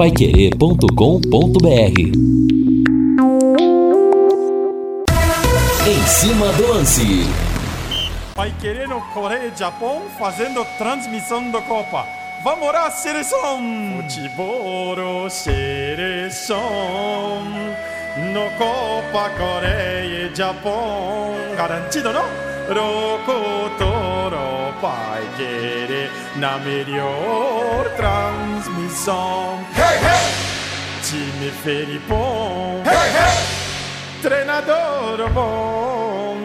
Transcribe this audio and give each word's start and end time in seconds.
paiquerê.com.br 0.00 2.00
Em 5.86 6.06
cima 6.06 6.50
do 6.54 6.68
lance. 6.68 7.26
Pai 8.34 8.50
querer 8.58 8.88
no 8.88 9.02
Coreia 9.12 9.52
e 9.54 9.58
Japão 9.58 10.00
fazendo 10.18 10.64
transmissão 10.78 11.50
da 11.50 11.60
Copa. 11.60 12.06
Vamos 12.42 12.72
lá, 12.72 12.90
seleção! 12.90 13.60
Futebol, 13.98 15.28
seleção. 15.28 16.62
No 18.32 18.50
Copa 18.56 19.28
Coreia 19.36 20.30
e 20.32 20.34
Japão. 20.34 21.34
Garantido, 21.54 22.10
não? 22.10 22.24
Rocotoro, 22.70 24.38
Pai 24.80 25.28
querer 25.36 26.10
na 26.36 26.56
melhor 26.56 27.84
transmissão. 28.60 29.58
Hey, 29.74 29.96
hey! 30.04 30.30
Time 31.02 31.50
Felipão. 31.62 32.82
Hey, 32.84 33.10
hey! 33.10 34.20
Treinador 34.22 35.30
bom. 35.32 36.36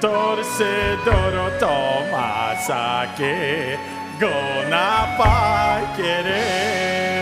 Torcedor 0.00 1.52
toma 1.60 2.56
saque, 2.66 3.78
gol 4.18 4.68
na 4.68 5.14
Pai 5.16 5.94
Querer. 5.94 7.19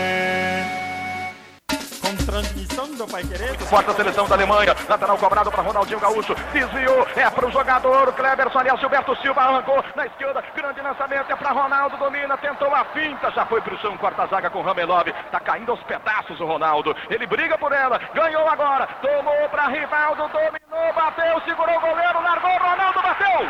Transmissão 2.39 2.87
do 2.95 3.05
Pai 3.05 3.21
Querer. 3.23 3.57
Forte 3.59 3.89
a 3.89 3.93
seleção 3.93 4.25
da 4.27 4.35
Alemanha. 4.35 4.73
Lateral 4.87 5.17
cobrado 5.17 5.51
para 5.51 5.61
Ronaldinho 5.61 5.99
Gaúcho. 5.99 6.33
Desviou. 6.53 7.05
É 7.15 7.29
para 7.29 7.45
o 7.45 7.51
jogador 7.51 8.13
Cleberson. 8.13 8.59
Aliás, 8.59 8.79
Gilberto 8.79 9.13
Silva 9.17 9.41
arrancou 9.41 9.83
na 9.93 10.05
esquerda. 10.05 10.41
Grande 10.55 10.79
lançamento. 10.79 11.29
É 11.29 11.35
para 11.35 11.51
Ronaldo. 11.51 11.97
Domina. 11.97 12.37
Tentou 12.37 12.73
a 12.73 12.85
finta. 12.85 13.29
Já 13.31 13.45
foi 13.45 13.59
para 13.59 13.73
o 13.73 13.79
chão. 13.79 13.97
Quarta 13.97 14.25
zaga 14.27 14.49
com 14.49 14.61
Ramelov. 14.61 15.11
Tá 15.31 15.39
caindo 15.41 15.71
aos 15.71 15.83
pedaços 15.83 16.39
o 16.39 16.45
Ronaldo. 16.45 16.95
Ele 17.09 17.27
briga 17.27 17.57
por 17.57 17.73
ela. 17.73 17.99
Ganhou 18.13 18.47
agora. 18.47 18.87
Tomou 19.01 19.49
para 19.49 19.67
Rivaldo. 19.67 20.29
Dominou. 20.29 20.93
Bateu. 20.95 21.41
Segurou 21.41 21.75
o 21.75 21.81
goleiro. 21.81 22.21
Largou. 22.21 22.57
Ronaldo 22.57 23.01
bateu. 23.01 23.49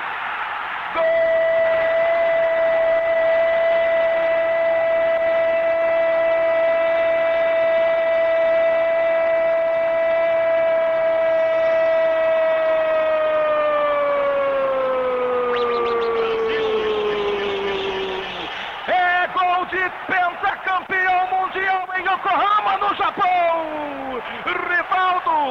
É 18.92 19.28
gol 19.28 19.66
de 19.66 19.92
pentacampeão 20.08 21.28
mundial 21.28 21.88
em 21.98 22.02
Yokohama, 22.02 22.78
no 22.78 22.96
Japão. 22.96 23.30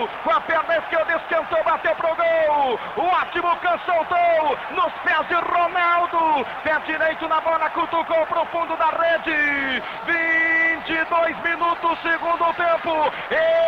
Com 0.07 0.31
a 0.31 0.41
perna 0.43 0.77
esquerda, 0.77 1.17
esquentou, 1.17 1.65
bateu 1.65 1.95
pro 1.97 2.15
gol. 2.15 2.79
O 2.97 3.03
ótimo 3.03 3.57
can 3.57 3.79
soltou 3.87 4.59
nos 4.71 4.93
pés 5.03 5.27
de 5.29 5.35
Ronaldo. 5.35 6.47
Pé 6.63 6.79
direito 6.87 7.29
na 7.29 7.41
bola, 7.41 7.71
cutucou 7.71 8.27
pro 8.27 8.45
fundo 8.47 8.77
da 8.77 8.91
rede. 8.91 9.83
22 10.07 11.37
minutos, 11.43 11.99
segundo 12.03 12.55
tempo. 12.55 13.13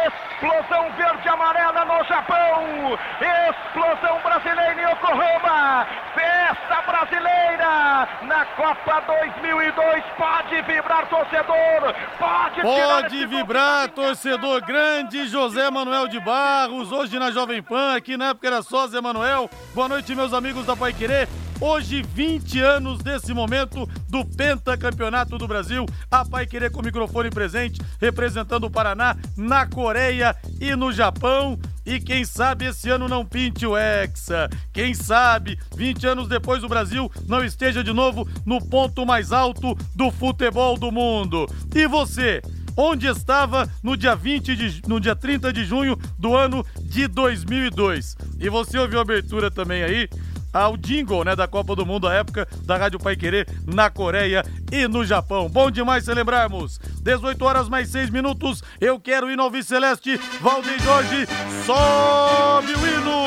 Explosão 0.07 0.91
verde 0.93 1.27
e 1.27 1.29
amarela 1.29 1.85
no 1.85 2.05
Japão. 2.05 2.99
Explosão 3.21 4.21
brasileira 4.21 4.83
em 4.83 4.91
Yokohama. 4.91 5.87
Festa 6.15 6.83
brasileira 6.87 8.09
na 8.23 8.45
Copa 8.61 9.01
2002. 9.07 10.05
Pode 10.19 10.63
vibrar, 10.71 11.09
torcedor. 11.09 11.95
Pode, 12.19 12.61
Pode 12.61 13.27
vibrar, 13.27 13.89
torcedor 13.89 14.61
grande, 14.67 15.27
José 15.29 15.71
Manuel 15.71 16.07
de 16.09 16.21
Barros, 16.21 16.93
hoje 16.93 17.19
na 17.19 17.31
Jovem 17.31 17.63
Pan, 17.63 17.97
aqui 17.97 18.19
na 18.19 18.29
época 18.29 18.47
era 18.47 18.61
só 18.61 18.87
Zé 18.87 19.01
Manuel. 19.01 19.49
Boa 19.75 19.89
noite, 19.89 20.15
meus 20.15 20.35
amigos 20.35 20.67
da 20.67 20.77
Pai 20.77 20.93
Querer. 20.93 21.27
Hoje, 21.59 22.03
20 22.03 22.61
anos 22.61 22.99
desse 22.99 23.33
momento 23.33 23.87
do 24.09 24.27
pentacampeonato 24.27 25.39
do 25.39 25.49
Brasil. 25.49 25.87
A 26.11 26.23
Pai 26.25 26.47
Querer 26.47 26.71
com 26.71 26.81
o 26.81 26.85
microfone 26.85 27.31
presente, 27.31 27.81
representando 27.99 28.65
o 28.65 28.71
Paraná 28.71 29.17
na 29.39 29.67
Coreia 29.67 30.37
e 30.61 30.75
no 30.77 30.93
Japão. 30.93 31.59
E 31.85 31.99
quem 31.99 32.25
sabe 32.25 32.67
esse 32.67 32.91
ano 32.91 33.09
não 33.09 33.25
pinte 33.25 33.67
o 33.67 33.77
Hexa. 33.77 34.49
Quem 34.73 34.95
sabe, 34.95 35.59
20 35.77 36.07
anos 36.07 36.29
depois, 36.29 36.63
o 36.63 36.69
Brasil 36.69 37.11
não 37.27 37.45
esteja 37.45 37.83
de 37.83 37.93
novo 37.93 38.29
no 38.45 38.61
ponto 38.65 39.07
mais 39.07 39.33
alto 39.33 39.77
do 39.95 40.11
futebol 40.11 40.79
do 40.79 40.93
mundo. 40.93 41.47
E 41.75 41.87
você? 41.87 42.41
onde 42.77 43.07
estava 43.07 43.69
no 43.83 43.97
dia 43.97 44.15
20 44.15 44.57
de, 44.57 44.83
no 44.89 45.01
dia 45.01 45.15
30 45.15 45.53
de 45.53 45.65
junho 45.65 45.99
do 46.19 46.35
ano 46.35 46.65
de 46.81 47.07
2002. 47.07 48.17
E 48.39 48.49
você 48.49 48.79
ouviu 48.79 48.99
a 48.99 49.03
abertura 49.03 49.51
também 49.51 49.83
aí 49.83 50.09
ao 50.53 50.77
jingle, 50.77 51.25
né, 51.25 51.35
da 51.37 51.47
Copa 51.47 51.75
do 51.75 51.87
Mundo, 51.87 52.09
a 52.09 52.15
época 52.15 52.47
da 52.65 52.77
Rádio 52.77 52.99
Pai 52.99 53.17
Querer 53.17 53.47
na 53.67 53.91
Coreia 53.91 54.45
e 54.71 54.87
no 54.89 55.05
Japão. 55.05 55.49
Bom 55.49 55.71
demais 55.71 56.05
celebrarmos. 56.05 56.79
18 57.03 57.45
horas 57.45 57.69
mais 57.69 57.89
6 57.89 58.11
minutos. 58.11 58.63
Eu 58.81 58.99
quero 59.01 59.31
ir 59.31 59.37
no 59.37 59.45
Alves 59.45 59.67
Celeste. 59.67 60.17
Valdeir 60.41 60.81
Jorge, 60.83 61.27
sobe 61.65 62.73
o 62.73 62.87
hino! 62.87 63.21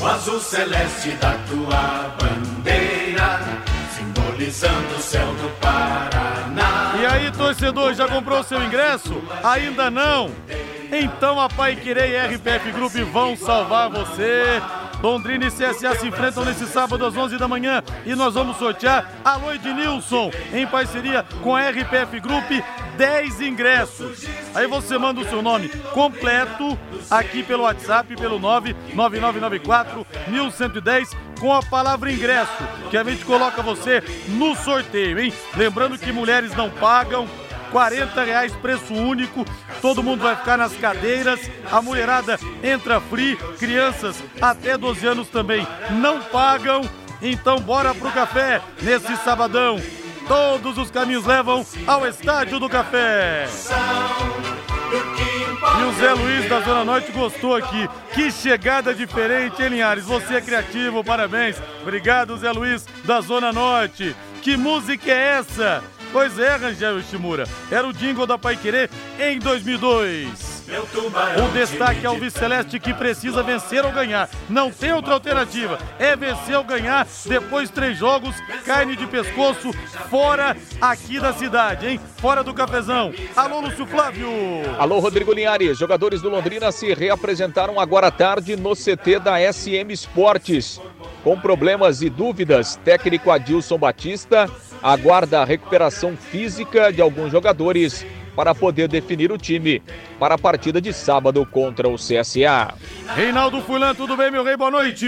O 0.00 0.06
azul 0.06 0.40
celeste 0.40 1.12
da 1.12 1.34
tua 1.48 2.16
bandeira, 2.18 3.38
simbolizando 3.96 4.96
o 4.96 5.00
céu 5.00 5.26
do 5.34 5.48
Paraná. 5.60 6.94
E 7.00 7.06
aí, 7.06 7.30
torcedor, 7.30 7.94
já 7.94 8.08
comprou 8.08 8.42
seu 8.42 8.60
ingresso? 8.64 9.22
Ainda 9.44 9.92
não? 9.92 10.28
Então 10.94 11.40
a 11.40 11.48
Pai 11.48 11.74
Querer 11.74 12.10
e 12.10 12.16
a 12.18 12.26
RPF 12.26 12.70
Group 12.70 12.92
vão 13.10 13.34
salvar 13.34 13.88
você. 13.88 14.60
Londrina 15.02 15.46
e 15.46 15.50
CSA 15.50 15.96
se 15.96 16.06
enfrentam 16.06 16.44
nesse 16.44 16.66
sábado 16.66 17.06
às 17.06 17.16
11 17.16 17.38
da 17.38 17.48
manhã 17.48 17.82
e 18.04 18.14
nós 18.14 18.34
vamos 18.34 18.58
sortear 18.58 19.10
Alô 19.24 19.52
Ednilson 19.52 20.30
em 20.52 20.66
parceria 20.66 21.24
com 21.42 21.56
a 21.56 21.70
RPF 21.70 22.20
Group 22.20 22.50
10 22.98 23.40
ingressos. 23.40 24.26
Aí 24.54 24.66
você 24.66 24.98
manda 24.98 25.20
o 25.20 25.28
seu 25.28 25.40
nome 25.40 25.70
completo 25.94 26.78
aqui 27.10 27.42
pelo 27.42 27.62
WhatsApp 27.62 28.14
pelo 28.14 28.38
99994 28.38 30.06
1110 30.28 31.16
com 31.40 31.52
a 31.52 31.60
palavra 31.60 32.12
ingresso, 32.12 32.62
que 32.88 32.96
a 32.96 33.02
gente 33.02 33.24
coloca 33.24 33.60
você 33.62 34.00
no 34.28 34.54
sorteio, 34.54 35.18
hein? 35.18 35.32
Lembrando 35.56 35.98
que 35.98 36.12
mulheres 36.12 36.54
não 36.54 36.70
pagam, 36.70 37.26
40 37.72 38.22
reais 38.22 38.54
preço 38.56 38.94
único, 38.94 39.44
todo 39.80 40.02
mundo 40.02 40.22
vai 40.22 40.36
ficar 40.36 40.56
nas 40.56 40.76
cadeiras, 40.76 41.40
a 41.70 41.80
mulherada 41.82 42.38
entra 42.62 43.00
free, 43.00 43.36
crianças 43.58 44.22
até 44.40 44.76
12 44.76 45.06
anos 45.06 45.28
também 45.28 45.66
não 45.90 46.20
pagam, 46.20 46.82
então 47.20 47.58
bora 47.58 47.94
pro 47.94 48.12
café 48.12 48.60
nesse 48.80 49.16
sabadão. 49.16 49.80
Todos 50.28 50.78
os 50.78 50.90
caminhos 50.90 51.26
levam 51.26 51.66
ao 51.86 52.06
Estádio 52.06 52.60
do 52.60 52.68
Café. 52.68 53.48
E 55.80 55.84
o 55.84 55.92
Zé 55.94 56.12
Luiz 56.12 56.48
da 56.48 56.60
Zona 56.60 56.84
Norte 56.84 57.10
gostou 57.12 57.56
aqui. 57.56 57.88
Que 58.14 58.30
chegada 58.30 58.94
diferente, 58.94 59.62
hein, 59.62 59.68
Linhares? 59.68 60.04
Você 60.04 60.34
é 60.34 60.40
criativo, 60.40 61.02
parabéns. 61.02 61.56
Obrigado, 61.82 62.36
Zé 62.36 62.52
Luiz 62.52 62.86
da 63.04 63.20
Zona 63.20 63.52
Norte. 63.52 64.14
Que 64.42 64.56
música 64.56 65.10
é 65.10 65.38
essa? 65.38 65.82
Pois 66.12 66.38
é, 66.38 66.56
Rangel 66.56 67.02
Shimura. 67.02 67.44
Era 67.70 67.88
o 67.88 67.92
jingle 67.92 68.26
da 68.26 68.36
Pai 68.36 68.56
Querer 68.56 68.90
em 69.18 69.38
2002. 69.38 70.51
O 70.72 71.52
destaque 71.52 72.06
ao 72.06 72.18
Celeste 72.30 72.80
que 72.80 72.94
precisa 72.94 73.42
vencer 73.42 73.84
ou 73.84 73.92
ganhar. 73.92 74.28
Não 74.48 74.70
tem 74.70 74.92
outra 74.92 75.14
alternativa. 75.14 75.78
É 75.98 76.16
vencer 76.16 76.56
ou 76.56 76.64
ganhar. 76.64 77.06
Depois 77.26 77.68
três 77.68 77.98
jogos, 77.98 78.34
carne 78.64 78.96
de 78.96 79.06
pescoço, 79.06 79.72
fora 80.08 80.56
aqui 80.80 81.20
da 81.20 81.32
cidade, 81.32 81.86
hein? 81.86 82.00
Fora 82.16 82.42
do 82.42 82.54
cafezão. 82.54 83.12
Alô, 83.36 83.60
Lúcio 83.60 83.86
Flávio. 83.86 84.28
Alô, 84.78 84.98
Rodrigo 84.98 85.32
Linhares. 85.32 85.76
Jogadores 85.76 86.22
do 86.22 86.30
Londrina 86.30 86.72
se 86.72 86.94
reapresentaram 86.94 87.78
agora 87.78 88.06
à 88.06 88.10
tarde 88.10 88.56
no 88.56 88.74
CT 88.74 89.18
da 89.18 89.52
SM 89.52 89.92
Esportes. 89.92 90.80
Com 91.22 91.38
problemas 91.38 92.02
e 92.02 92.08
dúvidas, 92.08 92.76
técnico 92.84 93.30
Adilson 93.30 93.78
Batista 93.78 94.50
aguarda 94.82 95.40
a 95.40 95.44
recuperação 95.44 96.16
física 96.16 96.92
de 96.92 97.00
alguns 97.00 97.30
jogadores 97.30 98.04
para 98.34 98.54
poder 98.54 98.88
definir 98.88 99.30
o 99.30 99.38
time 99.38 99.82
para 100.18 100.34
a 100.34 100.38
partida 100.38 100.80
de 100.80 100.92
sábado 100.92 101.44
contra 101.44 101.88
o 101.88 101.96
CSA. 101.96 102.74
Reinaldo 103.14 103.60
Fulan, 103.62 103.94
tudo 103.94 104.16
bem, 104.16 104.30
meu 104.30 104.42
rei? 104.44 104.56
Boa 104.56 104.70
noite. 104.70 105.06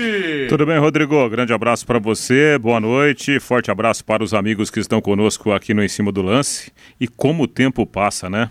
Tudo 0.48 0.66
bem, 0.66 0.78
Rodrigo? 0.78 1.28
Grande 1.28 1.52
abraço 1.52 1.86
para 1.86 1.98
você, 1.98 2.58
boa 2.58 2.80
noite. 2.80 3.40
Forte 3.40 3.70
abraço 3.70 4.04
para 4.04 4.22
os 4.22 4.34
amigos 4.34 4.70
que 4.70 4.80
estão 4.80 5.00
conosco 5.00 5.52
aqui 5.52 5.72
no 5.72 5.82
Em 5.82 5.88
Cima 5.88 6.12
do 6.12 6.22
Lance. 6.22 6.72
E 7.00 7.08
como 7.08 7.44
o 7.44 7.48
tempo 7.48 7.86
passa, 7.86 8.28
né? 8.28 8.50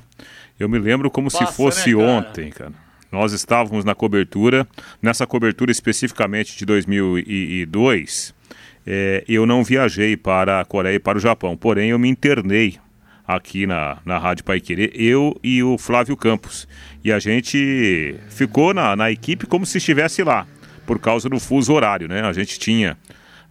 Eu 0.59 0.69
me 0.69 0.79
lembro 0.79 1.09
como 1.09 1.31
Passa, 1.31 1.45
se 1.45 1.53
fosse 1.53 1.93
né, 1.93 2.01
cara? 2.01 2.11
ontem, 2.11 2.49
cara. 2.49 2.73
Nós 3.11 3.31
estávamos 3.31 3.85
na 3.85 3.93
cobertura, 3.93 4.67
nessa 4.99 5.27
cobertura 5.27 5.71
especificamente 5.71 6.57
de 6.57 6.65
2002, 6.65 8.33
é, 8.87 9.23
eu 9.27 9.45
não 9.45 9.63
viajei 9.63 10.17
para 10.17 10.59
a 10.59 10.65
Coreia 10.65 10.95
e 10.95 10.99
para 10.99 11.17
o 11.17 11.21
Japão, 11.21 11.55
porém 11.55 11.91
eu 11.91 11.99
me 11.99 12.09
internei 12.09 12.79
aqui 13.27 13.65
na, 13.65 13.97
na 14.05 14.17
Rádio 14.17 14.43
Paiquerê, 14.43 14.91
eu 14.93 15.39
e 15.43 15.63
o 15.63 15.77
Flávio 15.77 16.15
Campos. 16.17 16.67
E 17.03 17.11
a 17.11 17.19
gente 17.19 18.15
ficou 18.29 18.73
na, 18.73 18.95
na 18.95 19.11
equipe 19.11 19.45
como 19.47 19.65
se 19.65 19.77
estivesse 19.77 20.23
lá, 20.23 20.45
por 20.85 20.99
causa 20.99 21.29
do 21.29 21.39
fuso 21.39 21.73
horário, 21.73 22.07
né? 22.07 22.21
A 22.21 22.33
gente 22.33 22.59
tinha 22.59 22.97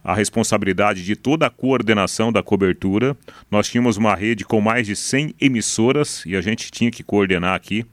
a 0.05 0.15
responsabilidade 0.15 1.05
de 1.05 1.15
toda 1.15 1.47
a 1.47 1.51
coordenação 1.51 2.33
da 2.33 2.43
cobertura. 2.43 3.17
Nós 3.51 3.69
tínhamos 3.69 3.97
uma 3.97 4.15
rede 4.15 4.45
com 4.45 4.61
mais 4.61 4.87
de 4.87 4.97
100 4.97 5.35
emissoras 5.41 6.25
e 6.27 6.37
a 6.37 6.41
gente 6.41 6.71
tinha 6.71 6.91
que 6.91 7.03
coordenar 7.03 7.55
aqui 7.55 7.87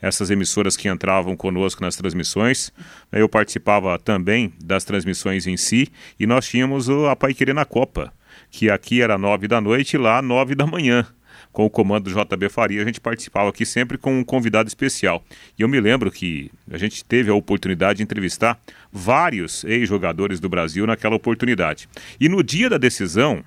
essas 0.00 0.30
emissoras 0.30 0.76
que 0.76 0.88
entravam 0.88 1.36
conosco 1.36 1.82
nas 1.82 1.96
transmissões. 1.96 2.72
Eu 3.10 3.28
participava 3.28 3.98
também 3.98 4.52
das 4.62 4.84
transmissões 4.84 5.46
em 5.46 5.56
si 5.56 5.88
e 6.18 6.26
nós 6.26 6.46
tínhamos 6.46 6.88
a 6.88 7.16
Paiquerê 7.16 7.52
na 7.52 7.64
Copa, 7.64 8.12
que 8.50 8.70
aqui 8.70 9.02
era 9.02 9.18
nove 9.18 9.48
da 9.48 9.60
noite 9.60 9.94
e 9.94 9.98
lá 9.98 10.22
nove 10.22 10.54
da 10.54 10.64
manhã 10.64 11.04
com 11.58 11.66
o 11.66 11.70
comando 11.70 12.04
do 12.04 12.10
JB 12.14 12.48
Faria, 12.50 12.80
a 12.80 12.84
gente 12.84 13.00
participava 13.00 13.48
aqui 13.48 13.66
sempre 13.66 13.98
com 13.98 14.16
um 14.16 14.22
convidado 14.22 14.68
especial. 14.68 15.24
E 15.58 15.62
eu 15.62 15.68
me 15.68 15.80
lembro 15.80 16.08
que 16.08 16.52
a 16.70 16.78
gente 16.78 17.04
teve 17.04 17.32
a 17.32 17.34
oportunidade 17.34 17.96
de 17.96 18.04
entrevistar 18.04 18.60
vários 18.92 19.64
ex-jogadores 19.64 20.38
do 20.38 20.48
Brasil 20.48 20.86
naquela 20.86 21.16
oportunidade. 21.16 21.88
E 22.20 22.28
no 22.28 22.44
dia 22.44 22.70
da 22.70 22.78
decisão, 22.78 23.44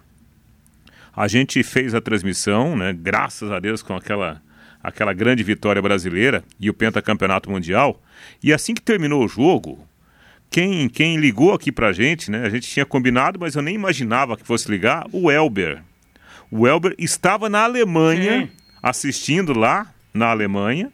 a 1.15 1.25
gente 1.29 1.63
fez 1.63 1.95
a 1.95 2.01
transmissão, 2.01 2.75
né, 2.75 2.91
graças 2.91 3.49
a 3.49 3.61
Deus, 3.61 3.81
com 3.81 3.95
aquela, 3.95 4.41
aquela 4.83 5.13
grande 5.13 5.41
vitória 5.41 5.81
brasileira 5.81 6.43
e 6.59 6.69
o 6.69 6.73
pentacampeonato 6.73 7.49
mundial. 7.49 8.03
E 8.43 8.51
assim 8.51 8.73
que 8.73 8.81
terminou 8.81 9.23
o 9.23 9.29
jogo, 9.29 9.87
quem, 10.49 10.89
quem 10.89 11.15
ligou 11.15 11.53
aqui 11.53 11.71
pra 11.71 11.93
gente, 11.93 12.29
né? 12.29 12.45
A 12.45 12.49
gente 12.49 12.67
tinha 12.67 12.85
combinado, 12.85 13.39
mas 13.39 13.55
eu 13.55 13.61
nem 13.61 13.73
imaginava 13.73 14.35
que 14.35 14.45
fosse 14.45 14.69
ligar, 14.69 15.05
o 15.13 15.31
Elber. 15.31 15.81
O 16.51 16.67
Elber 16.67 16.93
estava 16.99 17.47
na 17.47 17.63
Alemanha, 17.63 18.41
Sim. 18.41 18.49
assistindo 18.83 19.57
lá 19.57 19.91
na 20.13 20.27
Alemanha, 20.27 20.91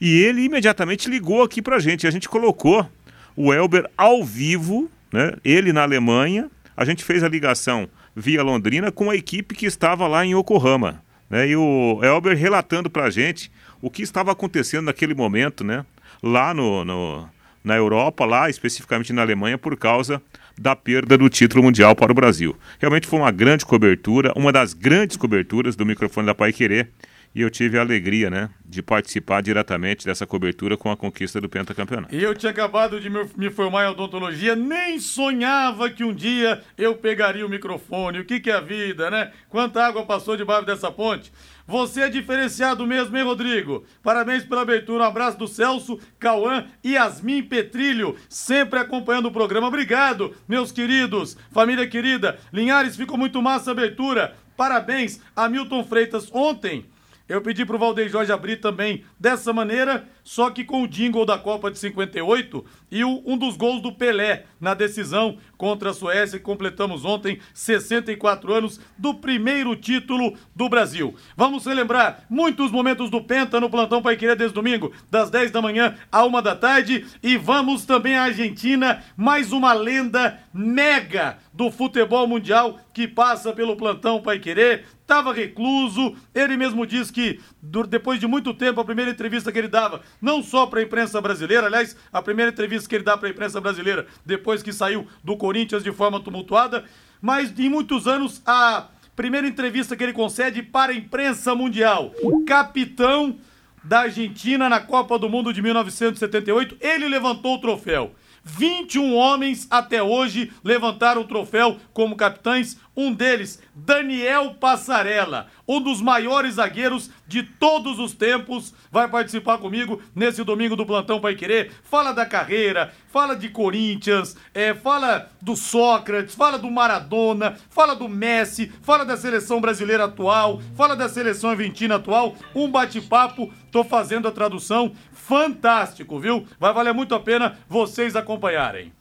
e 0.00 0.20
ele 0.20 0.42
imediatamente 0.42 1.08
ligou 1.08 1.42
aqui 1.42 1.62
pra 1.62 1.78
gente. 1.78 2.06
A 2.06 2.10
gente 2.10 2.28
colocou 2.28 2.90
o 3.36 3.54
Elber 3.54 3.88
ao 3.96 4.24
vivo, 4.24 4.90
né? 5.12 5.34
Ele 5.44 5.72
na 5.72 5.82
Alemanha. 5.82 6.50
A 6.76 6.84
gente 6.84 7.04
fez 7.04 7.22
a 7.22 7.28
ligação 7.28 7.88
via 8.14 8.42
Londrina 8.42 8.90
com 8.90 9.08
a 9.08 9.14
equipe 9.14 9.54
que 9.54 9.66
estava 9.66 10.08
lá 10.08 10.26
em 10.26 10.36
Yokohama. 10.36 11.02
Né? 11.30 11.48
E 11.48 11.56
o 11.56 12.00
Elber 12.02 12.36
relatando 12.36 12.90
pra 12.90 13.08
gente 13.08 13.50
o 13.80 13.90
que 13.90 14.02
estava 14.02 14.32
acontecendo 14.32 14.86
naquele 14.86 15.14
momento, 15.14 15.62
né? 15.62 15.86
Lá 16.22 16.52
no, 16.52 16.84
no 16.84 17.28
na 17.62 17.76
Europa, 17.76 18.24
lá 18.24 18.48
especificamente 18.48 19.12
na 19.12 19.22
Alemanha, 19.22 19.58
por 19.58 19.76
causa 19.76 20.22
da 20.58 20.74
perda 20.74 21.18
do 21.18 21.28
título 21.28 21.62
mundial 21.62 21.94
para 21.94 22.12
o 22.12 22.14
Brasil. 22.14 22.56
Realmente 22.78 23.06
foi 23.06 23.18
uma 23.18 23.30
grande 23.30 23.64
cobertura, 23.64 24.32
uma 24.36 24.52
das 24.52 24.72
grandes 24.72 25.16
coberturas 25.16 25.76
do 25.76 25.84
microfone 25.84 26.26
da 26.26 26.34
Pai 26.34 26.52
Querer. 26.52 26.90
E 27.34 27.42
eu 27.42 27.50
tive 27.50 27.76
a 27.76 27.82
alegria, 27.82 28.30
né, 28.30 28.48
de 28.64 28.80
participar 28.80 29.42
diretamente 29.42 30.06
dessa 30.06 30.26
cobertura 30.26 30.74
com 30.74 30.90
a 30.90 30.96
conquista 30.96 31.38
do 31.38 31.50
pentacampeonato. 31.50 32.14
Eu 32.14 32.34
tinha 32.34 32.50
acabado 32.50 32.98
de 32.98 33.10
me 33.10 33.50
formar 33.50 33.84
em 33.84 33.90
odontologia, 33.90 34.56
nem 34.56 34.98
sonhava 34.98 35.90
que 35.90 36.02
um 36.02 36.14
dia 36.14 36.62
eu 36.78 36.94
pegaria 36.94 37.44
o 37.44 37.48
microfone. 37.48 38.20
O 38.20 38.24
que, 38.24 38.40
que 38.40 38.50
é 38.50 38.54
a 38.54 38.60
vida, 38.60 39.10
né? 39.10 39.32
Quanta 39.50 39.84
água 39.84 40.06
passou 40.06 40.34
debaixo 40.34 40.64
dessa 40.64 40.90
ponte? 40.90 41.30
Você 41.66 42.02
é 42.02 42.08
diferenciado 42.08 42.86
mesmo, 42.86 43.16
hein, 43.16 43.24
Rodrigo? 43.24 43.84
Parabéns 44.02 44.44
pela 44.44 44.62
abertura. 44.62 45.02
Um 45.02 45.06
abraço 45.06 45.36
do 45.36 45.48
Celso, 45.48 45.98
Cauã 46.18 46.66
e 46.82 46.92
Yasmin 46.92 47.42
Petrilho, 47.42 48.16
sempre 48.28 48.78
acompanhando 48.78 49.26
o 49.26 49.32
programa. 49.32 49.66
Obrigado, 49.66 50.34
meus 50.46 50.70
queridos, 50.70 51.36
família 51.50 51.86
querida. 51.88 52.38
Linhares, 52.52 52.96
ficou 52.96 53.18
muito 53.18 53.42
massa 53.42 53.70
a 53.70 53.72
abertura. 53.72 54.36
Parabéns 54.56 55.20
a 55.34 55.48
Milton 55.48 55.82
Freitas 55.84 56.30
ontem 56.32 56.86
eu 57.28 57.40
pedi 57.40 57.64
pro 57.64 57.78
Valdeir 57.78 58.08
Jorge 58.08 58.30
abrir 58.30 58.56
também 58.56 59.02
dessa 59.18 59.52
maneira, 59.52 60.08
só 60.22 60.48
que 60.48 60.64
com 60.64 60.82
o 60.82 60.88
jingle 60.88 61.26
da 61.26 61.36
Copa 61.36 61.70
de 61.70 61.78
58 61.78 62.64
e 62.90 63.04
o, 63.04 63.22
um 63.26 63.36
dos 63.36 63.56
gols 63.56 63.82
do 63.82 63.92
Pelé 63.92 64.44
na 64.60 64.74
decisão 64.74 65.38
contra 65.56 65.90
a 65.90 65.94
Suécia, 65.94 66.38
que 66.38 66.44
completamos 66.44 67.04
ontem 67.04 67.40
64 67.52 68.54
anos 68.54 68.80
do 68.96 69.12
primeiro 69.12 69.74
título 69.74 70.36
do 70.54 70.68
Brasil. 70.68 71.16
Vamos 71.36 71.66
relembrar 71.66 72.24
muitos 72.30 72.70
momentos 72.70 73.10
do 73.10 73.20
Penta 73.20 73.58
no 73.60 73.70
plantão 73.70 74.00
Pai 74.00 74.16
Querer 74.16 74.36
desde 74.36 74.54
domingo, 74.54 74.92
das 75.10 75.28
10 75.28 75.50
da 75.50 75.60
manhã 75.60 75.96
à 76.10 76.24
1 76.24 76.42
da 76.42 76.54
tarde. 76.54 77.06
E 77.22 77.36
vamos 77.36 77.84
também 77.84 78.14
à 78.14 78.24
Argentina, 78.24 79.02
mais 79.16 79.52
uma 79.52 79.72
lenda 79.72 80.38
mega 80.54 81.38
do 81.52 81.70
futebol 81.70 82.26
mundial 82.26 82.78
que 82.94 83.08
passa 83.08 83.52
pelo 83.52 83.76
plantão 83.76 84.22
Pai 84.22 84.38
Querer 84.38 84.84
estava 85.06 85.32
recluso. 85.32 86.16
Ele 86.34 86.56
mesmo 86.56 86.84
disse 86.84 87.12
que, 87.12 87.40
depois 87.88 88.18
de 88.18 88.26
muito 88.26 88.52
tempo, 88.52 88.80
a 88.80 88.84
primeira 88.84 89.12
entrevista 89.12 89.52
que 89.52 89.58
ele 89.58 89.68
dava, 89.68 90.02
não 90.20 90.42
só 90.42 90.66
para 90.66 90.80
a 90.80 90.82
imprensa 90.82 91.20
brasileira, 91.20 91.66
aliás, 91.66 91.96
a 92.12 92.20
primeira 92.20 92.50
entrevista 92.50 92.88
que 92.88 92.96
ele 92.96 93.04
dá 93.04 93.16
para 93.16 93.28
a 93.28 93.30
imprensa 93.30 93.60
brasileira, 93.60 94.06
depois 94.24 94.62
que 94.62 94.72
saiu 94.72 95.06
do 95.22 95.36
Corinthians 95.36 95.84
de 95.84 95.92
forma 95.92 96.20
tumultuada, 96.20 96.84
mas 97.22 97.56
em 97.58 97.70
muitos 97.70 98.06
anos, 98.06 98.42
a 98.44 98.88
primeira 99.14 99.46
entrevista 99.46 99.96
que 99.96 100.02
ele 100.02 100.12
concede 100.12 100.62
para 100.62 100.92
a 100.92 100.94
imprensa 100.94 101.54
mundial. 101.54 102.12
Capitão 102.46 103.38
da 103.82 104.00
Argentina 104.00 104.68
na 104.68 104.80
Copa 104.80 105.16
do 105.18 105.28
Mundo 105.28 105.52
de 105.52 105.62
1978, 105.62 106.76
ele 106.80 107.08
levantou 107.08 107.54
o 107.54 107.60
troféu. 107.60 108.12
21 108.48 109.12
homens 109.12 109.66
até 109.68 110.00
hoje 110.00 110.52
levantaram 110.62 111.22
o 111.22 111.26
troféu 111.26 111.78
como 111.92 112.14
capitães. 112.14 112.78
Um 112.96 113.12
deles, 113.12 113.60
Daniel 113.74 114.54
Passarella, 114.54 115.48
um 115.68 115.82
dos 115.82 116.00
maiores 116.00 116.54
zagueiros 116.54 117.10
de 117.26 117.42
todos 117.42 117.98
os 117.98 118.14
tempos, 118.14 118.72
vai 118.90 119.06
participar 119.06 119.58
comigo 119.58 120.00
nesse 120.14 120.42
domingo 120.42 120.76
do 120.76 120.86
Plantão 120.86 121.20
Pai 121.20 121.34
Querer. 121.34 121.72
Fala 121.82 122.12
da 122.12 122.24
carreira, 122.24 122.94
fala 123.08 123.34
de 123.36 123.50
Corinthians, 123.50 124.34
é, 124.54 124.72
fala 124.72 125.28
do 125.42 125.54
Sócrates, 125.56 126.34
fala 126.34 126.58
do 126.58 126.70
Maradona, 126.70 127.58
fala 127.68 127.94
do 127.94 128.08
Messi, 128.08 128.72
fala 128.80 129.04
da 129.04 129.16
seleção 129.16 129.60
brasileira 129.60 130.04
atual, 130.04 130.62
fala 130.74 130.96
da 130.96 131.08
seleção 131.08 131.50
argentina 131.50 131.96
atual. 131.96 132.34
Um 132.54 132.70
bate-papo, 132.70 133.52
tô 133.70 133.84
fazendo 133.84 134.26
a 134.26 134.32
tradução 134.32 134.92
fantástico, 135.26 136.20
viu? 136.20 136.46
Vai 136.58 136.72
valer 136.72 136.94
muito 136.94 137.14
a 137.14 137.20
pena 137.20 137.58
vocês 137.68 138.14
acompanharem. 138.14 138.92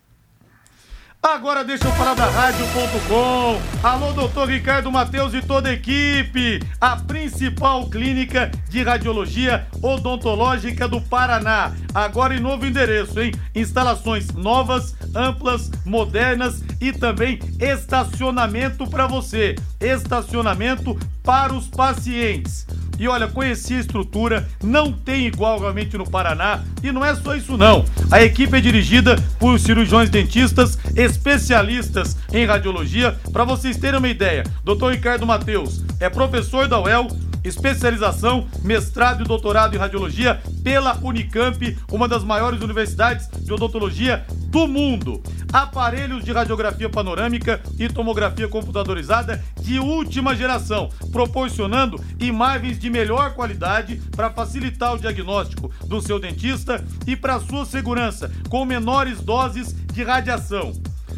Agora 1.22 1.64
deixa 1.64 1.88
eu 1.88 1.92
falar 1.94 2.14
da 2.14 2.26
Rádio.com. 2.26 3.60
Alô, 3.82 4.14
doutor 4.14 4.48
Ricardo 4.48 4.92
Matheus 4.92 5.34
e 5.34 5.42
toda 5.42 5.70
a 5.70 5.74
equipe. 5.74 6.60
A 6.80 6.98
principal 6.98 7.90
clínica 7.90 8.52
de 8.70 8.84
radiologia 8.84 9.68
odontológica 9.82 10.88
do 10.88 11.02
Paraná. 11.02 11.74
Agora 11.96 12.36
em 12.36 12.40
novo 12.40 12.66
endereço, 12.66 13.20
hein? 13.20 13.32
Instalações 13.56 14.32
novas, 14.34 14.96
amplas, 15.16 15.72
modernas 15.84 16.64
e 16.80 16.92
também 16.92 17.40
estacionamento 17.60 18.88
para 18.88 19.08
você. 19.08 19.56
Estacionamento 19.82 20.96
para 21.24 21.54
os 21.54 21.68
pacientes. 21.68 22.68
E 23.00 23.08
olha, 23.08 23.28
conheci 23.28 23.74
a 23.74 23.80
estrutura, 23.80 24.48
não 24.64 24.92
tem 24.92 25.28
igual 25.28 25.60
realmente 25.60 25.98
no 25.98 26.10
Paraná. 26.10 26.62
E 26.82 26.92
não 26.92 27.04
é 27.04 27.14
só 27.16 27.36
isso 27.36 27.58
não. 27.58 27.86
A 28.12 28.22
equipe 28.22 28.58
é 28.58 28.62
dirigida 28.62 29.16
por 29.40 29.60
cirurgiões 29.60 30.10
dentistas, 30.10 30.78
especialistas 30.96 32.18
em 32.32 32.46
radiologia. 32.46 33.16
Para 33.32 33.44
vocês 33.44 33.78
terem 33.78 34.00
uma 34.00 34.08
ideia, 34.08 34.44
Dr. 34.64 34.92
Ricardo 34.92 35.26
Mateus 35.26 35.84
é 36.00 36.10
professor 36.10 36.68
da 36.68 36.80
UEL, 36.80 37.08
especialização, 37.48 38.48
mestrado 38.64 39.24
e 39.24 39.28
doutorado 39.28 39.76
em 39.76 39.80
radiologia 39.80 40.42
pela 40.64 40.98
Unicamp, 41.02 41.78
uma 41.92 42.08
das 42.08 42.24
maiores 42.24 42.62
universidades 42.62 43.30
de 43.30 43.54
odontologia 43.54 44.26
do 44.48 44.68
mundo. 44.68 45.22
Aparelhos 45.54 46.24
de 46.24 46.32
radiografia 46.32 46.90
panorâmica 46.90 47.62
e 47.78 47.88
tomografia 47.88 48.48
computadorizada 48.48 49.44
de 49.62 49.80
última 49.80 50.36
geração, 50.36 50.90
proporcionando 51.12 52.02
imagens 52.20 52.80
de 52.80 52.90
melhor 52.90 53.34
qualidade 53.34 54.02
para 54.16 54.30
facilitar 54.30 54.94
o 54.94 55.00
diagnóstico 55.00 55.72
do 55.86 56.02
seu 56.02 56.20
dentista 56.20 56.84
e 57.06 57.16
para 57.16 57.40
sua 57.40 57.66
segurança, 57.66 58.32
com 58.50 58.66
menores 58.66 59.22
doses 59.22 59.74
de 59.94 60.04
radiação. 60.04 60.74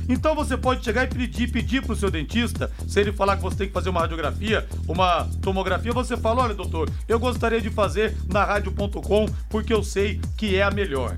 Então 0.08 0.34
você 0.36 0.56
pode 0.56 0.84
chegar 0.84 1.04
e 1.04 1.08
pedir, 1.08 1.52
pedir 1.52 1.82
para 1.82 1.94
o 1.94 1.96
seu 1.96 2.10
dentista, 2.10 2.72
se 2.88 3.00
ele 3.00 3.12
falar 3.12 3.38
que 3.38 3.44
você 3.44 3.58
tem 3.58 3.68
que 3.68 3.74
fazer 3.74 3.90
uma 3.90 4.02
radiografia, 4.02 4.68
uma 4.88 5.28
tomografia, 5.42 5.92
você 5.92 6.16
fala: 6.16 6.44
olha, 6.44 6.54
doutor, 6.54 6.90
eu 7.08 7.20
gostaria 7.20 7.62
de 7.62 7.70
fazer 7.70 8.16
na 8.28 8.44
rádio.com 8.44 9.26
porque 9.50 9.74
eu 9.74 9.84
sei 9.84 10.22
que 10.38 10.56
é 10.56 10.64
a 10.64 10.72
melhor. 10.72 11.16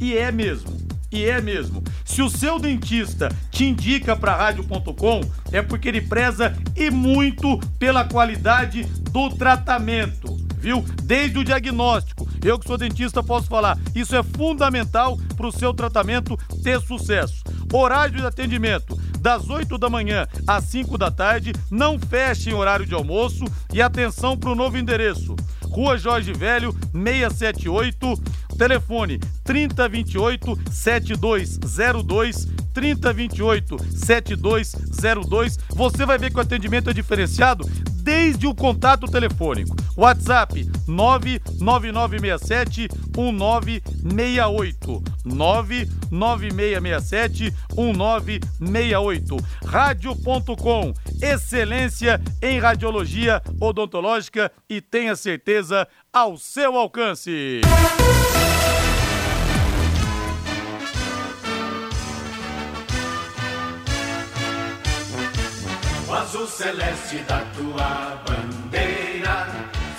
E 0.00 0.16
é 0.16 0.32
mesmo. 0.32 0.84
E 1.10 1.24
é 1.24 1.40
mesmo. 1.40 1.82
Se 2.04 2.22
o 2.22 2.28
seu 2.28 2.58
dentista 2.58 3.28
te 3.50 3.64
indica 3.64 4.16
para 4.16 4.34
rádio.com, 4.34 5.20
é 5.52 5.62
porque 5.62 5.88
ele 5.88 6.00
preza 6.00 6.56
e 6.74 6.90
muito 6.90 7.58
pela 7.78 8.04
qualidade 8.04 8.82
do 9.12 9.30
tratamento, 9.30 10.36
viu? 10.58 10.84
Desde 11.04 11.38
o 11.38 11.44
diagnóstico 11.44 12.28
Eu 12.42 12.58
que 12.58 12.66
sou 12.66 12.76
dentista 12.76 13.22
posso 13.22 13.46
falar, 13.46 13.78
isso 13.94 14.16
é 14.16 14.22
fundamental 14.24 15.16
para 15.36 15.46
o 15.46 15.52
seu 15.52 15.72
tratamento 15.72 16.36
ter 16.64 16.80
sucesso. 16.80 17.44
Horário 17.76 18.20
de 18.20 18.24
atendimento 18.24 18.96
das 19.18 19.50
8 19.50 19.76
da 19.78 19.90
manhã 19.90 20.28
às 20.46 20.62
5 20.66 20.96
da 20.96 21.10
tarde, 21.10 21.52
não 21.68 21.98
feche 21.98 22.50
em 22.50 22.54
horário 22.54 22.86
de 22.86 22.94
almoço. 22.94 23.44
E 23.72 23.82
atenção 23.82 24.36
para 24.36 24.50
o 24.50 24.54
novo 24.54 24.78
endereço. 24.78 25.34
Rua 25.64 25.98
Jorge 25.98 26.32
Velho, 26.32 26.72
678, 26.92 28.22
telefone 28.56 29.18
3028 29.42 30.56
7202 30.70 32.46
3028 32.74 33.78
7202. 33.96 35.58
Você 35.70 36.04
vai 36.04 36.18
ver 36.18 36.30
que 36.30 36.36
o 36.36 36.42
atendimento 36.42 36.90
é 36.90 36.92
diferenciado 36.92 37.64
desde 38.04 38.46
o 38.46 38.54
contato 38.54 39.06
telefônico. 39.06 39.74
WhatsApp 39.96 40.70
99967 40.86 42.86
1968. 43.16 45.02
99667 45.24 47.50
1968. 47.74 49.36
Rádio.com. 49.64 50.92
Excelência 51.22 52.20
em 52.42 52.58
radiologia 52.58 53.40
odontológica 53.58 54.52
e 54.68 54.82
tenha 54.82 55.16
certeza 55.16 55.88
ao 56.12 56.36
seu 56.36 56.76
alcance. 56.76 57.62
O 58.50 58.53
azul 66.34 66.48
celeste 66.48 67.18
da 67.28 67.42
tua 67.54 68.20
bandeira, 68.26 69.46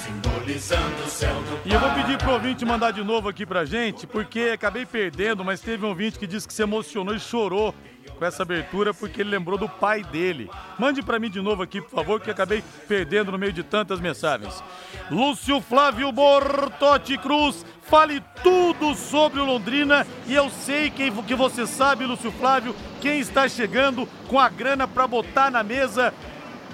simbolizando 0.04 1.04
o 1.06 1.10
céu 1.10 1.34
do 1.34 1.62
E 1.70 1.74
eu 1.74 1.80
vou 1.80 1.90
pedir 1.92 2.18
pro 2.18 2.34
ouvinte 2.34 2.66
mandar 2.66 2.92
de 2.92 3.02
novo 3.06 3.30
aqui 3.30 3.46
pra 3.46 3.64
gente, 3.64 4.06
porque 4.06 4.52
acabei 4.54 4.86
perdendo, 4.86 5.46
mas 5.46 5.62
teve 5.62 5.86
um 5.86 5.90
ouvinte 5.90 6.20
que 6.20 6.28
disse 6.28 6.46
que 6.46 6.54
se 6.54 6.62
emocionou 6.62 7.16
e 7.16 7.20
chorou 7.22 7.74
com 8.16 8.26
essa 8.26 8.44
abertura 8.44 8.94
porque 8.94 9.22
ele 9.22 9.30
lembrou 9.30 9.58
do 9.58 9.70
pai 9.70 10.04
dele. 10.04 10.50
Mande 10.80 11.02
pra 11.02 11.20
mim 11.20 11.30
de 11.30 11.42
novo 11.42 11.62
aqui, 11.62 11.82
por 11.82 11.92
favor, 11.92 12.20
que 12.20 12.32
acabei 12.32 12.64
perdendo 12.88 13.32
no 13.32 13.38
meio 13.38 13.54
de 13.54 13.64
tantas 13.64 14.00
mensagens. 14.00 14.64
Lúcio 15.12 15.62
Flávio 15.62 16.12
Bortotti 16.12 17.18
Cruz, 17.18 17.66
fale 17.84 18.24
tudo 18.42 18.96
sobre 18.96 19.40
o 19.40 19.46
Londrina 19.46 20.06
e 20.26 20.34
eu 20.34 20.50
sei 20.50 20.90
que, 20.90 21.12
que 21.24 21.36
você 21.36 21.68
sabe, 21.68 22.06
Lúcio 22.06 22.32
Flávio, 22.32 22.76
quem 23.02 23.20
está 23.20 23.48
chegando 23.48 24.08
com 24.28 24.40
a 24.40 24.50
grana 24.50 24.88
pra 24.88 25.08
botar 25.08 25.52
na 25.52 25.64
mesa 25.64 26.14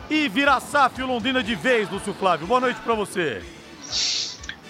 e 0.10 0.28
virar 0.28 0.60
SAF 0.60 1.02
o 1.02 1.08
Londrina 1.08 1.42
de 1.44 1.56
vez, 1.56 1.90
Lúcio 1.90 2.14
Flávio. 2.14 2.48
Boa 2.48 2.60
noite 2.60 2.80
pra 2.82 2.94
você. 2.94 3.42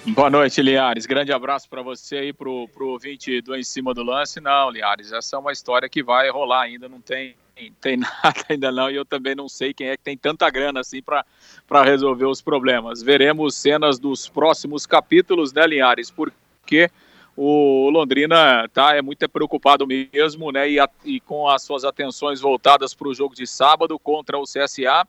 Boa 0.07 0.31
noite, 0.31 0.63
Liares. 0.63 1.05
Grande 1.05 1.31
abraço 1.31 1.69
para 1.69 1.83
você 1.83 2.29
e 2.29 2.33
pro, 2.33 2.67
pro 2.69 2.87
ouvinte 2.87 3.39
do 3.39 3.55
Em 3.55 3.63
Cima 3.63 3.93
do 3.93 4.01
Lance. 4.01 4.41
Não, 4.41 4.71
Liares, 4.71 5.11
essa 5.11 5.35
é 5.35 5.39
uma 5.39 5.51
história 5.51 5.87
que 5.87 6.01
vai 6.01 6.27
rolar 6.31 6.63
ainda, 6.63 6.89
não 6.89 6.99
tem, 6.99 7.35
tem 7.79 7.97
nada 8.01 8.43
ainda 8.49 8.71
não, 8.71 8.89
e 8.89 8.95
eu 8.95 9.05
também 9.05 9.35
não 9.35 9.47
sei 9.47 9.75
quem 9.75 9.89
é 9.89 9.95
que 9.95 10.03
tem 10.03 10.17
tanta 10.17 10.49
grana 10.49 10.79
assim 10.79 11.03
para 11.03 11.83
resolver 11.83 12.25
os 12.25 12.41
problemas. 12.41 13.03
Veremos 13.03 13.53
cenas 13.53 13.99
dos 13.99 14.27
próximos 14.27 14.87
capítulos, 14.87 15.53
né, 15.53 15.67
Linhares? 15.67 16.09
Porque 16.09 16.89
o 17.37 17.87
Londrina 17.91 18.67
tá 18.73 18.95
é 18.95 19.03
muito 19.03 19.29
preocupado 19.29 19.85
mesmo, 19.85 20.51
né? 20.51 20.67
E, 20.67 20.79
a, 20.79 20.89
e 21.05 21.19
com 21.19 21.47
as 21.47 21.61
suas 21.61 21.85
atenções 21.85 22.41
voltadas 22.41 22.95
para 22.95 23.07
o 23.07 23.13
jogo 23.13 23.35
de 23.35 23.45
sábado 23.45 23.99
contra 23.99 24.39
o 24.39 24.45
CSA 24.45 25.07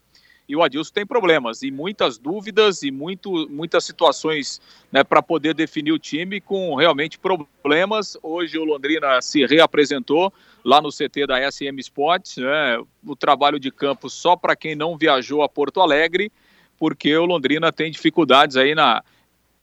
e 0.49 0.57
o 0.57 0.63
Adilson 0.63 0.93
tem 0.93 1.07
problemas 1.07 1.63
e 1.63 1.71
muitas 1.71 2.19
dúvidas 2.19 2.83
e 2.83 2.91
muito, 2.91 3.49
muitas 3.49 3.85
situações 3.85 4.61
né, 4.91 5.05
para 5.05 5.23
poder 5.23 5.55
definir 5.55 5.93
o 5.93 5.99
time 5.99 6.41
com 6.41 6.75
realmente 6.75 7.19
problemas. 7.19 8.17
Hoje 8.23 8.59
o 8.59 8.65
Londrina 8.65 9.21
se 9.23 9.47
reapresentou 9.47 10.33
lá 10.65 10.81
no 10.81 10.91
CT 10.91 11.27
da 11.27 11.51
SM 11.51 11.79
Sports, 11.79 12.37
né, 12.37 12.83
o 13.07 13.17
trabalho 13.17 13.59
de 13.59 13.71
campo 13.71 14.11
só 14.11 14.37
para 14.37 14.57
quem 14.57 14.75
não 14.75 14.97
viajou 14.97 15.43
a 15.43 15.49
Porto 15.49 15.81
Alegre, 15.81 16.31
porque 16.79 17.17
o 17.17 17.25
Londrina 17.25 17.73
tem 17.73 17.91
dificuldades 17.91 18.57
aí 18.57 18.75
na, 18.75 19.03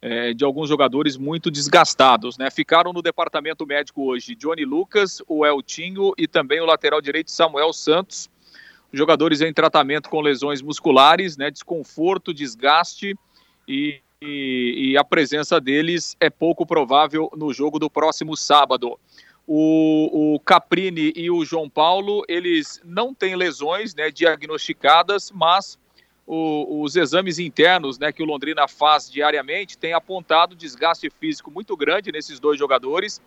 é, 0.02 0.34
de 0.34 0.46
alguns 0.46 0.70
jogadores 0.70 1.18
muito 1.18 1.52
desgastados. 1.52 2.38
Né? 2.38 2.50
Ficaram 2.50 2.94
no 2.94 3.02
departamento 3.02 3.66
médico 3.66 4.04
hoje 4.04 4.36
Johnny 4.36 4.64
Lucas, 4.64 5.22
o 5.28 5.46
Eltinho 5.46 6.14
e 6.18 6.28
também 6.28 6.62
o 6.62 6.66
lateral 6.66 7.02
direito 7.02 7.32
Samuel 7.32 7.74
Santos 7.74 8.30
jogadores 8.91 9.41
em 9.41 9.53
tratamento 9.53 10.10
com 10.10 10.22
lesões 10.22 10.62
musculares, 10.62 11.38
né, 11.38 11.51
desconforto, 11.51 12.34
desgaste 12.34 13.15
e, 13.67 14.01
e, 14.22 14.91
e, 14.91 14.98
a 14.98 15.03
presença 15.03 15.62
deles 15.62 16.15
é 16.19 16.29
pouco 16.29 16.65
provável 16.65 17.31
no 17.36 17.53
jogo 17.53 17.79
do 17.79 17.89
próximo 17.89 18.36
sábado. 18.36 19.00
O, 19.48 20.36
o 20.36 20.39
Caprini 20.39 21.13
e 21.15 21.29
o 21.31 21.43
João 21.43 21.69
Paulo, 21.69 22.24
eles 22.27 22.81
não 22.84 23.13
têm 23.13 23.36
lesões 23.36 23.96
né, 23.96 24.12
diagnosticadas, 24.12 25.31
mas 25.31 25.77
o, 26.25 26.84
os 26.84 26.96
exames 26.96 27.39
internos 27.39 27.98
né, 27.98 28.12
que 28.12 28.22
o 28.22 28.25
Londrina 28.25 28.67
faz 28.67 29.10
diariamente 29.10 29.77
têm 29.77 29.93
apontado 29.93 30.55
desgaste 30.55 31.10
físico 31.10 31.50
muito 31.50 31.75
grande 31.75 32.12
nesses 32.12 32.39
dois 32.39 32.60
jogadores 32.60 33.19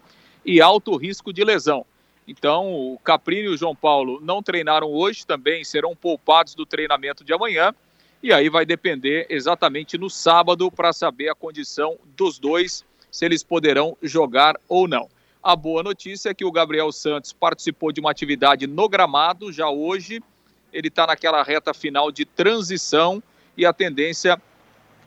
e 0.44 0.60
alto 0.60 0.96
risco 0.96 1.32
de 1.32 1.42
lesão. 1.42 1.84
Então, 2.26 2.72
o 2.72 2.98
Caprini 2.98 3.46
e 3.46 3.48
o 3.48 3.56
João 3.56 3.74
Paulo 3.74 4.20
não 4.22 4.42
treinaram 4.42 4.88
hoje, 4.88 5.26
também 5.26 5.64
serão 5.64 5.94
poupados 5.96 6.54
do 6.54 6.64
treinamento 6.64 7.24
de 7.24 7.32
amanhã. 7.32 7.74
E 8.22 8.32
aí 8.32 8.48
vai 8.48 8.64
depender 8.64 9.26
exatamente 9.28 9.98
no 9.98 10.08
sábado 10.08 10.70
para 10.70 10.92
saber 10.92 11.28
a 11.28 11.34
condição 11.34 11.98
dos 12.16 12.38
dois, 12.38 12.84
se 13.10 13.24
eles 13.24 13.42
poderão 13.42 13.96
jogar 14.00 14.56
ou 14.68 14.86
não. 14.86 15.08
A 15.42 15.56
boa 15.56 15.82
notícia 15.82 16.30
é 16.30 16.34
que 16.34 16.44
o 16.44 16.52
Gabriel 16.52 16.92
Santos 16.92 17.32
participou 17.32 17.90
de 17.90 18.00
uma 18.00 18.12
atividade 18.12 18.68
no 18.68 18.88
gramado 18.88 19.52
já 19.52 19.68
hoje. 19.68 20.22
Ele 20.72 20.86
está 20.86 21.08
naquela 21.08 21.42
reta 21.42 21.74
final 21.74 22.12
de 22.12 22.24
transição 22.24 23.20
e 23.56 23.66
a 23.66 23.72
tendência 23.72 24.40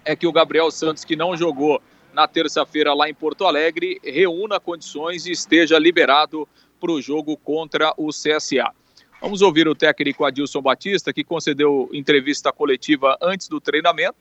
é 0.04 0.14
que 0.14 0.28
o 0.28 0.32
Gabriel 0.34 0.70
Santos, 0.70 1.06
que 1.06 1.16
não 1.16 1.38
jogou 1.38 1.82
na 2.14 2.28
terça-feira 2.28 2.94
lá 2.94 3.10
em 3.10 3.14
Porto 3.14 3.46
Alegre, 3.46 4.00
reúna 4.04 4.60
condições 4.60 5.26
e 5.26 5.32
esteja 5.32 5.80
liberado 5.80 6.48
para 6.86 6.92
o 6.92 7.02
jogo 7.02 7.36
contra 7.36 7.92
o 7.98 8.10
CSA. 8.10 8.72
Vamos 9.20 9.42
ouvir 9.42 9.68
o 9.68 9.74
técnico 9.74 10.24
Adilson 10.24 10.62
Batista, 10.62 11.12
que 11.12 11.24
concedeu 11.24 11.90
entrevista 11.92 12.52
coletiva 12.52 13.18
antes 13.20 13.48
do 13.48 13.60
treinamento 13.60 14.18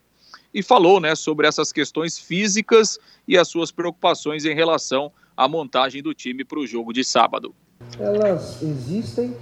e 0.52 0.62
falou 0.62 0.98
né, 0.98 1.14
sobre 1.14 1.46
essas 1.46 1.70
questões 1.70 2.18
físicas 2.18 2.98
e 3.28 3.36
as 3.36 3.48
suas 3.48 3.70
preocupações 3.70 4.46
em 4.46 4.54
relação 4.54 5.12
à 5.36 5.46
montagem 5.46 6.02
do 6.02 6.14
time 6.14 6.42
para 6.42 6.58
o 6.58 6.66
jogo 6.66 6.90
de 6.90 7.04
sábado. 7.04 7.54
Elas 7.98 8.62
existem, 8.62 9.36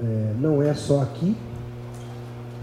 é, 0.00 0.34
não 0.40 0.60
é 0.60 0.74
só 0.74 1.02
aqui. 1.02 1.36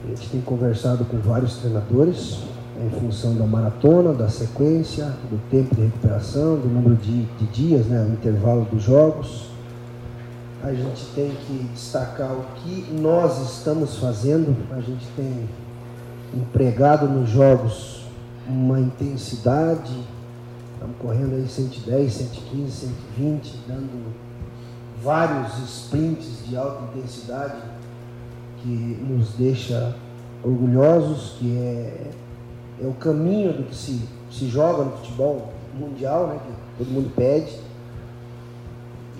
A 0.03 0.07
gente 0.09 0.29
tem 0.29 0.41
conversado 0.41 1.05
com 1.05 1.19
vários 1.19 1.55
treinadores 1.55 2.39
em 2.79 2.89
função 2.99 3.35
da 3.35 3.45
maratona, 3.45 4.13
da 4.13 4.29
sequência, 4.29 5.05
do 5.29 5.39
tempo 5.49 5.75
de 5.75 5.81
recuperação, 5.81 6.55
do 6.57 6.67
número 6.67 6.95
de, 6.95 7.23
de 7.23 7.45
dias, 7.47 7.85
né, 7.87 8.05
o 8.07 8.13
intervalo 8.13 8.65
dos 8.65 8.83
jogos. 8.83 9.47
A 10.63 10.73
gente 10.73 11.05
tem 11.15 11.31
que 11.31 11.69
destacar 11.73 12.31
o 12.33 12.43
que 12.55 12.91
nós 12.91 13.51
estamos 13.51 13.97
fazendo. 13.97 14.55
A 14.71 14.81
gente 14.81 15.07
tem 15.15 15.47
empregado 16.33 17.07
nos 17.07 17.29
jogos 17.29 18.05
uma 18.47 18.79
intensidade, 18.79 19.93
estamos 20.73 20.95
correndo 20.99 21.35
aí 21.35 21.47
110, 21.47 22.13
115, 22.13 22.71
120, 22.71 23.59
dando 23.67 24.13
vários 25.03 25.57
sprints 25.59 26.47
de 26.47 26.57
alta 26.57 26.83
intensidade 26.85 27.61
que 28.61 28.67
nos 28.67 29.29
deixa 29.33 29.95
orgulhosos, 30.43 31.35
que 31.39 31.55
é 31.57 32.11
é 32.81 32.85
o 32.85 32.93
caminho 32.93 33.53
do 33.53 33.63
que 33.63 33.75
se, 33.75 34.01
se 34.31 34.47
joga 34.47 34.83
no 34.83 34.91
futebol 34.97 35.49
mundial, 35.73 36.27
né, 36.27 36.39
que 36.45 36.83
todo 36.83 36.93
mundo 36.93 37.11
pede. 37.15 37.59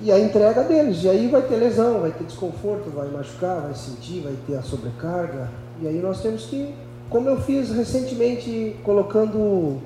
E 0.04 0.12
a 0.12 0.20
entrega 0.20 0.64
deles. 0.64 1.04
E 1.04 1.10
aí 1.10 1.28
vai 1.28 1.42
ter 1.42 1.56
lesão, 1.56 2.02
vai 2.02 2.12
ter 2.12 2.24
desconforto, 2.24 2.90
vai 2.92 3.08
machucar, 3.10 3.62
vai 3.62 3.74
sentir, 3.74 4.22
vai 4.22 4.36
ter 4.46 4.56
a 4.56 4.62
sobrecarga. 4.62 5.50
E 5.82 5.88
aí 5.88 6.00
nós 6.00 6.22
temos 6.22 6.46
que, 6.46 6.74
como 7.10 7.28
eu 7.28 7.42
fiz 7.42 7.72
recentemente, 7.72 8.76
colocando 8.84 9.80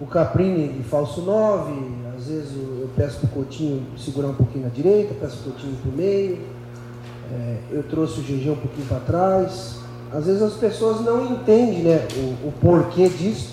o 0.00 0.06
Caprini 0.06 0.68
de 0.68 0.82
falso 0.84 1.22
9, 1.22 1.72
às 2.16 2.26
vezes 2.26 2.52
eu 2.54 2.88
peço 2.96 3.18
para 3.20 3.26
o 3.26 3.30
Coutinho 3.30 3.86
segurar 3.98 4.28
um 4.28 4.34
pouquinho 4.34 4.64
na 4.64 4.70
direita, 4.70 5.14
peço 5.20 5.38
para 5.38 5.50
o 5.50 5.52
Coutinho 5.52 5.76
para 5.76 5.90
o 5.90 5.94
meio, 5.94 6.38
é, 7.32 7.58
eu 7.72 7.82
trouxe 7.84 8.20
o 8.20 8.22
GG 8.22 8.50
um 8.50 8.56
pouquinho 8.56 8.86
para 8.86 9.00
trás, 9.00 9.83
às 10.14 10.26
vezes 10.26 10.42
as 10.42 10.54
pessoas 10.54 11.00
não 11.00 11.32
entendem 11.32 11.82
né, 11.82 12.06
o, 12.16 12.48
o 12.48 12.52
porquê 12.60 13.08
disso. 13.08 13.52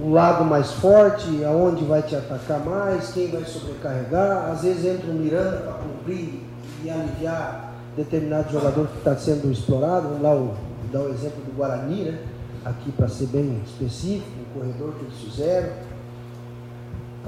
O 0.00 0.10
lado 0.10 0.44
mais 0.44 0.72
forte, 0.72 1.44
aonde 1.44 1.84
vai 1.84 2.02
te 2.02 2.16
atacar 2.16 2.58
mais, 2.64 3.12
quem 3.12 3.30
vai 3.30 3.44
sobrecarregar. 3.44 4.50
Às 4.50 4.62
vezes 4.62 4.84
entra 4.86 5.10
um 5.10 5.14
Miranda 5.14 5.58
para 5.58 5.74
cumprir 5.74 6.42
e 6.82 6.90
aliviar 6.90 7.74
determinado 7.94 8.50
jogador 8.50 8.88
que 8.88 8.96
está 8.98 9.14
sendo 9.14 9.52
explorado. 9.52 10.08
Vamos 10.08 10.22
lá 10.22 10.34
o, 10.34 10.54
dar 10.90 11.00
o 11.00 11.10
exemplo 11.10 11.44
do 11.44 11.54
Guarani, 11.54 12.04
né? 12.04 12.18
aqui 12.64 12.90
para 12.90 13.08
ser 13.08 13.26
bem 13.26 13.60
específico, 13.66 14.30
o 14.40 14.58
corredor 14.58 14.94
que 14.94 15.04
eles 15.04 15.18
fizeram. 15.18 15.72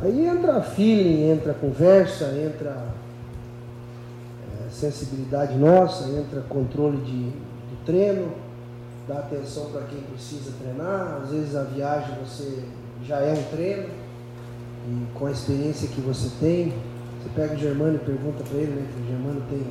Aí 0.00 0.26
entra 0.26 0.62
feeling, 0.62 1.30
entra 1.30 1.52
conversa, 1.52 2.24
entra 2.24 2.86
é, 4.66 4.70
sensibilidade 4.70 5.56
nossa, 5.56 6.08
entra 6.08 6.40
controle 6.48 6.96
de 7.02 7.53
treino, 7.84 8.32
dá 9.06 9.18
atenção 9.18 9.66
para 9.66 9.82
quem 9.82 10.00
precisa 10.00 10.52
treinar. 10.60 11.20
Às 11.22 11.30
vezes 11.30 11.56
a 11.56 11.62
viagem 11.62 12.16
você 12.24 12.64
já 13.06 13.20
é 13.20 13.32
um 13.32 13.42
treino 13.56 13.88
e 14.88 15.18
com 15.18 15.26
a 15.26 15.30
experiência 15.30 15.88
que 15.88 16.00
você 16.00 16.30
tem, 16.40 16.72
você 17.22 17.30
pega 17.34 17.54
o 17.54 17.58
Germano 17.58 17.96
e 17.96 17.98
pergunta 17.98 18.44
para 18.44 18.58
ele, 18.58 18.72
né, 18.72 18.86
que 18.94 19.02
o 19.02 19.06
Germano 19.06 19.42
tem 19.48 19.66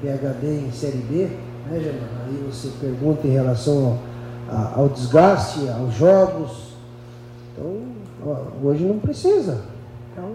PHD 0.00 0.66
em 0.66 0.72
Série 0.72 0.98
B, 0.98 1.28
né, 1.68 1.80
Germano? 1.80 2.08
Aí 2.26 2.50
você 2.50 2.70
pergunta 2.80 3.26
em 3.26 3.30
relação 3.30 3.98
ao, 4.48 4.82
ao 4.82 4.88
desgaste, 4.88 5.68
aos 5.68 5.94
jogos. 5.94 6.76
Então, 7.52 7.82
ó, 8.24 8.66
hoje 8.66 8.84
não 8.84 8.98
precisa. 8.98 9.62
Então, 10.12 10.30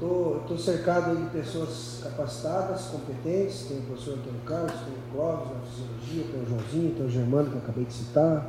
eu 0.00 0.42
tô, 0.46 0.54
tô 0.54 0.56
cercado 0.56 1.16
de 1.16 1.30
pessoas 1.30 2.00
capacitadas, 2.02 2.82
competentes. 2.86 3.66
Tem 3.68 3.78
o 3.78 3.82
professor 3.82 4.14
Antônio 4.14 4.40
Carlos, 4.46 4.72
tem 4.72 4.94
o 4.94 5.12
Clóvis 5.12 5.48
na 5.48 5.60
fisiologia, 5.60 6.32
tem 6.32 6.42
o 6.42 6.48
Joãozinho, 6.48 6.94
tem 6.94 7.06
o 7.06 7.10
Germano 7.10 7.50
que 7.50 7.56
eu 7.56 7.62
acabei 7.62 7.84
de 7.84 7.92
citar, 7.92 8.46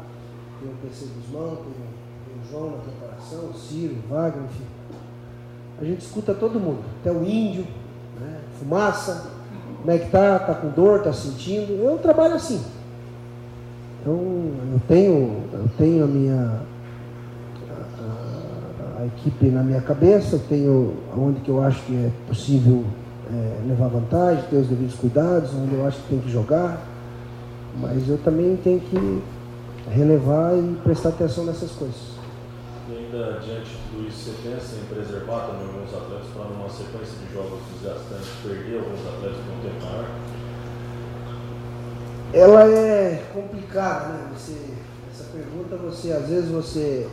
tem 0.60 0.70
o 0.70 0.76
PC 0.76 1.06
Guzmão, 1.16 1.56
tem 1.58 1.74
tem 2.30 2.42
o 2.44 2.52
João 2.52 2.72
na 2.72 2.78
preparação, 2.78 3.50
o 3.50 3.54
Ciro, 3.54 3.96
o 3.96 4.14
Wagner, 4.14 4.46
enfim. 4.46 4.66
A 5.82 5.86
gente 5.86 6.02
escuta 6.02 6.34
todo 6.34 6.60
mundo, 6.60 6.84
até 7.00 7.12
o 7.12 7.24
índio, 7.24 7.66
né? 8.20 8.42
fumaça, 8.60 9.32
como 9.78 9.92
é 9.92 9.98
que 9.98 10.12
tá, 10.12 10.38
tá 10.40 10.54
com 10.54 10.70
dor, 10.70 11.02
tá 11.02 11.14
sentindo. 11.14 11.74
Eu 11.82 11.98
trabalho 11.98 12.36
assim. 12.36 12.62
Então 14.02 14.14
eu 14.14 14.82
tenho, 14.88 15.44
eu 15.54 15.70
tenho 15.78 16.04
a 16.04 16.08
minha 16.08 16.62
equipe 19.16 19.48
na 19.48 19.64
minha 19.64 19.82
cabeça, 19.82 20.40
tenho 20.50 20.96
onde 21.16 21.40
que 21.42 21.50
eu 21.50 21.62
acho 21.62 21.82
que 21.84 21.94
é 21.94 22.12
possível 22.28 22.84
é, 23.32 23.68
levar 23.68 23.88
vantagem, 23.88 24.44
ter 24.50 24.58
os 24.58 24.68
devidos 24.68 24.96
cuidados, 24.96 25.52
onde 25.54 25.76
eu 25.76 25.86
acho 25.86 25.98
que 25.98 26.10
tem 26.10 26.20
que 26.20 26.32
jogar, 26.32 26.82
mas 27.80 28.08
eu 28.08 28.18
também 28.18 28.58
tenho 28.64 28.80
que 28.80 29.22
relevar 29.90 30.56
e 30.56 30.76
prestar 30.84 31.10
atenção 31.10 31.46
nessas 31.46 31.72
coisas. 31.72 32.20
E 32.90 32.98
ainda 32.98 33.40
diante 33.40 33.78
do 33.92 34.08
isso, 34.08 34.32
você 34.32 34.50
pensa 34.50 34.76
em 34.76 34.86
preservar 34.94 35.48
também 35.48 35.68
alguns 35.68 35.94
atletas 35.94 36.28
para 36.34 36.46
numa 36.46 36.70
sequência 36.70 37.18
de 37.20 37.34
jogos 37.34 37.60
desgastantes 37.74 38.30
perder 38.44 38.80
alguns 38.80 39.00
atletas 39.08 39.38
por 39.38 39.54
um 39.54 39.62
tempo 39.62 39.86
maior? 39.86 40.06
Ela 42.34 42.64
é 42.68 43.24
complicada, 43.34 44.14
né? 44.14 44.32
Você, 44.36 44.74
essa 45.12 45.26
pergunta, 45.32 45.76
você 45.78 46.12
às 46.12 46.28
vezes 46.28 46.50
você 46.50 47.08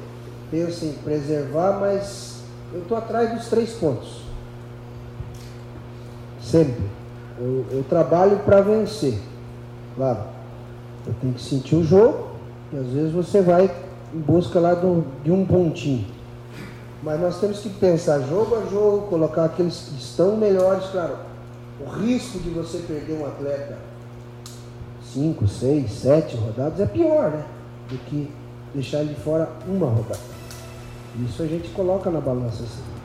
pensa 0.50 0.84
em 0.84 0.92
preservar, 0.92 1.78
mas 1.80 2.40
eu 2.72 2.82
estou 2.82 2.96
atrás 2.96 3.34
dos 3.34 3.46
três 3.46 3.72
pontos. 3.74 4.22
Sempre. 6.42 6.84
Eu, 7.38 7.66
eu 7.70 7.84
trabalho 7.88 8.38
para 8.40 8.60
vencer. 8.60 9.18
Claro. 9.94 10.20
Eu 11.06 11.14
tenho 11.20 11.34
que 11.34 11.42
sentir 11.42 11.76
o 11.76 11.84
jogo 11.84 12.28
e 12.72 12.76
às 12.76 12.86
vezes 12.86 13.12
você 13.12 13.40
vai 13.40 13.70
em 14.14 14.18
busca 14.18 14.58
lá 14.58 14.74
do, 14.74 15.04
de 15.22 15.30
um 15.30 15.44
pontinho. 15.44 16.06
Mas 17.02 17.20
nós 17.20 17.38
temos 17.40 17.60
que 17.60 17.68
pensar 17.68 18.20
jogo 18.20 18.56
a 18.56 18.70
jogo, 18.70 19.06
colocar 19.08 19.44
aqueles 19.44 19.88
que 19.88 20.00
estão 20.00 20.36
melhores, 20.36 20.86
claro. 20.90 21.16
O 21.80 21.88
risco 22.00 22.38
de 22.38 22.50
você 22.50 22.78
perder 22.78 23.20
um 23.20 23.26
atleta 23.26 23.78
5, 25.12 25.46
6, 25.46 25.90
7 25.90 26.36
rodadas 26.36 26.80
é 26.80 26.86
pior, 26.86 27.30
né? 27.30 27.44
Do 27.88 27.98
que 27.98 28.30
deixar 28.74 29.00
ele 29.00 29.14
fora 29.14 29.48
uma 29.68 29.86
rodada. 29.86 30.35
Isso 31.28 31.42
a 31.42 31.46
gente 31.46 31.68
coloca 31.70 32.10
na 32.10 32.20
balança 32.20 32.62
assim. 32.62 32.96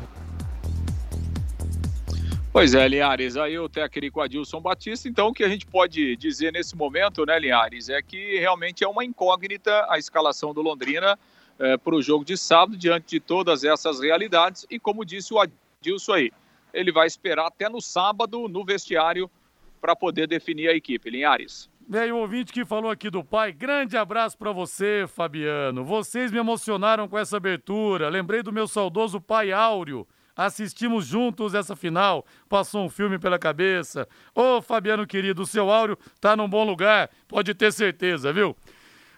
Pois 2.53 2.73
é, 2.73 2.85
Linhares, 2.85 3.37
aí 3.37 3.57
o 3.57 3.69
técnico 3.69 4.19
Adilson 4.19 4.59
Batista, 4.59 5.07
então 5.07 5.29
o 5.29 5.33
que 5.33 5.41
a 5.41 5.47
gente 5.47 5.65
pode 5.65 6.17
dizer 6.17 6.51
nesse 6.51 6.75
momento, 6.75 7.25
né, 7.25 7.39
Linhares, 7.39 7.87
é 7.87 8.01
que 8.01 8.37
realmente 8.39 8.83
é 8.83 8.87
uma 8.87 9.05
incógnita 9.05 9.85
a 9.89 9.97
escalação 9.97 10.53
do 10.53 10.61
Londrina 10.61 11.17
é, 11.57 11.77
para 11.77 11.95
o 11.95 12.01
jogo 12.01 12.25
de 12.25 12.35
sábado, 12.35 12.75
diante 12.75 13.11
de 13.11 13.19
todas 13.21 13.63
essas 13.63 14.01
realidades, 14.01 14.65
e 14.69 14.77
como 14.77 15.05
disse 15.05 15.33
o 15.33 15.39
Adilson 15.39 16.13
aí, 16.13 16.31
ele 16.73 16.91
vai 16.91 17.07
esperar 17.07 17.47
até 17.47 17.69
no 17.69 17.79
sábado, 17.79 18.49
no 18.49 18.65
vestiário, 18.65 19.31
para 19.79 19.95
poder 19.95 20.27
definir 20.27 20.67
a 20.67 20.75
equipe. 20.75 21.09
Linhares. 21.09 21.69
Veio 21.91 22.15
o 22.15 22.19
ouvinte 22.19 22.53
que 22.53 22.63
falou 22.63 22.89
aqui 22.89 23.09
do 23.09 23.21
pai. 23.21 23.51
Grande 23.51 23.97
abraço 23.97 24.37
para 24.37 24.53
você, 24.53 25.03
Fabiano. 25.09 25.83
Vocês 25.83 26.31
me 26.31 26.37
emocionaram 26.37 27.05
com 27.05 27.19
essa 27.19 27.35
abertura. 27.35 28.07
Lembrei 28.07 28.41
do 28.41 28.53
meu 28.53 28.65
saudoso 28.65 29.19
pai 29.19 29.51
Áureo. 29.51 30.07
Assistimos 30.33 31.05
juntos 31.05 31.53
essa 31.53 31.75
final. 31.75 32.25
Passou 32.47 32.85
um 32.85 32.89
filme 32.89 33.19
pela 33.19 33.37
cabeça. 33.37 34.07
Ô, 34.33 34.61
Fabiano 34.61 35.05
querido, 35.05 35.41
o 35.41 35.45
seu 35.45 35.69
Áureo 35.69 35.97
tá 36.21 36.33
num 36.33 36.47
bom 36.47 36.63
lugar. 36.63 37.09
Pode 37.27 37.53
ter 37.53 37.73
certeza, 37.73 38.31
viu? 38.31 38.55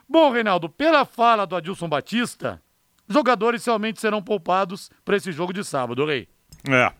Bom, 0.09 0.31
Reinaldo, 0.31 0.67
pela 0.67 1.05
fala 1.05 1.45
do 1.45 1.55
Adilson 1.55 1.87
Batista, 1.87 2.59
jogadores 3.07 3.63
realmente 3.63 4.01
serão 4.01 4.19
poupados 4.19 4.89
para 5.05 5.15
esse 5.15 5.31
jogo 5.31 5.53
de 5.53 5.63
sábado, 5.63 6.03
Rei. 6.07 6.27
É, 6.69 6.91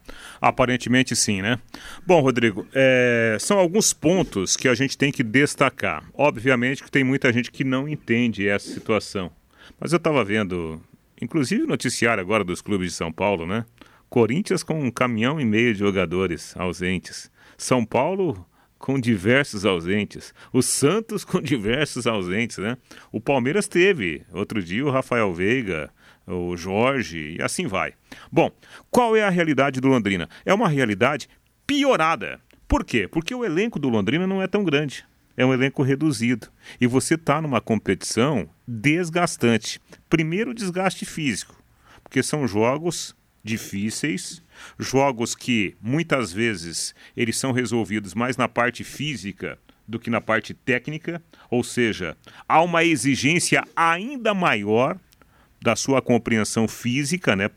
aparentemente 0.41 1.15
sim, 1.15 1.41
né? 1.41 1.57
Bom, 2.05 2.19
Rodrigo, 2.19 2.67
é, 2.73 3.37
são 3.39 3.57
alguns 3.57 3.93
pontos 3.93 4.57
que 4.57 4.67
a 4.67 4.75
gente 4.75 4.97
tem 4.97 5.11
que 5.11 5.23
destacar. 5.23 6.03
Obviamente 6.13 6.83
que 6.83 6.91
tem 6.91 7.03
muita 7.03 7.31
gente 7.31 7.49
que 7.49 7.63
não 7.63 7.87
entende 7.87 8.47
essa 8.47 8.69
situação. 8.69 9.31
Mas 9.79 9.93
eu 9.93 9.97
estava 9.97 10.23
vendo, 10.23 10.81
inclusive 11.21 11.63
o 11.63 11.67
noticiário 11.67 12.21
agora 12.21 12.43
dos 12.43 12.61
clubes 12.61 12.91
de 12.91 12.97
São 12.97 13.11
Paulo, 13.11 13.45
né? 13.45 13.65
Corinthians 14.09 14.63
com 14.63 14.79
um 14.79 14.91
caminhão 14.91 15.39
e 15.39 15.45
meio 15.45 15.73
de 15.73 15.79
jogadores 15.79 16.55
ausentes. 16.57 17.31
São 17.57 17.85
Paulo 17.85 18.45
com 18.77 18.99
diversos 18.99 19.65
ausentes. 19.65 20.33
O 20.51 20.61
Santos 20.61 21.23
com 21.23 21.39
diversos 21.41 22.05
ausentes, 22.05 22.57
né? 22.57 22.77
O 23.13 23.21
Palmeiras 23.21 23.65
teve, 23.65 24.23
outro 24.33 24.61
dia, 24.61 24.85
o 24.85 24.91
Rafael 24.91 25.33
Veiga, 25.33 25.89
o 26.27 26.55
Jorge 26.55 27.37
e 27.37 27.41
assim 27.41 27.67
vai. 27.67 27.93
Bom, 28.31 28.51
qual 28.89 29.15
é 29.15 29.23
a 29.23 29.29
realidade 29.29 29.81
do 29.81 29.87
Londrina? 29.87 30.29
É 30.45 30.53
uma 30.53 30.69
realidade 30.69 31.29
piorada. 31.67 32.39
Por 32.67 32.83
quê? 32.83 33.07
Porque 33.07 33.35
o 33.35 33.45
elenco 33.45 33.79
do 33.79 33.89
Londrina 33.89 34.25
não 34.25 34.41
é 34.41 34.47
tão 34.47 34.63
grande. 34.63 35.05
É 35.35 35.45
um 35.45 35.53
elenco 35.53 35.81
reduzido. 35.83 36.47
E 36.79 36.87
você 36.87 37.15
está 37.15 37.41
numa 37.41 37.59
competição 37.59 38.47
desgastante. 38.67 39.79
Primeiro, 40.09 40.53
desgaste 40.53 41.05
físico, 41.05 41.61
porque 42.03 42.21
são 42.21 42.47
jogos 42.47 43.15
difíceis, 43.43 44.41
jogos 44.79 45.35
que 45.35 45.75
muitas 45.81 46.31
vezes 46.31 46.95
eles 47.17 47.37
são 47.37 47.51
resolvidos 47.51 48.13
mais 48.13 48.37
na 48.37 48.47
parte 48.47 48.83
física 48.83 49.59
do 49.85 49.99
que 49.99 50.09
na 50.09 50.21
parte 50.21 50.53
técnica, 50.53 51.21
ou 51.49 51.63
seja, 51.63 52.15
há 52.47 52.61
uma 52.61 52.85
exigência 52.85 53.63
ainda 53.75 54.33
maior 54.33 54.97
da 55.63 55.75
sua 55.77 56.01
compreensão 56.01 56.67
física 56.67 57.35
né, 57.35 57.49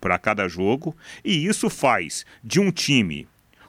para 0.00 0.18
cada 0.18 0.46
jogo, 0.46 0.94
e 1.24 1.46
isso 1.46 1.70
faz 1.70 2.26
de 2.42 2.60
um 2.60 2.70
time 2.70 3.26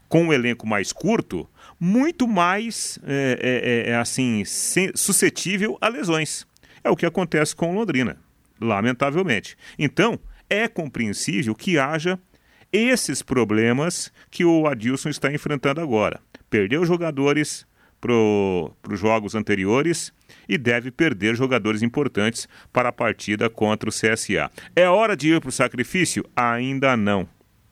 com 0.09 0.25
um 0.25 0.33
elenco 0.33 0.67
mais 0.67 0.91
curto 0.91 1.49
muito 1.79 2.27
mais 2.27 2.99
é, 3.03 3.85
é, 3.87 3.91
é, 3.91 3.95
assim 3.95 4.43
suscetível 4.45 5.77
a 5.81 5.87
lesões. 5.87 6.45
É 6.83 6.89
o 6.89 6.95
que 6.95 7.05
acontece 7.05 7.55
com 7.55 7.73
Londrina, 7.73 8.17
lamentavelmente. 8.59 9.57
Então, 9.77 10.19
é 10.49 10.67
compreensível 10.67 11.55
que 11.55 11.79
haja 11.79 12.19
esses 12.71 13.21
problemas 13.21 14.11
que 14.29 14.45
o 14.45 14.67
Adilson 14.67 15.09
está 15.09 15.33
enfrentando 15.33 15.81
agora. 15.81 16.19
Perdeu 16.49 16.85
jogadores 16.85 17.65
para 18.05 18.93
os 18.93 18.99
jogos 18.99 19.33
anteriores 19.33 20.13
e 20.47 20.57
deve 20.57 20.91
perder 20.91 21.35
jogadores 21.35 21.81
importantes 21.81 22.47
para 22.71 22.89
a 22.89 22.91
partida 22.91 23.49
contra 23.49 23.89
o 23.89 23.91
CSA. 23.91 24.51
É 24.75 24.87
hora 24.87 25.17
de 25.17 25.33
ir 25.33 25.41
para 25.41 25.49
o 25.49 25.51
sacrifício? 25.51 26.23
Ainda 26.35 26.95
não. 26.95 27.27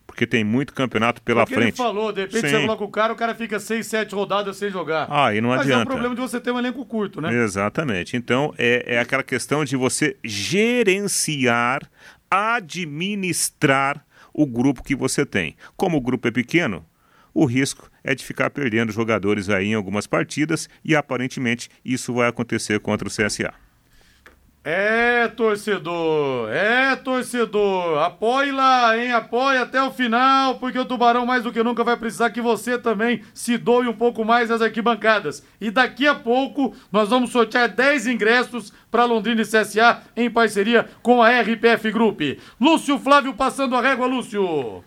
Porque 0.07 0.27
tem 0.27 0.43
muito 0.43 0.73
campeonato 0.73 1.21
pela 1.21 1.41
Porque 1.41 1.55
frente. 1.55 1.69
ele 1.69 1.77
falou, 1.77 2.11
de 2.11 2.21
repente 2.21 2.41
Sim. 2.41 2.55
você 2.55 2.61
coloca 2.61 2.83
o 2.83 2.89
cara, 2.89 3.13
o 3.13 3.15
cara 3.15 3.33
fica 3.33 3.59
seis, 3.59 3.87
sete 3.87 4.13
rodadas 4.13 4.57
sem 4.57 4.69
jogar. 4.69 5.07
Ah, 5.09 5.33
e 5.33 5.41
não 5.41 5.49
Mas 5.49 5.61
adianta. 5.61 5.81
é 5.81 5.83
o 5.83 5.87
problema 5.87 6.13
de 6.13 6.21
você 6.21 6.39
ter 6.39 6.51
um 6.51 6.59
elenco 6.59 6.85
curto, 6.85 7.19
né? 7.21 7.33
Exatamente. 7.33 8.15
Então, 8.15 8.53
é, 8.57 8.95
é 8.95 8.99
aquela 8.99 9.23
questão 9.23 9.65
de 9.65 9.75
você 9.75 10.15
gerenciar, 10.23 11.81
administrar 12.29 14.05
o 14.33 14.45
grupo 14.45 14.83
que 14.83 14.95
você 14.95 15.25
tem. 15.25 15.55
Como 15.75 15.97
o 15.97 16.01
grupo 16.01 16.27
é 16.27 16.31
pequeno, 16.31 16.85
o 17.33 17.45
risco 17.45 17.89
é 18.03 18.13
de 18.13 18.23
ficar 18.23 18.49
perdendo 18.49 18.91
jogadores 18.91 19.49
aí 19.49 19.67
em 19.67 19.73
algumas 19.73 20.05
partidas 20.05 20.69
e 20.83 20.95
aparentemente 20.95 21.69
isso 21.83 22.13
vai 22.13 22.29
acontecer 22.29 22.79
contra 22.79 23.07
o 23.07 23.11
CSA. 23.11 23.53
É, 24.65 25.27
torcedor, 25.27 26.49
é, 26.49 26.95
torcedor. 26.95 28.01
Apoie 28.01 28.49
lá, 28.49 28.97
hein? 28.97 29.11
Apoie 29.11 29.57
até 29.57 29.83
o 29.83 29.91
final, 29.91 30.55
porque 30.55 30.79
o 30.79 30.85
Tubarão 30.85 31.25
mais 31.25 31.43
do 31.43 31.51
que 31.51 31.61
nunca 31.61 31.83
vai 31.83 31.97
precisar 31.97 32.29
que 32.29 32.39
você 32.39 32.77
também 32.77 33.21
se 33.33 33.57
doe 33.57 33.89
um 33.89 33.93
pouco 33.93 34.23
mais 34.23 34.49
às 34.49 34.61
arquibancadas. 34.61 35.45
E 35.59 35.69
daqui 35.69 36.07
a 36.07 36.15
pouco 36.15 36.73
nós 36.89 37.09
vamos 37.09 37.31
sortear 37.31 37.67
10 37.67 38.07
ingressos 38.07 38.71
para 38.89 39.03
Londrina 39.03 39.41
e 39.41 39.45
CSA 39.45 40.01
em 40.15 40.29
parceria 40.29 40.87
com 41.01 41.21
a 41.21 41.29
RPF 41.41 41.91
Group. 41.91 42.21
Lúcio 42.57 42.97
Flávio 42.97 43.33
passando 43.33 43.75
a 43.75 43.81
régua, 43.81 44.07
Lúcio. 44.07 44.81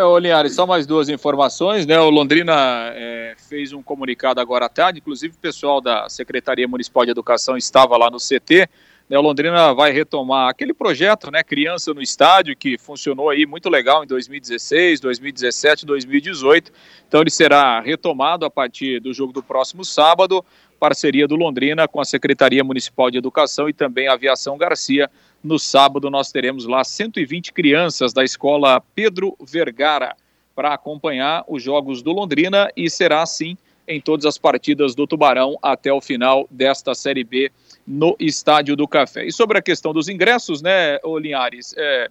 É, 0.00 0.04
ô 0.04 0.18
Linhares, 0.18 0.54
só 0.54 0.66
mais 0.66 0.86
duas 0.86 1.10
informações, 1.10 1.84
né? 1.84 2.00
O 2.00 2.08
Londrina 2.08 2.54
é, 2.94 3.34
fez 3.50 3.74
um 3.74 3.82
comunicado 3.82 4.40
agora 4.40 4.64
à 4.64 4.68
tarde, 4.68 4.98
inclusive 4.98 5.34
o 5.34 5.38
pessoal 5.38 5.78
da 5.78 6.08
Secretaria 6.08 6.66
Municipal 6.66 7.04
de 7.04 7.10
Educação 7.10 7.54
estava 7.54 7.98
lá 7.98 8.10
no 8.10 8.16
CT 8.16 8.66
né, 9.10 9.18
o 9.18 9.22
Londrina 9.22 9.74
vai 9.74 9.90
retomar 9.90 10.48
aquele 10.48 10.72
projeto, 10.72 11.32
né, 11.32 11.42
Criança 11.42 11.92
no 11.92 12.00
Estádio, 12.00 12.56
que 12.56 12.78
funcionou 12.78 13.28
aí 13.28 13.44
muito 13.44 13.68
legal 13.68 14.04
em 14.04 14.06
2016, 14.06 15.00
2017, 15.00 15.84
2018. 15.84 16.70
Então 17.08 17.20
ele 17.20 17.30
será 17.30 17.80
retomado 17.80 18.46
a 18.46 18.50
partir 18.50 19.00
do 19.00 19.12
jogo 19.12 19.32
do 19.32 19.42
próximo 19.42 19.84
sábado, 19.84 20.44
parceria 20.80 21.28
do 21.28 21.36
Londrina 21.36 21.86
com 21.86 22.00
a 22.00 22.04
Secretaria 22.06 22.64
Municipal 22.64 23.10
de 23.10 23.18
Educação 23.18 23.68
e 23.68 23.72
também 23.74 24.08
a 24.08 24.14
Aviação 24.14 24.56
Garcia. 24.56 25.10
No 25.44 25.58
sábado 25.58 26.08
nós 26.08 26.32
teremos 26.32 26.64
lá 26.64 26.82
120 26.82 27.52
crianças 27.52 28.14
da 28.14 28.24
escola 28.24 28.82
Pedro 28.94 29.36
Vergara 29.38 30.16
para 30.56 30.72
acompanhar 30.72 31.44
os 31.46 31.62
jogos 31.62 32.02
do 32.02 32.12
Londrina 32.12 32.70
e 32.74 32.88
será 32.88 33.22
assim 33.22 33.58
em 33.86 34.00
todas 34.00 34.24
as 34.24 34.38
partidas 34.38 34.94
do 34.94 35.06
Tubarão 35.06 35.58
até 35.62 35.92
o 35.92 36.00
final 36.00 36.46
desta 36.50 36.94
Série 36.94 37.24
B 37.24 37.52
no 37.86 38.16
Estádio 38.18 38.74
do 38.74 38.88
Café. 38.88 39.26
E 39.26 39.32
sobre 39.32 39.58
a 39.58 39.62
questão 39.62 39.92
dos 39.92 40.08
ingressos, 40.08 40.62
né, 40.62 40.98
Linhares, 41.20 41.74
é, 41.76 42.08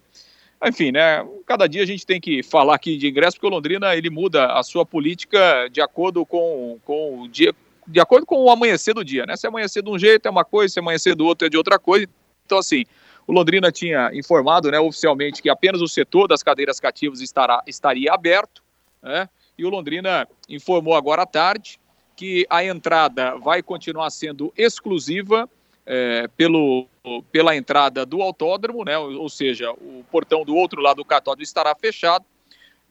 enfim, 0.66 0.92
né, 0.92 1.26
cada 1.46 1.66
dia 1.66 1.82
a 1.82 1.86
gente 1.86 2.06
tem 2.06 2.20
que 2.20 2.42
falar 2.42 2.74
aqui 2.74 2.96
de 2.96 3.08
ingresso, 3.08 3.36
porque 3.36 3.46
o 3.46 3.50
Londrina, 3.50 3.96
ele 3.96 4.10
muda 4.10 4.52
a 4.52 4.62
sua 4.62 4.84
política 4.84 5.68
de 5.72 5.80
acordo 5.80 6.26
com, 6.26 6.78
com 6.84 7.22
o 7.22 7.28
dia, 7.28 7.54
de 7.90 8.00
acordo 8.00 8.26
com 8.26 8.36
o 8.44 8.50
amanhecer 8.50 8.94
do 8.94 9.04
dia, 9.04 9.26
né, 9.26 9.36
se 9.36 9.46
amanhecer 9.46 9.82
de 9.82 9.90
um 9.90 9.98
jeito 9.98 10.26
é 10.26 10.30
uma 10.30 10.44
coisa, 10.44 10.74
se 10.74 10.80
amanhecer 10.80 11.14
do 11.14 11.26
outro 11.26 11.46
é 11.46 11.50
de 11.50 11.56
outra 11.56 11.78
coisa, 11.78 12.06
então 12.46 12.58
assim, 12.58 12.84
o 13.26 13.32
Londrina 13.32 13.70
tinha 13.70 14.10
informado, 14.14 14.70
né, 14.70 14.78
oficialmente 14.78 15.42
que 15.42 15.50
apenas 15.50 15.80
o 15.80 15.88
setor 15.88 16.28
das 16.28 16.42
cadeiras 16.42 16.78
cativas 16.80 17.20
estará, 17.20 17.62
estaria 17.66 18.12
aberto, 18.12 18.62
né, 19.02 19.28
e 19.58 19.64
o 19.64 19.68
Londrina 19.68 20.26
informou 20.48 20.94
agora 20.94 21.22
à 21.22 21.26
tarde 21.26 21.78
que 22.16 22.46
a 22.50 22.64
entrada 22.64 23.36
vai 23.36 23.62
continuar 23.62 24.10
sendo 24.10 24.52
exclusiva 24.56 25.48
é, 25.86 26.28
pelo, 26.36 26.86
pela 27.32 27.56
entrada 27.56 28.04
do 28.06 28.22
autódromo, 28.22 28.84
né? 28.84 28.96
ou, 28.98 29.22
ou 29.22 29.28
seja, 29.28 29.72
o 29.72 30.04
portão 30.10 30.44
do 30.44 30.54
outro 30.54 30.80
lado 30.80 30.98
do 30.98 31.04
cartódromo 31.04 31.42
estará 31.42 31.74
fechado, 31.74 32.24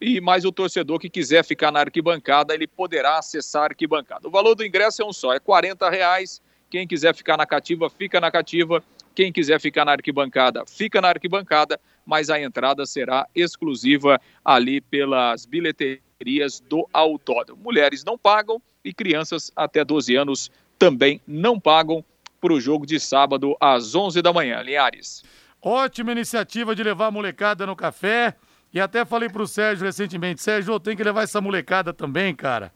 e 0.00 0.20
mais 0.20 0.44
o 0.44 0.52
torcedor 0.52 0.98
que 0.98 1.10
quiser 1.10 1.44
ficar 1.44 1.70
na 1.70 1.80
arquibancada, 1.80 2.54
ele 2.54 2.66
poderá 2.66 3.18
acessar 3.18 3.62
a 3.62 3.66
arquibancada. 3.66 4.26
O 4.26 4.30
valor 4.30 4.54
do 4.54 4.64
ingresso 4.64 5.02
é 5.02 5.04
um 5.04 5.12
só, 5.12 5.34
é 5.34 5.36
R$ 5.36 5.90
reais. 5.90 6.40
Quem 6.70 6.86
quiser 6.86 7.14
ficar 7.14 7.36
na 7.36 7.44
cativa, 7.44 7.90
fica 7.90 8.20
na 8.20 8.30
cativa. 8.30 8.82
Quem 9.14 9.32
quiser 9.32 9.60
ficar 9.60 9.84
na 9.84 9.92
arquibancada, 9.92 10.64
fica 10.66 11.00
na 11.00 11.08
arquibancada, 11.08 11.78
mas 12.06 12.30
a 12.30 12.40
entrada 12.40 12.86
será 12.86 13.26
exclusiva 13.34 14.20
ali 14.44 14.80
pelas 14.80 15.44
bilheterias 15.44 16.60
do 16.60 16.88
autódromo. 16.92 17.62
Mulheres 17.62 18.04
não 18.04 18.16
pagam 18.16 18.62
e 18.84 18.94
crianças 18.94 19.52
até 19.54 19.84
12 19.84 20.16
anos 20.16 20.50
também 20.78 21.20
não 21.26 21.60
pagam 21.60 22.02
para 22.40 22.54
o 22.54 22.60
jogo 22.60 22.86
de 22.86 22.98
sábado 22.98 23.54
às 23.60 23.94
11 23.94 24.22
da 24.22 24.32
manhã. 24.32 24.62
Linhares. 24.62 25.22
Ótima 25.60 26.12
iniciativa 26.12 26.74
de 26.74 26.82
levar 26.82 27.06
a 27.06 27.10
molecada 27.10 27.66
no 27.66 27.76
café. 27.76 28.34
E 28.72 28.80
até 28.80 29.04
falei 29.04 29.28
para 29.28 29.42
o 29.42 29.46
Sérgio 29.46 29.84
recentemente: 29.84 30.42
Sérgio, 30.42 30.78
tem 30.78 30.96
que 30.96 31.04
levar 31.04 31.22
essa 31.22 31.40
molecada 31.40 31.92
também, 31.92 32.34
cara, 32.34 32.72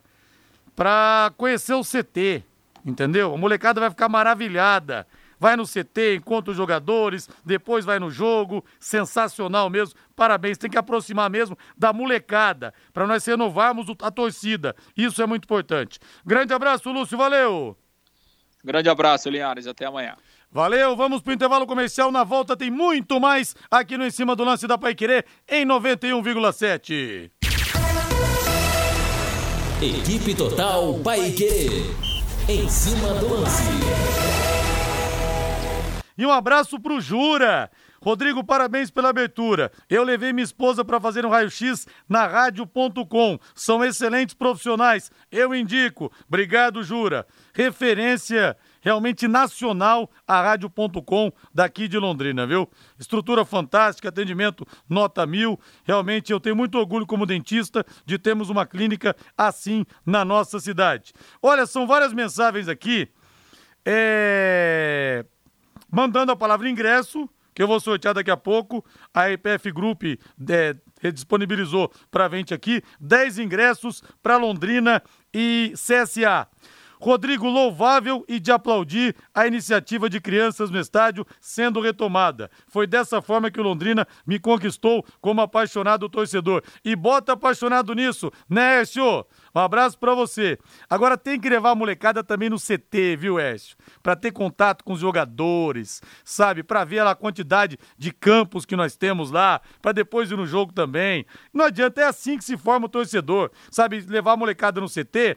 para 0.75 1.33
conhecer 1.37 1.75
o 1.75 1.83
CT. 1.83 2.43
Entendeu? 2.85 3.33
A 3.33 3.39
molecada 3.39 3.81
vai 3.81 3.89
ficar 3.91 4.09
maravilhada. 4.09 5.07
Vai 5.39 5.57
no 5.57 5.65
CT, 5.67 6.17
encontra 6.17 6.53
os 6.53 6.57
jogadores, 6.57 7.29
depois 7.45 7.85
vai 7.85 7.99
no 7.99 8.11
jogo. 8.11 8.65
Sensacional 8.79 9.69
mesmo. 9.69 9.99
Parabéns, 10.15 10.59
tem 10.59 10.71
que 10.71 10.79
aproximar 10.79 11.29
mesmo 11.29 11.57
da 11.77 11.93
molecada, 11.93 12.73
para 12.93 13.07
nós 13.07 13.25
renovarmos 13.27 13.87
a 14.01 14.11
torcida. 14.11 14.77
Isso 14.97 15.21
é 15.21 15.27
muito 15.27 15.45
importante. 15.45 15.99
Grande 16.25 16.55
abraço, 16.55 16.91
Lúcio, 16.91 17.19
valeu! 17.19 17.77
Grande 18.65 18.89
abraço, 18.89 19.29
Linhares. 19.29 19.67
Até 19.67 19.87
amanhã. 19.87 20.17
Valeu, 20.55 20.95
vamos 20.95 21.21
pro 21.21 21.33
intervalo 21.33 21.67
comercial. 21.67 22.13
Na 22.13 22.23
volta 22.23 22.57
tem 22.57 22.71
muito 22.71 23.19
mais 23.19 23.57
aqui 23.69 23.99
no 23.99 24.07
Em 24.07 24.11
Cima 24.13 24.37
do 24.37 24.45
Lance 24.45 24.69
da 24.69 24.79
Paiquerê 24.79 25.25
em 25.49 25.67
91,7. 25.67 27.29
Equipe 29.83 30.33
Total 30.37 30.95
Paiquerê. 31.01 31.67
Em 32.49 32.69
cima 32.69 33.15
do 33.15 33.35
lance. 33.35 33.65
E 36.17 36.25
um 36.25 36.31
abraço 36.31 36.79
pro 36.79 37.01
Jura. 37.01 37.69
Rodrigo, 38.01 38.45
parabéns 38.45 38.93
pela 38.93 39.09
abertura. 39.09 39.73
Eu 39.91 40.05
levei 40.05 40.33
minha 40.33 40.45
esposa 40.45 40.85
para 40.85 41.01
fazer 41.01 41.27
um 41.27 41.31
raio-x 41.31 41.85
na 42.09 42.29
rádio.com. 42.29 43.39
São 43.57 43.83
excelentes 43.83 44.37
profissionais. 44.37 45.11
Eu 45.33 45.53
indico. 45.53 46.13
Obrigado, 46.29 46.85
Jura. 46.85 47.27
Referência 47.53 48.57
realmente 48.85 49.27
nacional 49.27 50.11
a 50.29 50.43
rádio.com 50.43 51.33
daqui 51.53 51.89
de 51.89 51.99
Londrina, 51.99 52.47
viu? 52.47 52.69
Estrutura 52.99 53.43
fantástica, 53.45 54.11
atendimento 54.11 54.67
nota 54.87 55.25
mil. 55.27 55.59
Realmente 55.85 56.31
eu 56.31 56.39
tenho 56.39 56.55
muito 56.55 56.79
orgulho 56.79 57.07
como 57.07 57.25
dentista 57.25 57.85
de 58.05 58.19
termos 58.19 58.51
uma 58.51 58.67
clínica 58.67 59.17
assim 59.37 59.87
na 60.05 60.23
nossa 60.23 60.61
cidade. 60.61 61.15
Olha, 61.41 61.65
são 61.65 61.87
várias 61.87 62.13
mensagens 62.13 62.69
aqui. 62.69 63.09
É... 63.87 65.25
Mandando 65.91 66.33
a 66.33 66.37
palavra 66.37 66.69
ingresso 66.69 67.29
que 67.55 67.63
eu 67.63 67.69
vou 67.69 67.81
sortear 67.81 68.13
daqui 68.13 68.31
a 68.31 68.37
pouco. 68.37 68.85
A 69.15 69.31
EPF 69.31 69.71
Group 69.73 70.03
é, 70.03 71.11
disponibilizou 71.11 71.91
para 72.11 72.27
a 72.27 72.29
gente 72.29 72.53
aqui 72.53 72.83
10 73.01 73.39
ingressos 73.39 74.03
para 74.23 74.37
Londrina 74.37 75.03
e 75.33 75.73
CSA. 75.75 76.49
Rodrigo, 77.05 77.47
louvável 77.47 78.25
e 78.27 78.41
de 78.41 78.51
aplaudir 78.51 79.15
a 79.35 79.47
iniciativa 79.47 80.09
de 80.09 80.19
crianças 80.23 80.71
no 80.71 80.81
estádio 80.81 81.27
sendo 81.39 81.79
retomada. 81.79 82.51
Foi 82.67 82.87
dessa 82.87 83.21
forma 83.21 83.51
que 83.51 83.61
o 83.61 83.63
Londrina 83.63 84.09
me 84.27 84.39
conquistou 84.39 85.05
como 85.21 85.43
apaixonado 85.43 86.09
torcedor. 86.09 86.63
E 86.83 86.97
bota 86.97 87.35
apaixonado 87.35 87.95
nisso, 87.95 88.33
né, 88.49 88.81
Écio? 88.81 89.27
Um 89.55 89.61
abraço 89.61 89.99
para 89.99 90.15
você. 90.15 90.59
Agora 90.89 91.19
tem 91.19 91.39
que 91.39 91.51
levar 91.51 91.73
a 91.73 91.75
molecada 91.75 92.25
também 92.25 92.49
no 92.49 92.57
CT, 92.57 93.17
viu, 93.17 93.39
Écio? 93.39 93.77
Para 94.03 94.17
ter 94.17 94.33
contato 94.33 94.83
com 94.83 94.95
os 94.95 95.01
jogadores, 95.01 96.01
sabe? 96.25 96.63
Para 96.63 96.85
ver 96.85 97.01
a 97.01 97.15
quantidade 97.15 97.79
de 97.99 98.13
campos 98.13 98.65
que 98.65 98.75
nós 98.75 98.97
temos 98.97 99.31
lá, 99.31 99.61
para 99.83 99.93
depois 99.93 100.31
ir 100.31 100.39
no 100.39 100.47
jogo 100.47 100.73
também. 100.73 101.27
Não 101.53 101.67
adianta, 101.67 102.01
é 102.01 102.05
assim 102.05 102.39
que 102.39 102.45
se 102.45 102.57
forma 102.57 102.87
o 102.87 102.89
torcedor, 102.89 103.51
sabe? 103.71 104.01
Levar 104.01 104.33
a 104.33 104.37
molecada 104.39 104.81
no 104.81 104.89
CT 104.89 105.37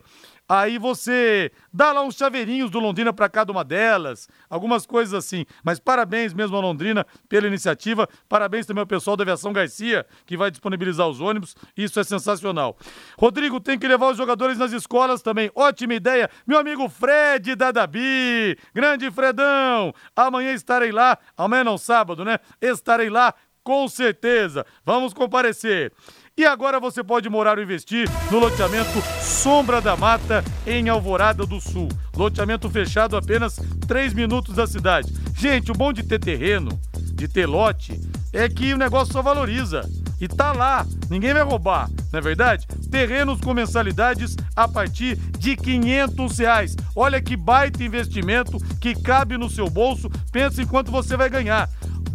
Aí 0.50 0.78
você 0.78 1.52
dá 1.74 1.92
lá 1.92 2.02
uns 2.02 2.16
chaveirinhos 2.16 2.72
do 2.72 2.80
Londrina 2.80 3.12
para 3.12 3.28
cada 3.28 3.52
uma 3.52 3.66
delas, 3.66 4.30
algumas 4.50 4.86
coisas 4.86 5.14
assim. 5.14 5.46
Mas 5.62 5.78
parabéns 5.78 6.34
mesmo 6.34 6.56
a 6.56 6.62
Londrina 6.62 7.06
pela 7.28 7.48
iniciativa. 7.48 8.08
Parabéns 8.30 8.66
também 8.66 8.82
ao 8.82 8.88
pessoal 8.88 9.18
da 9.18 9.24
Aviação 9.24 9.52
Garcia, 9.52 10.06
que 10.26 10.38
vai 10.38 10.50
disponibilizar 10.50 11.08
os 11.08 11.20
ônibus. 11.20 11.54
Isso 11.76 12.00
é 12.00 12.04
sensacional. 12.04 12.78
Rodrigo, 13.20 13.60
tem 13.60 13.78
que 13.78 13.88
levar 13.88 14.12
os 14.12 14.18
jogadores 14.18 14.58
nas 14.58 14.72
escolas 14.72 15.22
também. 15.22 15.52
Ótima 15.54 15.94
ideia. 15.94 16.30
Meu 16.46 16.60
amigo 16.60 16.88
Fred 16.88 17.54
da 17.56 17.72
Dabi. 17.72 18.58
Grande 18.74 19.12
Fredão. 19.12 19.94
Amanhã 20.16 20.54
estarei 20.54 20.94
lá. 20.94 21.18
Amanhã 21.36 21.66
não, 21.66 21.78
sábado, 21.78 22.24
né? 22.24 22.40
Estarei 22.62 23.10
lá 23.10 23.34
com 23.68 23.86
certeza. 23.90 24.66
Vamos 24.86 25.14
comparecer. 25.14 25.92
E 26.40 26.46
agora 26.46 26.80
você 26.80 27.04
pode 27.04 27.28
morar 27.32 27.58
ou 27.58 27.64
investir 27.64 28.08
no 28.30 28.38
loteamento 28.38 29.02
Sombra 29.24 29.82
da 29.82 29.98
Mata, 29.98 30.46
em 30.68 30.88
Alvorada 30.88 31.48
do 31.48 31.60
Sul. 31.60 31.90
Loteamento 32.16 32.70
fechado 32.70 33.18
apenas 33.18 33.60
3 33.88 34.14
minutos 34.14 34.54
da 34.54 34.68
cidade. 34.68 35.12
Gente, 35.36 35.72
o 35.72 35.74
bom 35.74 35.92
de 35.92 36.04
ter 36.04 36.20
terreno, 36.20 36.80
de 37.16 37.28
ter 37.28 37.48
lote, 37.48 38.00
é 38.32 38.48
que 38.48 38.72
o 38.72 38.78
negócio 38.78 39.14
só 39.14 39.24
valoriza. 39.24 39.90
E 40.22 40.28
tá 40.28 40.52
lá, 40.52 40.86
ninguém 41.10 41.34
vai 41.34 41.42
roubar, 41.42 41.90
não 42.12 42.20
é 42.20 42.22
verdade? 42.22 42.68
Terrenos 42.92 43.42
com 43.42 43.56
mensalidades 43.56 44.36
a 44.56 44.68
partir 44.68 45.16
de 45.40 45.56
500 45.56 46.38
reais. 46.38 46.76
Olha 46.96 47.20
que 47.20 47.36
baita 47.36 47.84
investimento 47.84 48.60
que 48.80 48.94
cabe 48.94 49.40
no 49.40 49.50
seu 49.50 49.72
bolso. 49.72 50.08
Pensa 50.32 50.62
em 50.62 50.68
quanto 50.68 50.92
você 50.92 51.18
vai 51.18 51.32
ganhar 51.32 51.68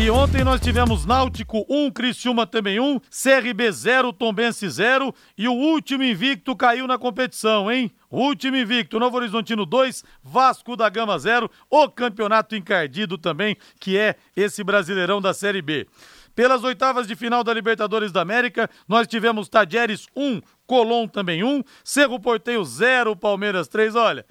E 0.00 0.08
ontem 0.10 0.44
nós 0.44 0.60
tivemos 0.60 1.04
Náutico 1.04 1.66
1, 1.68 1.90
Criciúma 1.90 2.46
também 2.46 2.78
1, 2.78 3.00
CRB 3.00 3.72
0, 3.72 4.12
Tombense 4.12 4.70
0 4.70 5.12
e 5.36 5.48
o 5.48 5.52
último 5.52 6.04
invicto 6.04 6.54
caiu 6.54 6.86
na 6.86 6.96
competição, 6.96 7.68
hein? 7.68 7.90
Último 8.08 8.56
invicto, 8.56 9.00
Novo 9.00 9.16
Horizontino 9.16 9.66
2, 9.66 10.04
Vasco 10.22 10.76
da 10.76 10.88
Gama 10.88 11.18
0, 11.18 11.50
o 11.68 11.88
campeonato 11.88 12.54
encardido 12.54 13.18
também, 13.18 13.56
que 13.80 13.98
é 13.98 14.14
esse 14.36 14.62
Brasileirão 14.62 15.20
da 15.20 15.34
Série 15.34 15.60
B. 15.60 15.88
Pelas 16.32 16.62
oitavas 16.62 17.08
de 17.08 17.16
final 17.16 17.42
da 17.42 17.52
Libertadores 17.52 18.12
da 18.12 18.20
América, 18.22 18.70
nós 18.86 19.08
tivemos 19.08 19.48
Tajeres 19.48 20.06
1, 20.14 20.40
Colom 20.64 21.08
também 21.08 21.42
1, 21.42 21.64
Cerro 21.82 22.20
Porteio 22.20 22.64
0, 22.64 23.16
Palmeiras 23.16 23.66
3. 23.66 23.96
Olha, 23.96 24.24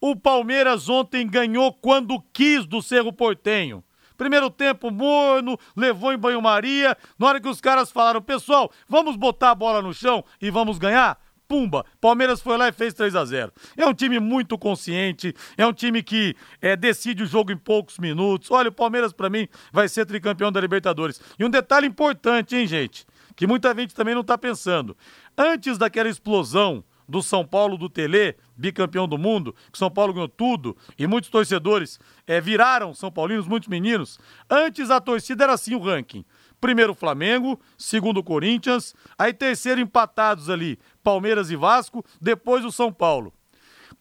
o 0.00 0.16
Palmeiras 0.16 0.88
ontem 0.88 1.28
ganhou 1.28 1.70
quando 1.70 2.18
quis 2.32 2.64
do 2.64 2.80
Cerro 2.80 3.12
Portenho. 3.12 3.84
Primeiro 4.22 4.48
tempo 4.50 4.88
morno, 4.88 5.58
levou 5.76 6.12
em 6.12 6.16
banho-maria. 6.16 6.96
Na 7.18 7.26
hora 7.26 7.40
que 7.40 7.48
os 7.48 7.60
caras 7.60 7.90
falaram, 7.90 8.22
pessoal, 8.22 8.70
vamos 8.88 9.16
botar 9.16 9.50
a 9.50 9.54
bola 9.54 9.82
no 9.82 9.92
chão 9.92 10.24
e 10.40 10.48
vamos 10.48 10.78
ganhar? 10.78 11.18
Pumba! 11.48 11.84
Palmeiras 12.00 12.40
foi 12.40 12.56
lá 12.56 12.68
e 12.68 12.72
fez 12.72 12.94
3 12.94 13.16
a 13.16 13.24
0 13.24 13.52
É 13.76 13.84
um 13.84 13.92
time 13.92 14.20
muito 14.20 14.56
consciente, 14.56 15.34
é 15.58 15.66
um 15.66 15.72
time 15.72 16.04
que 16.04 16.36
é, 16.60 16.76
decide 16.76 17.24
o 17.24 17.26
jogo 17.26 17.50
em 17.50 17.56
poucos 17.56 17.98
minutos. 17.98 18.48
Olha, 18.52 18.68
o 18.68 18.72
Palmeiras, 18.72 19.12
para 19.12 19.28
mim, 19.28 19.48
vai 19.72 19.88
ser 19.88 20.06
tricampeão 20.06 20.52
da 20.52 20.60
Libertadores. 20.60 21.20
E 21.36 21.44
um 21.44 21.50
detalhe 21.50 21.88
importante, 21.88 22.54
hein, 22.54 22.64
gente? 22.64 23.04
Que 23.34 23.44
muita 23.44 23.74
gente 23.74 23.92
também 23.92 24.14
não 24.14 24.22
tá 24.22 24.38
pensando. 24.38 24.96
Antes 25.36 25.78
daquela 25.78 26.08
explosão 26.08 26.84
do 27.12 27.22
São 27.22 27.46
Paulo 27.46 27.76
do 27.76 27.90
Tele, 27.90 28.34
bicampeão 28.56 29.06
do 29.06 29.18
mundo, 29.18 29.54
que 29.70 29.76
São 29.76 29.90
Paulo 29.90 30.14
ganhou 30.14 30.28
tudo, 30.28 30.74
e 30.98 31.06
muitos 31.06 31.28
torcedores 31.28 32.00
é, 32.26 32.40
viraram 32.40 32.94
São 32.94 33.12
Paulinos, 33.12 33.46
muitos 33.46 33.68
meninos. 33.68 34.18
Antes 34.48 34.90
a 34.90 34.98
torcida 34.98 35.44
era 35.44 35.52
assim 35.52 35.74
o 35.74 35.78
ranking. 35.78 36.24
Primeiro 36.58 36.94
Flamengo, 36.94 37.60
segundo 37.76 38.24
Corinthians, 38.24 38.94
aí 39.18 39.34
terceiro 39.34 39.78
empatados 39.78 40.48
ali, 40.48 40.78
Palmeiras 41.02 41.50
e 41.50 41.56
Vasco, 41.56 42.02
depois 42.18 42.64
o 42.64 42.72
São 42.72 42.90
Paulo. 42.90 43.30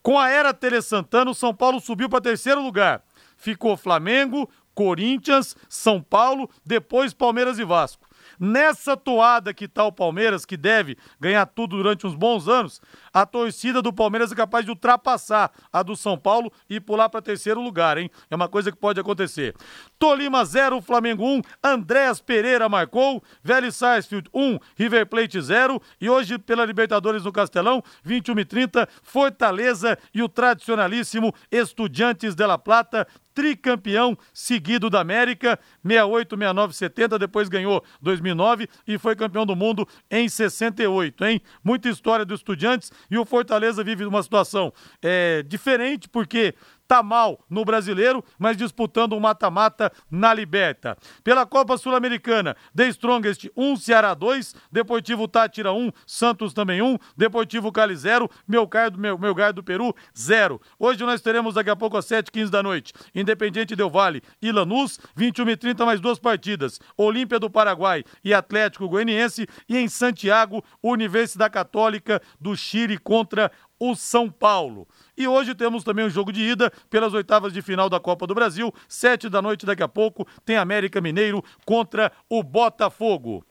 Com 0.02 0.17
a 0.17 0.30
era 0.30 0.54
Tele 0.54 0.82
Santana, 0.82 1.32
o 1.32 1.36
São 1.36 1.54
Paulo 1.54 1.82
subiu 1.82 2.08
para 2.08 2.21
terceiro 2.21 2.63
lugar. 2.63 3.04
Ficou 3.36 3.76
Flamengo, 3.76 4.50
Corinthians, 4.74 5.54
São 5.67 6.02
Paulo, 6.02 6.50
depois 6.65 7.13
Palmeiras 7.13 7.60
e 7.60 7.65
Vasco. 7.65 8.08
Nessa 8.39 8.95
toada 8.97 9.53
que 9.53 9.67
tá 9.67 9.84
o 9.86 9.91
Palmeiras, 9.91 10.45
que 10.45 10.57
deve 10.57 10.97
ganhar 11.19 11.45
tudo 11.45 11.77
durante 11.77 12.05
uns 12.07 12.15
bons 12.15 12.47
anos, 12.47 12.81
a 13.13 13.25
torcida 13.25 13.81
do 13.81 13.93
Palmeiras 13.93 14.31
é 14.31 14.36
capaz 14.36 14.65
de 14.65 14.71
ultrapassar 14.71 15.51
a 15.71 15.84
do 15.84 15.95
São 15.95 16.17
Paulo 16.17 16.51
e 16.69 16.79
pular 16.79 17.10
para 17.10 17.21
terceiro 17.21 17.62
lugar, 17.62 17.97
hein? 17.97 18.10
É 18.29 18.36
uma 18.36 18.47
coisa 18.47 18.71
que 18.71 18.77
pode 18.77 18.99
acontecer. 18.99 19.55
Tolima 19.99 20.43
0, 20.43 20.81
Flamengo 20.81 21.25
1, 21.25 21.41
Andréas 21.63 22.21
Pereira 22.21 22.67
marcou, 22.67 23.23
Vélez 23.43 23.75
Sarsfield 23.75 24.29
1, 24.34 24.60
River 24.75 25.05
Plate 25.07 25.41
0 25.41 25.81
e 25.99 26.10
hoje 26.10 26.38
pela 26.38 26.65
Libertadores 26.65 27.23
no 27.23 27.31
Castelão, 27.31 27.84
21 28.03 28.39
e 28.39 28.45
30, 28.45 28.89
Fortaleza 29.03 29.97
e 30.13 30.21
o 30.21 30.29
tradicionalíssimo 30.29 31.34
Estudiantes 31.51 32.36
de 32.36 32.45
La 32.45 32.57
Plata 32.57 33.07
tricampeão 33.34 34.17
seguido 34.34 34.89
da 34.89 35.00
América, 35.00 35.60
68, 35.84 36.36
69, 36.36 36.74
70, 36.74 37.20
depois 37.20 37.50
ganhou 37.50 37.84
2009 38.02 38.67
e 38.88 38.98
foi 38.98 39.15
campeão 39.15 39.46
do 39.46 39.56
mundo 39.56 39.88
em 40.10 40.28
68, 40.28 41.26
hein? 41.26 41.41
Muita 41.63 41.89
história 41.89 42.26
do 42.26 42.34
Estudiantes 42.34 42.91
e 43.10 43.17
o 43.17 43.26
Fortaleza 43.26 43.84
vive 43.84 44.06
uma 44.06 44.24
situação 44.24 44.74
é, 45.02 45.44
diferente 45.44 46.08
porque 46.10 46.54
tá 46.91 47.01
mal 47.01 47.39
no 47.49 47.63
brasileiro, 47.63 48.21
mas 48.38 48.58
disputando 48.58 49.13
um 49.13 49.19
mata-mata 49.21 49.89
na 50.12 50.34
Liberta. 50.34 50.97
Pela 51.23 51.45
Copa 51.45 51.77
Sul-Americana, 51.77 52.54
The 52.75 52.89
Strongest 52.89 53.49
1, 53.56 53.77
Ceará 53.77 54.13
2, 54.13 54.54
Deportivo 54.69 55.25
Tátira 55.25 55.71
1, 55.71 55.89
Santos 56.06 56.54
também 56.54 56.82
1, 56.82 56.97
Deportivo 57.15 57.71
Cali 57.71 57.95
0, 57.95 58.30
Melgar 58.45 58.91
do, 58.91 58.99
meu, 58.99 59.17
Melgar 59.17 59.54
do 59.54 59.63
Peru 59.63 59.95
0. 60.13 60.60
Hoje 60.77 61.01
nós 61.06 61.21
teremos 61.21 61.54
daqui 61.54 61.69
a 61.69 61.77
pouco 61.77 61.95
às 61.95 62.06
7h15 62.06 62.49
da 62.49 62.62
noite, 62.62 62.91
Independiente 63.15 63.73
Del 63.73 63.89
Vale 63.89 64.21
e 64.41 64.51
Lanús, 64.51 64.99
21 65.15 65.49
e 65.49 65.56
30 65.56 65.86
mais 65.86 66.01
duas 66.01 66.19
partidas, 66.19 66.77
Olímpia 66.97 67.39
do 67.39 67.49
Paraguai 67.49 68.04
e 68.21 68.34
Atlético 68.34 68.89
Goianiense 68.89 69.47
e 69.69 69.77
em 69.77 69.88
Santiago, 69.88 70.62
Universidade 70.84 71.54
Católica 71.54 72.21
do 72.38 72.54
Chile 72.54 72.97
contra 72.97 73.49
o 73.82 73.95
São 73.95 74.30
Paulo. 74.30 74.88
E 75.21 75.27
hoje 75.27 75.53
temos 75.53 75.84
também 75.84 76.03
o 76.03 76.07
um 76.07 76.10
jogo 76.10 76.31
de 76.31 76.41
ida 76.41 76.71
pelas 76.89 77.13
oitavas 77.13 77.53
de 77.53 77.62
final 77.62 77.88
da 77.88 77.99
Copa 77.99 78.25
do 78.25 78.34
Brasil. 78.34 78.73
Sete 78.88 79.29
da 79.29 79.39
noite 79.39 79.67
daqui 79.67 79.84
a 79.84 79.88
pouco 79.88 80.27
tem 80.43 80.57
América 80.57 80.99
Mineiro 80.99 81.43
contra 81.63 82.12
o 82.27 82.41
Botafogo. 82.41 83.45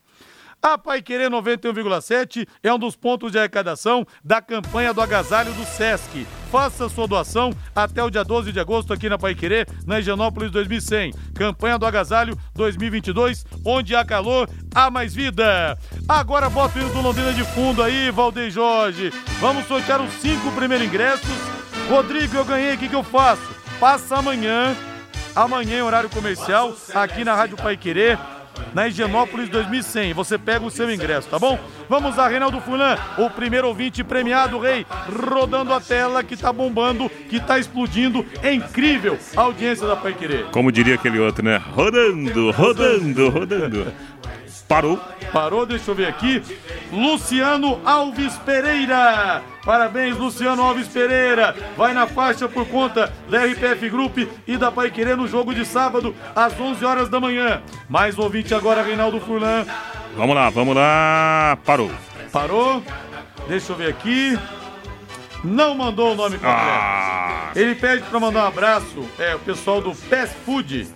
A 0.61 0.77
Pai 0.77 1.01
Querer 1.01 1.31
91,7 1.31 2.47
é 2.61 2.75
um 2.75 2.79
dos 2.79 2.97
pontos 2.97 3.31
de 3.31 3.39
arrecadação 3.39 4.05
da 4.23 4.43
campanha 4.43 4.93
do 4.93 5.01
agasalho 5.01 5.55
do 5.55 5.65
Sesc. 5.65 6.27
Faça 6.51 6.89
sua 6.89 7.07
doação 7.07 7.53
até 7.75 8.03
o 8.03 8.11
dia 8.11 8.25
12 8.25 8.51
de 8.51 8.59
agosto 8.59 8.93
aqui 8.93 9.09
na 9.09 9.17
Pai 9.17 9.35
Querer, 9.37 9.67
na 9.87 10.01
Higienópolis 10.01 10.51
2100. 10.51 11.13
Campanha 11.35 11.79
do 11.79 11.87
agasalho 11.87 12.37
2022, 12.55 13.47
onde 13.65 13.95
há 13.95 14.05
calor, 14.05 14.51
há 14.75 14.91
mais 14.91 15.15
vida. 15.15 15.79
Agora 16.09 16.51
bota 16.51 16.79
o 16.79 16.83
hino 16.83 16.93
do 16.93 17.01
Londrina 17.01 17.33
de 17.33 17.45
fundo 17.45 17.81
aí, 17.81 18.11
Valdeir 18.11 18.51
Jorge. 18.51 19.11
Vamos 19.39 19.67
sortear 19.67 20.03
os 20.03 20.13
cinco 20.15 20.51
primeiros 20.53 20.87
ingressos. 20.87 21.50
Rodrigo, 21.91 22.37
eu 22.37 22.45
ganhei, 22.45 22.75
o 22.75 22.79
que, 22.79 22.89
que 22.89 22.95
eu 22.95 23.03
faço? 23.03 23.43
Passa 23.81 24.17
amanhã, 24.17 24.77
amanhã 25.35 25.79
em 25.79 25.83
horário 25.83 26.09
comercial, 26.09 26.73
aqui 26.95 27.25
na 27.25 27.35
Rádio 27.35 27.57
Pai 27.57 27.77
Querer 27.77 28.17
na 28.73 28.87
Higienópolis 28.87 29.49
2100. 29.49 30.13
Você 30.13 30.39
pega 30.39 30.65
o 30.65 30.71
seu 30.71 30.89
ingresso, 30.89 31.29
tá 31.29 31.37
bom? 31.37 31.59
Vamos 31.89 32.17
a 32.17 32.29
Reinaldo 32.29 32.61
Fulan, 32.61 32.97
o 33.19 33.29
primeiro 33.29 33.67
ouvinte 33.67 34.05
premiado, 34.05 34.61
rei, 34.61 34.87
rodando 35.29 35.75
a 35.75 35.81
tela 35.81 36.23
que 36.23 36.37
tá 36.37 36.53
bombando, 36.53 37.09
que 37.09 37.41
tá 37.41 37.59
explodindo. 37.59 38.25
É 38.41 38.53
incrível 38.53 39.19
a 39.37 39.41
audiência 39.41 39.85
da 39.85 39.97
Pai 39.97 40.15
Querer. 40.15 40.45
Como 40.53 40.71
diria 40.71 40.95
aquele 40.95 41.19
outro, 41.19 41.45
né? 41.45 41.61
Rodando, 41.75 42.53
rodando, 42.53 43.29
rodando. 43.31 43.93
Parou. 44.69 44.97
Parou, 45.33 45.67
deixa 45.67 45.91
eu 45.91 45.95
ver 45.97 46.07
aqui. 46.07 46.41
Luciano 46.93 47.81
Alves 47.85 48.37
Pereira. 48.39 49.43
Parabéns, 49.65 50.17
Luciano 50.17 50.63
Alves 50.63 50.89
Pereira. 50.89 51.55
Vai 51.77 51.93
na 51.93 52.07
faixa 52.07 52.49
por 52.49 52.67
conta 52.67 53.13
da 53.29 53.45
RPF 53.45 53.89
Group 53.91 54.19
e 54.47 54.57
da 54.57 54.71
Paiquerê 54.71 55.15
no 55.15 55.29
jogo 55.29 55.55
de 55.55 55.65
sábado, 55.65 56.15
às 56.35 56.59
11 56.59 56.85
horas 56.85 57.09
da 57.09 57.21
manhã. 57.21 57.63
Mais 57.89 58.19
um 58.19 58.23
ouvinte 58.23 58.55
agora, 58.55 58.83
Reinaldo 58.83 59.21
Furlan. 59.21 59.67
Vamos 60.17 60.35
lá, 60.35 60.51
vamos 60.51 60.75
lá. 60.75 61.59
Parou. 61.65 61.91
Parou. 62.33 62.83
Deixa 63.49 63.73
eu 63.73 63.77
ver 63.77 63.91
aqui. 63.91 64.39
Não 65.43 65.75
mandou 65.75 66.13
o 66.13 66.15
nome 66.15 66.37
completo. 66.37 66.57
Ah. 66.57 67.51
Ele 67.55 67.75
pede 67.75 68.03
para 68.03 68.21
mandar 68.21 68.45
um 68.45 68.49
abraço, 68.49 69.09
é, 69.19 69.35
o 69.35 69.39
pessoal 69.39 69.81
do 69.81 69.95
Fast 69.95 70.37
Food. 70.45 70.89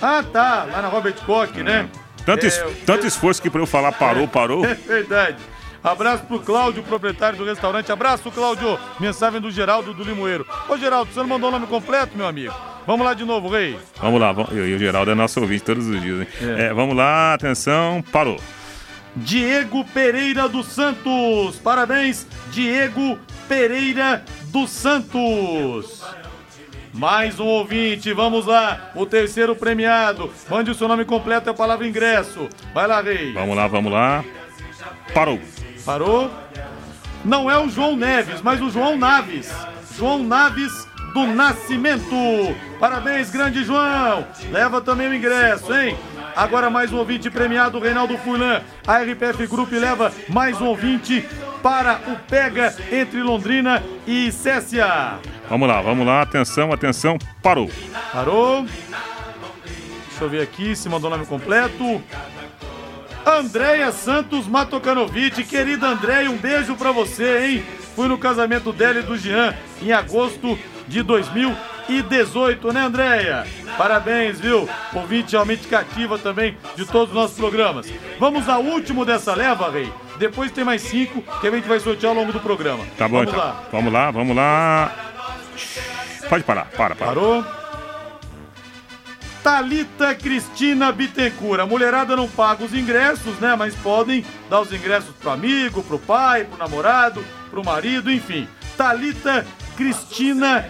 Ah, 0.00 0.22
tá, 0.22 0.66
lá 0.70 0.82
na 0.82 0.88
Robert 0.88 1.16
Koch, 1.26 1.52
né? 1.62 1.88
Tanto, 2.24 2.46
es, 2.46 2.62
tanto 2.86 3.06
esforço 3.06 3.42
que 3.42 3.50
para 3.50 3.60
eu 3.60 3.66
falar 3.66 3.92
parou, 3.92 4.28
parou. 4.28 4.64
É 4.66 4.74
verdade. 4.74 5.38
Abraço 5.82 6.24
pro 6.24 6.40
Cláudio, 6.40 6.82
proprietário 6.82 7.38
do 7.38 7.44
restaurante. 7.44 7.90
Abraço, 7.90 8.30
Cláudio. 8.30 8.78
Mensagem 8.98 9.40
do 9.40 9.50
Geraldo 9.50 9.94
do 9.94 10.04
Limoeiro. 10.04 10.46
Ô, 10.68 10.76
Geraldo, 10.76 11.12
você 11.12 11.20
não 11.20 11.28
mandou 11.28 11.48
o 11.48 11.52
nome 11.52 11.66
completo, 11.66 12.16
meu 12.16 12.26
amigo? 12.26 12.54
Vamos 12.86 13.06
lá 13.06 13.14
de 13.14 13.24
novo, 13.24 13.48
Rei. 13.48 13.78
Vamos 14.00 14.20
lá. 14.20 14.34
Eu 14.50 14.68
e 14.68 14.74
o 14.74 14.78
Geraldo 14.78 15.10
é 15.10 15.14
nosso 15.14 15.40
ouvinte 15.40 15.64
todos 15.64 15.86
os 15.86 16.00
dias, 16.00 16.20
hein? 16.20 16.26
É. 16.58 16.66
É, 16.66 16.74
vamos 16.74 16.96
lá, 16.96 17.34
atenção, 17.34 18.02
parou. 18.12 18.38
Diego 19.16 19.84
Pereira 19.86 20.48
dos 20.48 20.66
Santos. 20.66 21.56
Parabéns, 21.62 22.26
Diego 22.50 23.18
Pereira 23.48 24.24
dos 24.44 24.70
Santos. 24.70 26.02
Mais 26.92 27.38
um 27.38 27.46
ouvinte, 27.46 28.12
vamos 28.12 28.46
lá. 28.46 28.90
O 28.94 29.06
terceiro 29.06 29.54
premiado. 29.56 30.30
Mande 30.48 30.70
o 30.70 30.74
seu 30.74 30.88
nome 30.88 31.04
completo 31.04 31.48
e 31.48 31.50
a 31.50 31.54
palavra 31.54 31.86
ingresso. 31.86 32.48
Vai 32.74 32.86
lá, 32.86 33.00
Rei. 33.00 33.32
Vamos 33.32 33.56
lá, 33.56 33.66
vamos 33.66 33.92
lá. 33.92 34.24
Parou. 35.14 35.38
Parou. 35.84 36.30
Não 37.24 37.50
é 37.50 37.58
o 37.58 37.68
João 37.68 37.96
Neves, 37.96 38.40
mas 38.42 38.60
o 38.60 38.70
João 38.70 38.96
Naves. 38.96 39.52
João 39.96 40.22
Naves 40.22 40.88
do 41.12 41.26
Nascimento. 41.26 42.14
Parabéns, 42.78 43.30
grande 43.30 43.64
João. 43.64 44.26
Leva 44.50 44.80
também 44.80 45.08
o 45.08 45.14
ingresso, 45.14 45.74
hein? 45.74 45.96
Agora 46.34 46.70
mais 46.70 46.92
um 46.92 46.98
ouvinte 46.98 47.28
premiado, 47.30 47.78
Reinaldo 47.78 48.16
Furlan. 48.18 48.62
A 48.86 48.98
RPF 48.98 49.46
Group 49.46 49.72
leva 49.72 50.12
mais 50.28 50.60
um 50.60 50.66
ouvinte 50.66 51.26
para 51.62 52.00
o 52.06 52.16
Pega 52.28 52.74
entre 52.90 53.22
Londrina 53.22 53.82
e 54.06 54.30
Cécia. 54.32 55.18
Vamos 55.48 55.68
lá, 55.68 55.82
vamos 55.82 56.06
lá, 56.06 56.22
atenção, 56.22 56.72
atenção, 56.72 57.18
parou. 57.42 57.70
Parou. 58.12 58.64
Deixa 60.08 60.24
eu 60.24 60.28
ver 60.28 60.42
aqui 60.42 60.76
se 60.76 60.88
mandou 60.88 61.10
o 61.10 61.12
nome 61.12 61.26
completo. 61.26 62.02
Andréia 63.26 63.92
Santos 63.92 64.46
Matokanovic, 64.46 65.44
querida 65.44 65.86
Andréia, 65.88 66.30
um 66.30 66.36
beijo 66.36 66.74
pra 66.76 66.90
você, 66.92 67.46
hein? 67.46 67.64
Fui 67.94 68.08
no 68.08 68.18
casamento 68.18 68.72
dela 68.72 69.00
e 69.00 69.02
do 69.02 69.16
Jean 69.16 69.54
em 69.82 69.92
agosto 69.92 70.58
de 70.88 71.02
2018, 71.02 72.72
né, 72.72 72.80
Andréia? 72.82 73.46
Parabéns, 73.76 74.40
viu? 74.40 74.68
Ouvinte 74.94 75.32
realmente 75.32 75.66
cativa 75.68 76.18
também 76.18 76.56
de 76.76 76.84
todos 76.86 77.08
os 77.10 77.14
nossos 77.14 77.36
programas. 77.36 77.92
Vamos 78.18 78.48
ao 78.48 78.62
último 78.62 79.04
dessa 79.04 79.34
leva, 79.34 79.70
Rei. 79.70 79.92
Depois 80.18 80.50
tem 80.52 80.64
mais 80.64 80.82
cinco 80.82 81.22
que 81.40 81.46
a 81.46 81.50
gente 81.50 81.68
vai 81.68 81.80
sortear 81.80 82.10
ao 82.10 82.18
longo 82.18 82.32
do 82.32 82.40
programa. 82.40 82.84
Tá 82.96 83.06
bom, 83.08 83.18
Vamos 83.18 83.32
então. 83.32 83.44
lá. 83.44 83.62
Vamos 83.72 83.92
lá, 83.92 84.10
vamos 84.10 84.36
lá. 84.36 84.96
Pode 86.28 86.44
parar, 86.44 86.66
para, 86.66 86.94
para. 86.94 87.06
Parou? 87.06 87.59
Talita 89.42 90.14
Cristina 90.14 90.92
Bittencourt. 90.92 91.60
A 91.60 91.66
mulherada 91.66 92.14
não 92.14 92.28
paga 92.28 92.64
os 92.64 92.74
ingressos, 92.74 93.38
né? 93.38 93.54
Mas 93.56 93.74
podem 93.74 94.24
dar 94.48 94.60
os 94.60 94.72
ingressos 94.72 95.14
pro 95.16 95.30
amigo, 95.30 95.82
pro 95.82 95.98
pai, 95.98 96.44
pro 96.44 96.58
namorado, 96.58 97.24
pro 97.50 97.64
marido, 97.64 98.10
enfim. 98.10 98.46
Talita 98.76 99.46
Cristina 99.76 100.68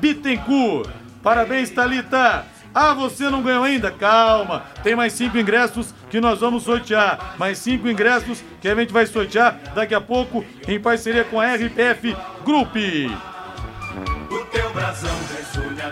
Bittencourt. 0.00 0.90
Parabéns, 1.22 1.70
Talita. 1.70 2.46
Ah, 2.74 2.94
você 2.94 3.28
não 3.28 3.42
ganhou 3.42 3.64
ainda? 3.64 3.90
Calma, 3.90 4.64
tem 4.82 4.94
mais 4.94 5.12
cinco 5.12 5.36
ingressos 5.36 5.92
que 6.08 6.20
nós 6.20 6.38
vamos 6.38 6.62
sortear. 6.62 7.34
Mais 7.36 7.58
cinco 7.58 7.88
ingressos 7.88 8.44
que 8.60 8.68
a 8.68 8.74
gente 8.74 8.92
vai 8.92 9.06
sortear 9.06 9.58
daqui 9.74 9.94
a 9.94 10.00
pouco 10.00 10.44
em 10.68 10.78
parceria 10.78 11.24
com 11.24 11.40
a 11.40 11.54
RPF 11.54 12.16
Group. 12.44 12.76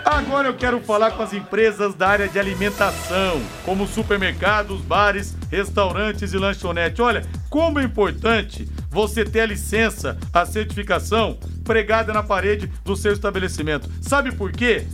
Agora 0.05 0.47
eu 0.47 0.53
quero 0.55 0.81
falar 0.81 1.11
com 1.11 1.23
as 1.23 1.33
empresas 1.33 1.93
da 1.95 2.07
área 2.07 2.27
de 2.27 2.37
alimentação, 2.39 3.41
como 3.63 3.87
supermercados, 3.87 4.81
bares, 4.81 5.35
restaurantes 5.49 6.33
e 6.33 6.37
lanchonete. 6.37 7.01
Olha, 7.01 7.25
como 7.49 7.79
é 7.79 7.83
importante 7.83 8.69
você 8.89 9.23
ter 9.23 9.41
a 9.41 9.45
licença, 9.45 10.17
a 10.33 10.45
certificação 10.45 11.37
pregada 11.63 12.11
na 12.11 12.23
parede 12.23 12.71
do 12.83 12.95
seu 12.95 13.13
estabelecimento. 13.13 13.89
Sabe 14.01 14.31
por 14.31 14.51
quê? 14.51 14.85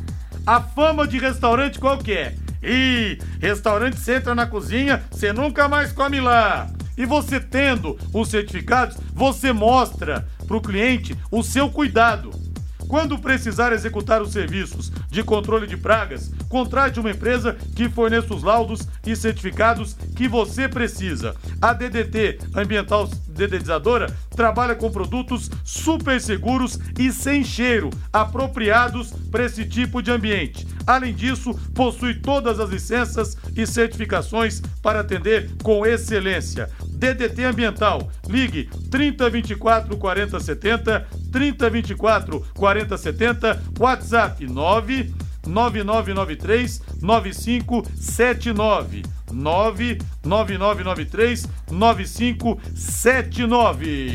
A 0.45 0.61
fama 0.61 1.07
de 1.07 1.17
restaurante 1.17 1.79
qual 1.79 1.97
que 1.97 2.13
é? 2.13 2.35
Ih, 2.61 3.17
restaurante 3.39 3.97
você 3.97 4.15
entra 4.15 4.35
na 4.35 4.45
cozinha, 4.45 5.03
você 5.11 5.31
nunca 5.31 5.67
mais 5.67 5.91
come 5.91 6.19
lá. 6.19 6.69
E 6.97 7.05
você 7.05 7.39
tendo 7.39 7.97
os 8.13 8.29
certificados, 8.29 8.97
você 9.13 9.51
mostra 9.51 10.27
para 10.47 10.57
o 10.57 10.61
cliente 10.61 11.15
o 11.29 11.43
seu 11.43 11.69
cuidado. 11.69 12.44
Quando 12.87 13.17
precisar 13.17 13.73
executar 13.73 14.21
os 14.21 14.31
serviços 14.31 14.91
de 15.09 15.23
controle 15.23 15.67
de 15.67 15.77
pragas, 15.77 16.31
contrate 16.49 16.99
uma 16.99 17.11
empresa 17.11 17.55
que 17.75 17.89
forneça 17.89 18.33
os 18.33 18.43
laudos 18.43 18.87
e 19.05 19.15
certificados 19.15 19.95
que 20.15 20.27
você 20.27 20.67
precisa. 20.67 21.35
A 21.61 21.73
DDT 21.73 22.39
Ambiental 22.55 23.09
Dedetizadora 23.27 24.15
trabalha 24.35 24.75
com 24.75 24.89
produtos 24.89 25.49
super 25.63 26.21
seguros 26.21 26.79
e 26.97 27.11
sem 27.11 27.43
cheiro, 27.43 27.89
apropriados 28.13 29.11
para 29.29 29.45
esse 29.45 29.65
tipo 29.65 30.01
de 30.01 30.11
ambiente. 30.11 30.65
Além 30.87 31.13
disso, 31.13 31.53
possui 31.73 32.15
todas 32.15 32.59
as 32.59 32.69
licenças 32.69 33.35
e 33.55 33.65
certificações 33.67 34.61
para 34.81 35.01
atender 35.01 35.51
com 35.63 35.85
excelência. 35.85 36.69
DDT 36.95 37.43
Ambiental. 37.43 38.09
Ligue 38.27 38.67
3024 38.89 39.97
4070, 39.97 41.05
3024 41.31 42.43
4070, 42.53 43.61
WhatsApp 43.79 44.47
9 44.47 45.13
9993 45.45 46.81
9579. 47.01 49.03
99993 49.31 51.47
9579. 51.71 54.11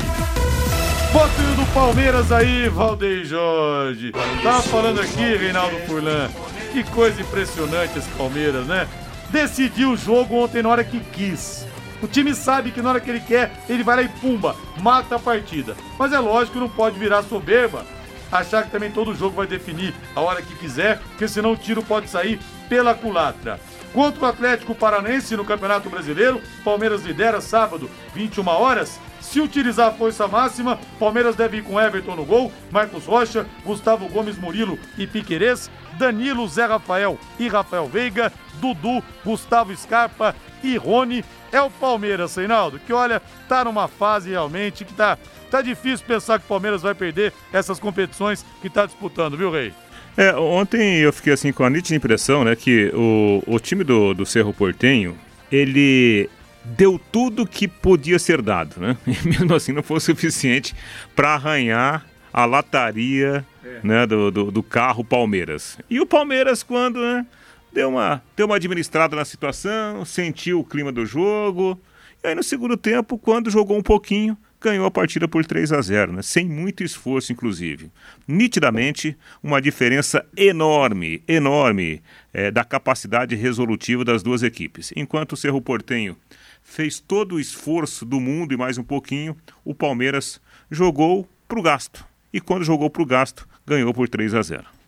Bota 1.13 1.41
do 1.57 1.65
Palmeiras 1.73 2.31
aí, 2.31 2.69
Valdeir 2.69 3.25
Jorge. 3.25 4.13
Tava 4.41 4.61
falando 4.63 5.01
aqui, 5.01 5.35
Reinaldo 5.35 5.75
Furlan. 5.85 6.29
Que 6.71 6.85
coisa 6.85 7.21
impressionante 7.21 7.99
esse 7.99 8.07
Palmeiras, 8.11 8.65
né? 8.65 8.87
Decidiu 9.29 9.91
o 9.91 9.97
jogo 9.97 10.35
ontem 10.35 10.63
na 10.63 10.69
hora 10.69 10.85
que 10.85 11.01
quis. 11.11 11.67
O 12.01 12.07
time 12.07 12.33
sabe 12.33 12.71
que 12.71 12.81
na 12.81 12.89
hora 12.89 12.99
que 12.99 13.09
ele 13.09 13.19
quer, 13.19 13.51
ele 13.69 13.83
vai 13.83 13.97
lá 13.97 14.01
e 14.01 14.09
pumba, 14.09 14.55
mata 14.79 15.15
a 15.15 15.19
partida. 15.19 15.75
Mas 15.99 16.11
é 16.11 16.19
lógico 16.19 16.59
não 16.59 16.67
pode 16.67 16.97
virar 16.97 17.21
soberba, 17.23 17.85
achar 18.31 18.63
que 18.63 18.71
também 18.71 18.91
todo 18.91 19.13
jogo 19.13 19.35
vai 19.35 19.45
definir 19.45 19.93
a 20.15 20.21
hora 20.21 20.41
que 20.41 20.55
quiser, 20.55 20.99
porque 20.99 21.27
senão 21.27 21.53
o 21.53 21.57
tiro 21.57 21.83
pode 21.83 22.09
sair 22.09 22.39
pela 22.67 22.95
culatra. 22.95 23.59
Contra 23.93 24.23
o 24.23 24.27
Atlético 24.27 24.73
Paranense 24.73 25.35
no 25.35 25.45
Campeonato 25.45 25.89
Brasileiro, 25.89 26.41
Palmeiras 26.63 27.03
lidera 27.03 27.41
sábado, 27.41 27.89
21 28.15 28.47
horas. 28.47 28.99
Se 29.19 29.39
utilizar 29.39 29.89
a 29.89 29.91
força 29.91 30.27
máxima, 30.27 30.79
Palmeiras 30.97 31.35
deve 31.35 31.57
ir 31.57 31.63
com 31.63 31.79
Everton 31.79 32.15
no 32.15 32.25
gol, 32.25 32.51
Marcos 32.71 33.05
Rocha, 33.05 33.45
Gustavo 33.63 34.07
Gomes 34.07 34.37
Murilo 34.37 34.79
e 34.97 35.05
Piquerez, 35.05 35.69
Danilo, 35.99 36.47
Zé 36.47 36.65
Rafael 36.65 37.19
e 37.37 37.47
Rafael 37.47 37.87
Veiga, 37.87 38.33
Dudu, 38.55 39.03
Gustavo 39.23 39.75
Scarpa 39.75 40.35
e 40.63 40.77
Rony. 40.77 41.23
É 41.51 41.61
o 41.61 41.69
Palmeiras, 41.69 42.35
Reinaldo, 42.35 42.79
que 42.79 42.93
olha, 42.93 43.21
tá 43.47 43.65
numa 43.65 43.87
fase 43.87 44.29
realmente 44.29 44.85
que 44.85 44.93
tá, 44.93 45.17
tá 45.49 45.61
difícil 45.61 46.05
pensar 46.05 46.39
que 46.39 46.45
o 46.45 46.47
Palmeiras 46.47 46.81
vai 46.81 46.95
perder 46.95 47.33
essas 47.51 47.79
competições 47.79 48.45
que 48.61 48.69
tá 48.69 48.85
disputando, 48.85 49.37
viu, 49.37 49.51
Rei? 49.51 49.73
É, 50.15 50.33
ontem 50.35 50.99
eu 50.99 51.11
fiquei 51.13 51.33
assim 51.33 51.51
com 51.51 51.63
a 51.63 51.69
nítida 51.69 51.95
impressão, 51.95 52.43
né, 52.43 52.55
que 52.55 52.91
o, 52.93 53.43
o 53.47 53.59
time 53.59 53.83
do, 53.83 54.13
do 54.13 54.25
Cerro 54.25 54.53
Portenho, 54.53 55.17
ele 55.51 56.29
deu 56.63 56.99
tudo 57.11 57.45
que 57.45 57.67
podia 57.67 58.19
ser 58.19 58.41
dado, 58.41 58.79
né? 58.79 58.97
E 59.07 59.27
mesmo 59.27 59.53
assim 59.55 59.71
não 59.71 59.83
foi 59.83 59.97
o 59.97 60.01
suficiente 60.01 60.75
para 61.15 61.33
arranhar 61.33 62.05
a 62.33 62.45
lataria 62.45 63.45
né, 63.83 64.05
do, 64.05 64.31
do, 64.31 64.51
do 64.51 64.63
carro 64.63 65.03
Palmeiras. 65.03 65.77
E 65.89 65.99
o 65.99 66.05
Palmeiras, 66.05 66.63
quando 66.63 66.99
né, 66.99 67.25
deu, 67.71 67.89
uma, 67.89 68.21
deu 68.35 68.45
uma 68.45 68.55
administrada 68.55 69.15
na 69.15 69.25
situação, 69.25 70.03
sentiu 70.05 70.59
o 70.59 70.65
clima 70.65 70.91
do 70.91 71.05
jogo, 71.05 71.79
e 72.23 72.27
aí 72.27 72.35
no 72.35 72.43
segundo 72.43 72.77
tempo, 72.77 73.17
quando 73.17 73.49
jogou 73.49 73.77
um 73.77 73.81
pouquinho, 73.81 74.37
ganhou 74.61 74.85
a 74.85 74.91
partida 74.91 75.27
por 75.27 75.43
3 75.43 75.73
a 75.73 75.81
0, 75.81 76.13
né? 76.13 76.21
sem 76.21 76.45
muito 76.45 76.83
esforço, 76.83 77.33
inclusive. 77.33 77.91
Nitidamente, 78.27 79.17
uma 79.41 79.59
diferença 79.59 80.23
enorme, 80.37 81.23
enorme 81.27 82.01
é, 82.31 82.51
da 82.51 82.63
capacidade 82.63 83.35
resolutiva 83.35 84.05
das 84.05 84.21
duas 84.21 84.43
equipes. 84.43 84.93
Enquanto 84.95 85.33
o 85.33 85.37
Cerro 85.37 85.59
Portenho 85.59 86.15
fez 86.61 86.99
todo 86.99 87.35
o 87.35 87.39
esforço 87.39 88.05
do 88.05 88.19
mundo 88.19 88.53
e 88.53 88.57
mais 88.57 88.77
um 88.77 88.83
pouquinho, 88.83 89.35
o 89.65 89.73
Palmeiras 89.73 90.39
jogou 90.69 91.27
para 91.47 91.59
o 91.59 91.63
gasto. 91.63 92.05
E 92.31 92.39
quando 92.39 92.63
jogou 92.63 92.89
para 92.89 93.01
o 93.01 93.05
gasto, 93.05 93.47
ganhou 93.65 93.91
por 93.93 94.07
3 94.07 94.35
a 94.35 94.41
0. 94.43 94.80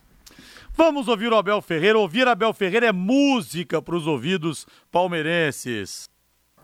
Vamos 0.76 1.06
ouvir 1.06 1.32
o 1.32 1.36
Abel 1.36 1.62
Ferreira. 1.62 1.96
Ouvir 1.96 2.26
Abel 2.26 2.52
Ferreira 2.52 2.86
é 2.86 2.92
música 2.92 3.80
para 3.80 3.94
os 3.94 4.08
ouvidos 4.08 4.66
palmeirenses. 4.90 6.08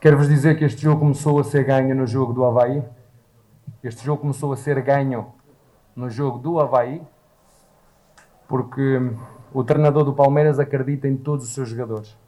Quero 0.00 0.18
vos 0.18 0.28
dizer 0.28 0.58
que 0.58 0.64
este 0.64 0.82
jogo 0.82 0.98
começou 0.98 1.38
a 1.38 1.44
ser 1.44 1.62
ganho 1.62 1.94
no 1.94 2.08
jogo 2.08 2.32
do 2.32 2.44
Havaí. 2.44 2.82
Este 3.84 4.04
jogo 4.04 4.22
começou 4.22 4.52
a 4.52 4.56
ser 4.56 4.80
ganho 4.82 5.32
no 5.94 6.10
jogo 6.10 6.38
do 6.38 6.58
Havaí, 6.58 7.00
porque 8.48 9.00
o 9.54 9.62
treinador 9.62 10.02
do 10.02 10.12
Palmeiras 10.12 10.58
acredita 10.58 11.06
em 11.06 11.16
todos 11.16 11.46
os 11.46 11.54
seus 11.54 11.68
jogadores. 11.68 12.18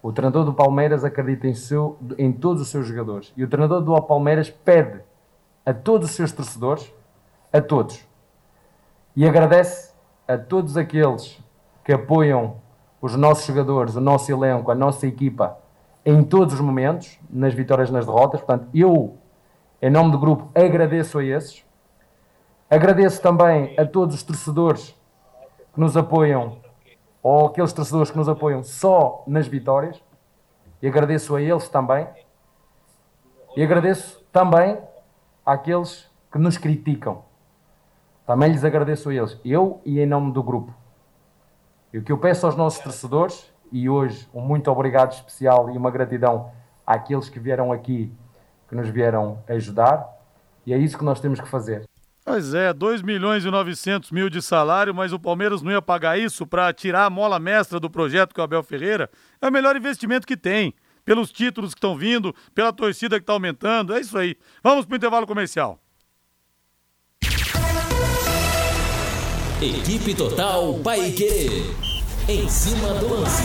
O 0.00 0.12
treinador 0.12 0.44
do 0.44 0.54
Palmeiras 0.54 1.04
acredita 1.04 1.48
em, 1.48 1.54
seu, 1.54 1.98
em 2.16 2.30
todos 2.30 2.62
os 2.62 2.68
seus 2.68 2.86
jogadores. 2.86 3.32
E 3.36 3.42
o 3.42 3.48
treinador 3.48 3.82
do 3.82 4.00
Palmeiras 4.02 4.48
pede 4.48 5.00
a 5.66 5.74
todos 5.74 6.10
os 6.10 6.14
seus 6.14 6.30
torcedores, 6.30 6.94
a 7.52 7.60
todos, 7.60 8.06
e 9.16 9.26
agradece 9.26 9.91
a 10.26 10.38
todos 10.38 10.76
aqueles 10.76 11.38
que 11.84 11.92
apoiam 11.92 12.56
os 13.00 13.16
nossos 13.16 13.44
jogadores, 13.46 13.96
o 13.96 14.00
nosso 14.00 14.30
elenco, 14.30 14.70
a 14.70 14.74
nossa 14.74 15.06
equipa, 15.06 15.58
em 16.04 16.22
todos 16.22 16.54
os 16.54 16.60
momentos, 16.60 17.18
nas 17.28 17.52
vitórias 17.54 17.90
nas 17.90 18.06
derrotas. 18.06 18.40
Portanto, 18.40 18.68
eu, 18.72 19.18
em 19.80 19.90
nome 19.90 20.12
do 20.12 20.18
grupo, 20.18 20.50
agradeço 20.54 21.18
a 21.18 21.24
esses. 21.24 21.64
Agradeço 22.70 23.20
também 23.20 23.74
a 23.78 23.84
todos 23.84 24.14
os 24.14 24.22
torcedores 24.22 24.94
que 25.74 25.80
nos 25.80 25.96
apoiam, 25.96 26.58
ou 27.22 27.46
aqueles 27.46 27.72
torcedores 27.72 28.10
que 28.10 28.16
nos 28.16 28.28
apoiam 28.28 28.62
só 28.62 29.24
nas 29.26 29.46
vitórias. 29.46 30.02
E 30.80 30.86
agradeço 30.86 31.34
a 31.36 31.42
eles 31.42 31.68
também. 31.68 32.06
E 33.56 33.62
agradeço 33.62 34.24
também 34.32 34.78
àqueles 35.44 36.10
que 36.30 36.38
nos 36.38 36.56
criticam. 36.56 37.24
Também 38.26 38.52
lhes 38.52 38.64
agradeço 38.64 39.10
a 39.10 39.14
eles, 39.14 39.38
eu 39.44 39.80
e 39.84 40.00
em 40.00 40.06
nome 40.06 40.32
do 40.32 40.42
grupo. 40.42 40.74
E 41.92 41.98
o 41.98 42.02
que 42.02 42.12
eu 42.12 42.18
peço 42.18 42.46
aos 42.46 42.56
nossos 42.56 42.82
torcedores, 42.82 43.52
e 43.70 43.88
hoje 43.88 44.28
um 44.32 44.40
muito 44.40 44.70
obrigado 44.70 45.12
especial 45.12 45.70
e 45.70 45.76
uma 45.76 45.90
gratidão 45.90 46.50
àqueles 46.86 47.28
que 47.28 47.40
vieram 47.40 47.72
aqui, 47.72 48.12
que 48.68 48.74
nos 48.74 48.88
vieram 48.88 49.42
ajudar, 49.48 50.08
e 50.64 50.72
é 50.72 50.78
isso 50.78 50.96
que 50.96 51.04
nós 51.04 51.20
temos 51.20 51.40
que 51.40 51.48
fazer. 51.48 51.84
Pois 52.24 52.54
é, 52.54 52.72
2 52.72 53.02
milhões 53.02 53.44
e 53.44 53.50
900 53.50 54.12
mil 54.12 54.30
de 54.30 54.40
salário, 54.40 54.94
mas 54.94 55.12
o 55.12 55.18
Palmeiras 55.18 55.60
não 55.60 55.72
ia 55.72 55.82
pagar 55.82 56.16
isso 56.16 56.46
para 56.46 56.72
tirar 56.72 57.04
a 57.04 57.10
mola 57.10 57.40
mestra 57.40 57.80
do 57.80 57.90
projeto 57.90 58.32
com 58.32 58.40
o 58.40 58.44
Abel 58.44 58.62
Ferreira. 58.62 59.10
É 59.40 59.48
o 59.48 59.52
melhor 59.52 59.74
investimento 59.74 60.26
que 60.26 60.36
tem. 60.36 60.72
Pelos 61.04 61.32
títulos 61.32 61.74
que 61.74 61.78
estão 61.78 61.96
vindo, 61.96 62.32
pela 62.54 62.72
torcida 62.72 63.16
que 63.16 63.24
está 63.24 63.32
aumentando, 63.32 63.92
é 63.92 63.98
isso 63.98 64.16
aí. 64.16 64.36
Vamos 64.62 64.86
para 64.86 64.94
o 64.94 64.96
intervalo 64.96 65.26
comercial. 65.26 65.80
Equipe 69.62 70.12
Total 70.12 70.74
Paique. 70.80 71.46
Em 72.28 72.48
cima 72.48 72.94
do 72.94 73.14
lance. 73.14 73.44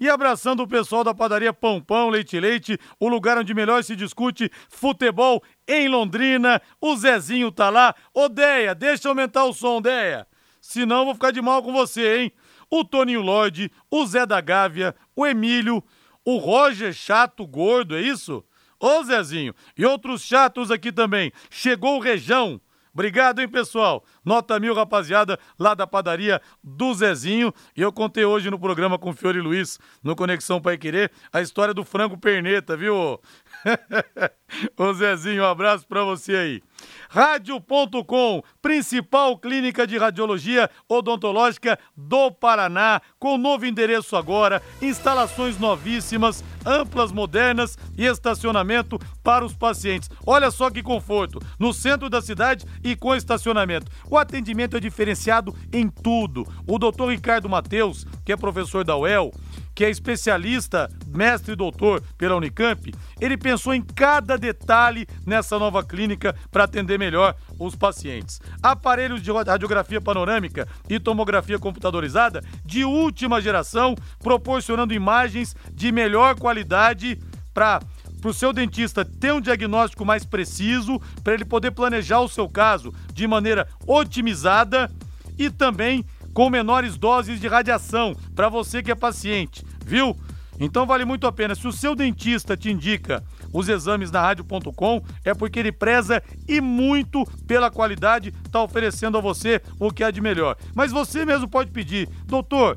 E 0.00 0.08
abraçando 0.08 0.62
o 0.62 0.66
pessoal 0.66 1.04
da 1.04 1.12
padaria 1.12 1.52
Pão 1.52 1.78
Pão, 1.78 2.08
Leite 2.08 2.40
Leite, 2.40 2.78
o 2.98 3.06
lugar 3.06 3.36
onde 3.36 3.52
melhor 3.52 3.84
se 3.84 3.94
discute 3.94 4.50
futebol 4.70 5.42
em 5.68 5.88
Londrina. 5.88 6.62
O 6.80 6.96
Zezinho 6.96 7.52
tá 7.52 7.68
lá. 7.68 7.94
Odeia, 8.14 8.74
deixa 8.74 9.10
aumentar 9.10 9.44
o 9.44 9.52
som, 9.52 9.82
Deia. 9.82 10.26
Senão 10.58 11.00
eu 11.00 11.04
vou 11.04 11.14
ficar 11.14 11.30
de 11.30 11.42
mal 11.42 11.62
com 11.62 11.70
você, 11.70 12.16
hein? 12.16 12.32
O 12.70 12.82
Toninho 12.82 13.20
Lloyd, 13.20 13.70
o 13.90 14.06
Zé 14.06 14.24
da 14.24 14.40
Gávea, 14.40 14.96
o 15.14 15.26
Emílio, 15.26 15.84
o 16.24 16.38
Roger 16.38 16.94
Chato 16.94 17.46
Gordo, 17.46 17.94
é 17.94 18.00
isso? 18.00 18.42
Ô 18.80 19.02
Zezinho, 19.04 19.54
e 19.76 19.84
outros 19.84 20.22
chatos 20.22 20.70
aqui 20.70 20.90
também. 20.90 21.30
Chegou 21.50 21.98
o 21.98 22.00
Rejão. 22.00 22.58
Obrigado, 22.92 23.40
hein, 23.40 23.48
pessoal? 23.48 24.04
Nota 24.24 24.58
mil, 24.58 24.74
rapaziada, 24.74 25.38
lá 25.58 25.74
da 25.74 25.86
padaria 25.86 26.40
do 26.62 26.92
Zezinho. 26.92 27.52
E 27.76 27.80
eu 27.80 27.92
contei 27.92 28.24
hoje 28.24 28.50
no 28.50 28.58
programa 28.58 28.98
com 28.98 29.10
o 29.10 29.12
Fiore 29.12 29.40
Luiz, 29.40 29.78
no 30.02 30.16
Conexão 30.16 30.60
Pai 30.60 30.76
Querer, 30.76 31.10
a 31.32 31.40
história 31.40 31.72
do 31.72 31.84
frango 31.84 32.18
perneta, 32.18 32.76
viu? 32.76 33.20
Ô 34.76 34.92
Zezinho, 34.92 35.42
um 35.42 35.46
abraço 35.46 35.86
pra 35.86 36.02
você 36.04 36.34
aí. 36.34 36.62
Rádio.com, 37.08 38.42
principal 38.62 39.36
clínica 39.38 39.86
de 39.86 39.98
radiologia 39.98 40.70
odontológica 40.88 41.78
do 41.96 42.30
Paraná, 42.30 43.00
com 43.18 43.36
novo 43.36 43.66
endereço 43.66 44.16
agora, 44.16 44.62
instalações 44.80 45.58
novíssimas, 45.58 46.44
amplas, 46.64 47.12
modernas 47.12 47.76
e 47.96 48.06
estacionamento 48.06 48.98
para 49.22 49.44
os 49.44 49.54
pacientes. 49.54 50.08
Olha 50.26 50.50
só 50.50 50.70
que 50.70 50.82
conforto, 50.82 51.40
no 51.58 51.72
centro 51.72 52.08
da 52.08 52.22
cidade 52.22 52.64
e 52.82 52.96
com 52.96 53.14
estacionamento. 53.14 53.90
O 54.08 54.16
atendimento 54.16 54.76
é 54.76 54.80
diferenciado 54.80 55.54
em 55.72 55.88
tudo. 55.88 56.46
O 56.66 56.78
doutor 56.78 57.10
Ricardo 57.10 57.48
Mateus, 57.48 58.06
que 58.24 58.32
é 58.32 58.36
professor 58.36 58.84
da 58.84 58.96
UEL, 58.96 59.32
que 59.80 59.84
é 59.86 59.88
especialista, 59.88 60.90
mestre 61.06 61.54
e 61.54 61.56
doutor 61.56 62.02
pela 62.18 62.36
Unicamp, 62.36 62.92
ele 63.18 63.34
pensou 63.38 63.72
em 63.72 63.80
cada 63.80 64.36
detalhe 64.36 65.06
nessa 65.24 65.58
nova 65.58 65.82
clínica 65.82 66.36
para 66.50 66.64
atender 66.64 66.98
melhor 66.98 67.34
os 67.58 67.74
pacientes. 67.74 68.42
Aparelhos 68.62 69.22
de 69.22 69.32
radiografia 69.32 69.98
panorâmica 69.98 70.68
e 70.86 71.00
tomografia 71.00 71.58
computadorizada 71.58 72.44
de 72.62 72.84
última 72.84 73.40
geração, 73.40 73.94
proporcionando 74.22 74.92
imagens 74.92 75.56
de 75.72 75.90
melhor 75.90 76.34
qualidade 76.38 77.18
para 77.54 77.80
para 78.20 78.30
o 78.30 78.34
seu 78.34 78.52
dentista 78.52 79.02
ter 79.02 79.32
um 79.32 79.40
diagnóstico 79.40 80.04
mais 80.04 80.26
preciso, 80.26 81.00
para 81.24 81.32
ele 81.32 81.44
poder 81.46 81.70
planejar 81.70 82.20
o 82.20 82.28
seu 82.28 82.46
caso 82.46 82.92
de 83.14 83.26
maneira 83.26 83.66
otimizada 83.86 84.90
e 85.38 85.48
também 85.48 86.04
com 86.34 86.50
menores 86.50 86.98
doses 86.98 87.40
de 87.40 87.48
radiação 87.48 88.14
para 88.36 88.50
você 88.50 88.82
que 88.82 88.90
é 88.90 88.94
paciente 88.94 89.64
viu? 89.90 90.16
Então 90.60 90.86
vale 90.86 91.04
muito 91.04 91.26
a 91.26 91.32
pena. 91.32 91.54
Se 91.54 91.66
o 91.66 91.72
seu 91.72 91.96
dentista 91.96 92.56
te 92.56 92.70
indica 92.70 93.24
os 93.52 93.68
exames 93.68 94.10
na 94.10 94.20
rádio.com, 94.20 95.02
é 95.24 95.34
porque 95.34 95.58
ele 95.58 95.72
preza 95.72 96.22
e 96.46 96.60
muito 96.60 97.26
pela 97.46 97.70
qualidade, 97.70 98.32
está 98.44 98.62
oferecendo 98.62 99.18
a 99.18 99.20
você 99.20 99.60
o 99.80 99.90
que 99.90 100.04
há 100.04 100.10
de 100.10 100.20
melhor. 100.20 100.56
Mas 100.74 100.92
você 100.92 101.24
mesmo 101.24 101.48
pode 101.48 101.70
pedir, 101.70 102.08
doutor, 102.26 102.76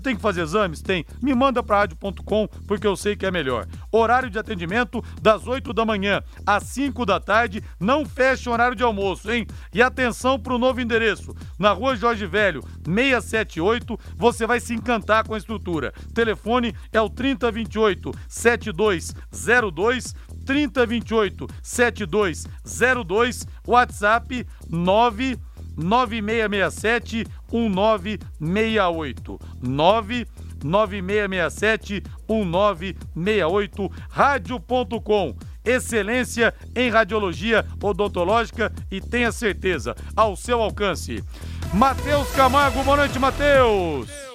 tenho 0.00 0.16
que 0.16 0.22
fazer 0.22 0.42
exames? 0.42 0.82
Tem. 0.82 1.04
Me 1.22 1.34
manda 1.34 1.62
para 1.62 1.78
rádio.com 1.78 2.48
porque 2.66 2.86
eu 2.86 2.96
sei 2.96 3.16
que 3.16 3.26
é 3.26 3.30
melhor. 3.30 3.66
Horário 3.90 4.30
de 4.30 4.38
atendimento 4.38 5.02
das 5.20 5.46
8 5.46 5.72
da 5.72 5.84
manhã 5.84 6.22
às 6.46 6.64
5 6.64 7.04
da 7.06 7.20
tarde. 7.20 7.62
Não 7.78 8.04
fecha 8.04 8.50
o 8.50 8.52
horário 8.52 8.76
de 8.76 8.82
almoço, 8.82 9.30
hein? 9.30 9.46
E 9.72 9.82
atenção 9.82 10.38
para 10.38 10.54
o 10.54 10.58
novo 10.58 10.80
endereço. 10.80 11.34
Na 11.58 11.72
rua 11.72 11.96
Jorge 11.96 12.26
Velho, 12.26 12.62
678. 12.84 13.98
Você 14.16 14.46
vai 14.46 14.60
se 14.60 14.74
encantar 14.74 15.26
com 15.26 15.34
a 15.34 15.38
estrutura. 15.38 15.92
telefone 16.14 16.74
é 16.92 17.00
o 17.00 17.08
3028 17.08 18.12
7202. 18.28 20.14
3028 20.44 21.46
7202. 21.62 23.46
WhatsApp 23.66 24.46
9 24.68 25.38
9667 25.76 27.26
1968. 27.52 29.38
99667 29.62 32.02
1968. 32.28 33.92
Rádio.com. 34.10 35.36
Excelência 35.64 36.52
em 36.76 36.90
radiologia 36.90 37.64
odontológica 37.82 38.70
e 38.90 39.00
tenha 39.00 39.32
certeza, 39.32 39.96
ao 40.14 40.36
seu 40.36 40.60
alcance. 40.60 41.24
Matheus 41.72 42.30
Camargo, 42.32 42.84
boa 42.84 42.98
noite, 42.98 43.18
Matheus. 43.18 44.33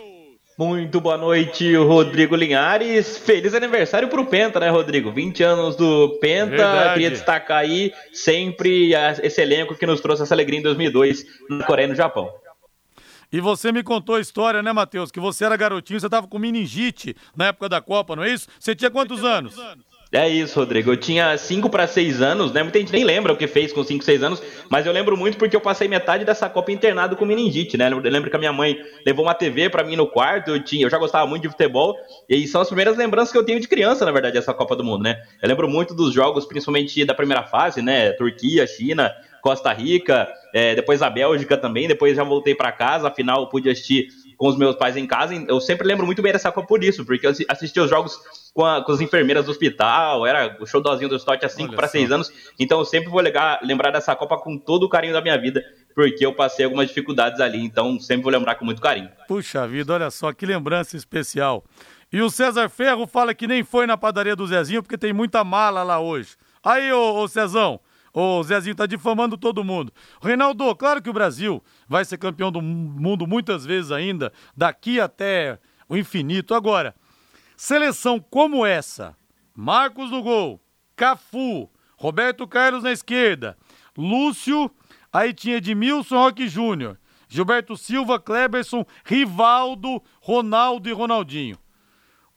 Muito 0.59 0.99
boa 0.99 1.15
noite, 1.15 1.73
Rodrigo 1.77 2.35
Linhares. 2.35 3.17
Feliz 3.17 3.53
aniversário 3.53 4.09
pro 4.09 4.25
Penta, 4.25 4.59
né, 4.59 4.69
Rodrigo? 4.69 5.09
20 5.09 5.41
anos 5.41 5.77
do 5.77 6.17
Penta. 6.19 6.49
Verdade. 6.49 6.93
Queria 6.95 7.11
destacar 7.11 7.59
aí 7.59 7.93
sempre 8.11 8.91
esse 9.23 9.41
elenco 9.41 9.73
que 9.73 9.85
nos 9.85 10.01
trouxe 10.01 10.23
essa 10.23 10.35
alegria 10.35 10.59
em 10.59 10.61
2002 10.61 11.25
na 11.49 11.63
Coreia 11.63 11.85
e 11.85 11.89
no 11.91 11.95
Japão. 11.95 12.29
E 13.31 13.39
você 13.39 13.71
me 13.71 13.81
contou 13.83 14.15
a 14.15 14.19
história, 14.19 14.61
né, 14.61 14.73
Matheus? 14.73 15.11
Que 15.11 15.19
você 15.21 15.45
era 15.45 15.55
garotinho, 15.55 15.97
você 15.97 16.09
tava 16.09 16.27
com 16.27 16.37
meningite 16.37 17.15
na 17.37 17.47
época 17.47 17.69
da 17.69 17.79
Copa, 17.79 18.13
não 18.17 18.23
é 18.25 18.29
isso? 18.29 18.49
Você 18.59 18.75
tinha 18.75 18.91
quantos 18.91 19.23
anos? 19.23 19.55
É 20.11 20.27
isso, 20.27 20.59
Rodrigo. 20.59 20.91
Eu 20.91 20.97
tinha 20.97 21.37
5 21.37 21.69
para 21.69 21.85
6 21.85 22.19
anos, 22.19 22.51
né? 22.51 22.63
Muita 22.63 22.79
gente 22.79 22.91
nem 22.91 23.03
lembra 23.03 23.31
o 23.31 23.37
que 23.37 23.45
fez 23.45 23.71
com 23.71 23.83
5, 23.83 24.03
6 24.03 24.23
anos, 24.23 24.41
mas 24.67 24.87
eu 24.87 24.91
lembro 24.91 25.15
muito 25.15 25.37
porque 25.37 25.55
eu 25.55 25.61
passei 25.61 25.87
metade 25.87 26.25
dessa 26.25 26.49
Copa 26.49 26.71
internado 26.71 27.15
com 27.15 27.25
meningite, 27.25 27.77
né? 27.77 27.91
Eu 27.91 27.99
lembro 27.99 28.27
que 28.27 28.35
a 28.35 28.39
minha 28.39 28.51
mãe 28.51 28.75
levou 29.05 29.23
uma 29.23 29.35
TV 29.35 29.69
para 29.69 29.83
mim 29.83 29.95
no 29.95 30.07
quarto, 30.07 30.49
eu, 30.49 30.63
tinha, 30.63 30.83
eu 30.83 30.89
já 30.89 30.97
gostava 30.97 31.27
muito 31.27 31.43
de 31.43 31.49
futebol, 31.49 31.95
e 32.27 32.47
são 32.47 32.59
as 32.59 32.67
primeiras 32.67 32.97
lembranças 32.97 33.31
que 33.31 33.37
eu 33.37 33.45
tenho 33.45 33.59
de 33.59 33.67
criança, 33.67 34.03
na 34.03 34.11
verdade, 34.11 34.35
essa 34.35 34.51
Copa 34.51 34.75
do 34.75 34.83
Mundo, 34.83 35.03
né? 35.03 35.21
Eu 35.43 35.47
lembro 35.47 35.69
muito 35.69 35.93
dos 35.93 36.11
jogos, 36.11 36.43
principalmente 36.45 37.05
da 37.05 37.13
primeira 37.13 37.43
fase, 37.43 37.79
né? 37.83 38.11
Turquia, 38.13 38.65
China, 38.65 39.13
Costa 39.43 39.71
Rica, 39.71 40.27
é, 40.53 40.75
depois 40.75 41.01
a 41.01 41.09
Bélgica 41.09 41.55
também, 41.55 41.87
depois 41.87 42.15
já 42.15 42.23
voltei 42.23 42.55
para 42.55 42.71
casa, 42.71 43.07
afinal 43.07 43.47
pude 43.47 43.69
assistir 43.69 44.07
com 44.39 44.47
os 44.47 44.57
meus 44.57 44.77
pais 44.77 44.95
em 44.95 45.05
casa. 45.05 45.35
Eu 45.35 45.59
sempre 45.59 45.85
lembro 45.85 46.05
muito 46.05 46.21
bem 46.21 46.31
dessa 46.31 46.49
Copa 46.49 46.65
por 46.65 46.81
isso, 46.81 47.05
porque 47.05 47.27
eu 47.27 47.33
assisti 47.49 47.77
os 47.77 47.89
jogos 47.89 48.17
com, 48.53 48.65
a, 48.65 48.81
com 48.81 48.93
as 48.93 49.01
enfermeiras 49.01 49.43
do 49.43 49.51
hospital, 49.51 50.25
era 50.25 50.55
o 50.61 50.65
showzinho 50.65 51.09
do 51.09 51.17
Stott 51.17 51.45
há 51.45 51.49
5 51.49 51.75
para 51.75 51.89
6 51.89 52.09
anos. 52.09 52.31
Então 52.57 52.79
eu 52.79 52.85
sempre 52.85 53.09
vou 53.09 53.19
legar, 53.19 53.59
lembrar 53.61 53.91
dessa 53.91 54.15
Copa 54.15 54.37
com 54.37 54.57
todo 54.57 54.83
o 54.83 54.89
carinho 54.89 55.11
da 55.11 55.21
minha 55.21 55.37
vida, 55.37 55.61
porque 55.93 56.25
eu 56.25 56.33
passei 56.33 56.63
algumas 56.63 56.87
dificuldades 56.87 57.41
ali, 57.41 57.59
então 57.59 57.99
sempre 57.99 58.23
vou 58.23 58.31
lembrar 58.31 58.55
com 58.55 58.63
muito 58.63 58.81
carinho. 58.81 59.09
Puxa 59.27 59.67
vida, 59.67 59.93
olha 59.93 60.09
só 60.09 60.31
que 60.31 60.45
lembrança 60.45 60.95
especial. 60.95 61.65
E 62.11 62.21
o 62.21 62.29
César 62.29 62.69
Ferro 62.69 63.05
fala 63.05 63.35
que 63.35 63.45
nem 63.45 63.61
foi 63.61 63.85
na 63.85 63.97
padaria 63.97 64.37
do 64.37 64.47
Zezinho 64.47 64.81
porque 64.81 64.97
tem 64.97 65.11
muita 65.11 65.43
mala 65.43 65.83
lá 65.83 65.99
hoje. 65.99 66.37
Aí, 66.63 66.91
ô, 66.93 67.15
ô 67.15 67.27
Cezão, 67.27 67.81
o 68.13 68.41
Zezinho 68.43 68.75
tá 68.75 68.85
difamando 68.85 69.37
todo 69.37 69.63
mundo. 69.63 69.91
Reinaldo, 70.21 70.73
claro 70.75 71.01
que 71.01 71.09
o 71.09 71.13
Brasil 71.13 71.61
vai 71.89 72.05
ser 72.05 72.19
campeão 72.19 72.51
do 72.51 72.61
mundo 72.61 73.25
muitas 73.25 73.65
vezes 73.65 73.91
ainda, 73.91 74.31
daqui 74.55 75.01
até 75.01 75.59
o 75.89 75.97
infinito. 75.97 76.53
Agora, 76.53 76.95
seleção 77.57 78.19
como 78.19 78.63
essa, 78.63 79.17
Marcos 79.55 80.11
no 80.11 80.21
gol, 80.21 80.61
Cafu, 80.95 81.67
Roberto 81.97 82.47
Carlos 82.47 82.83
na 82.83 82.91
esquerda, 82.91 83.57
Lúcio, 83.97 84.69
aí 85.11 85.33
tinha 85.33 85.57
Edmilson 85.57 86.15
Roque 86.15 86.47
Júnior, 86.47 86.97
Gilberto 87.27 87.75
Silva, 87.75 88.19
Kleberson, 88.19 88.85
Rivaldo, 89.03 90.01
Ronaldo 90.21 90.87
e 90.87 90.93
Ronaldinho. 90.93 91.57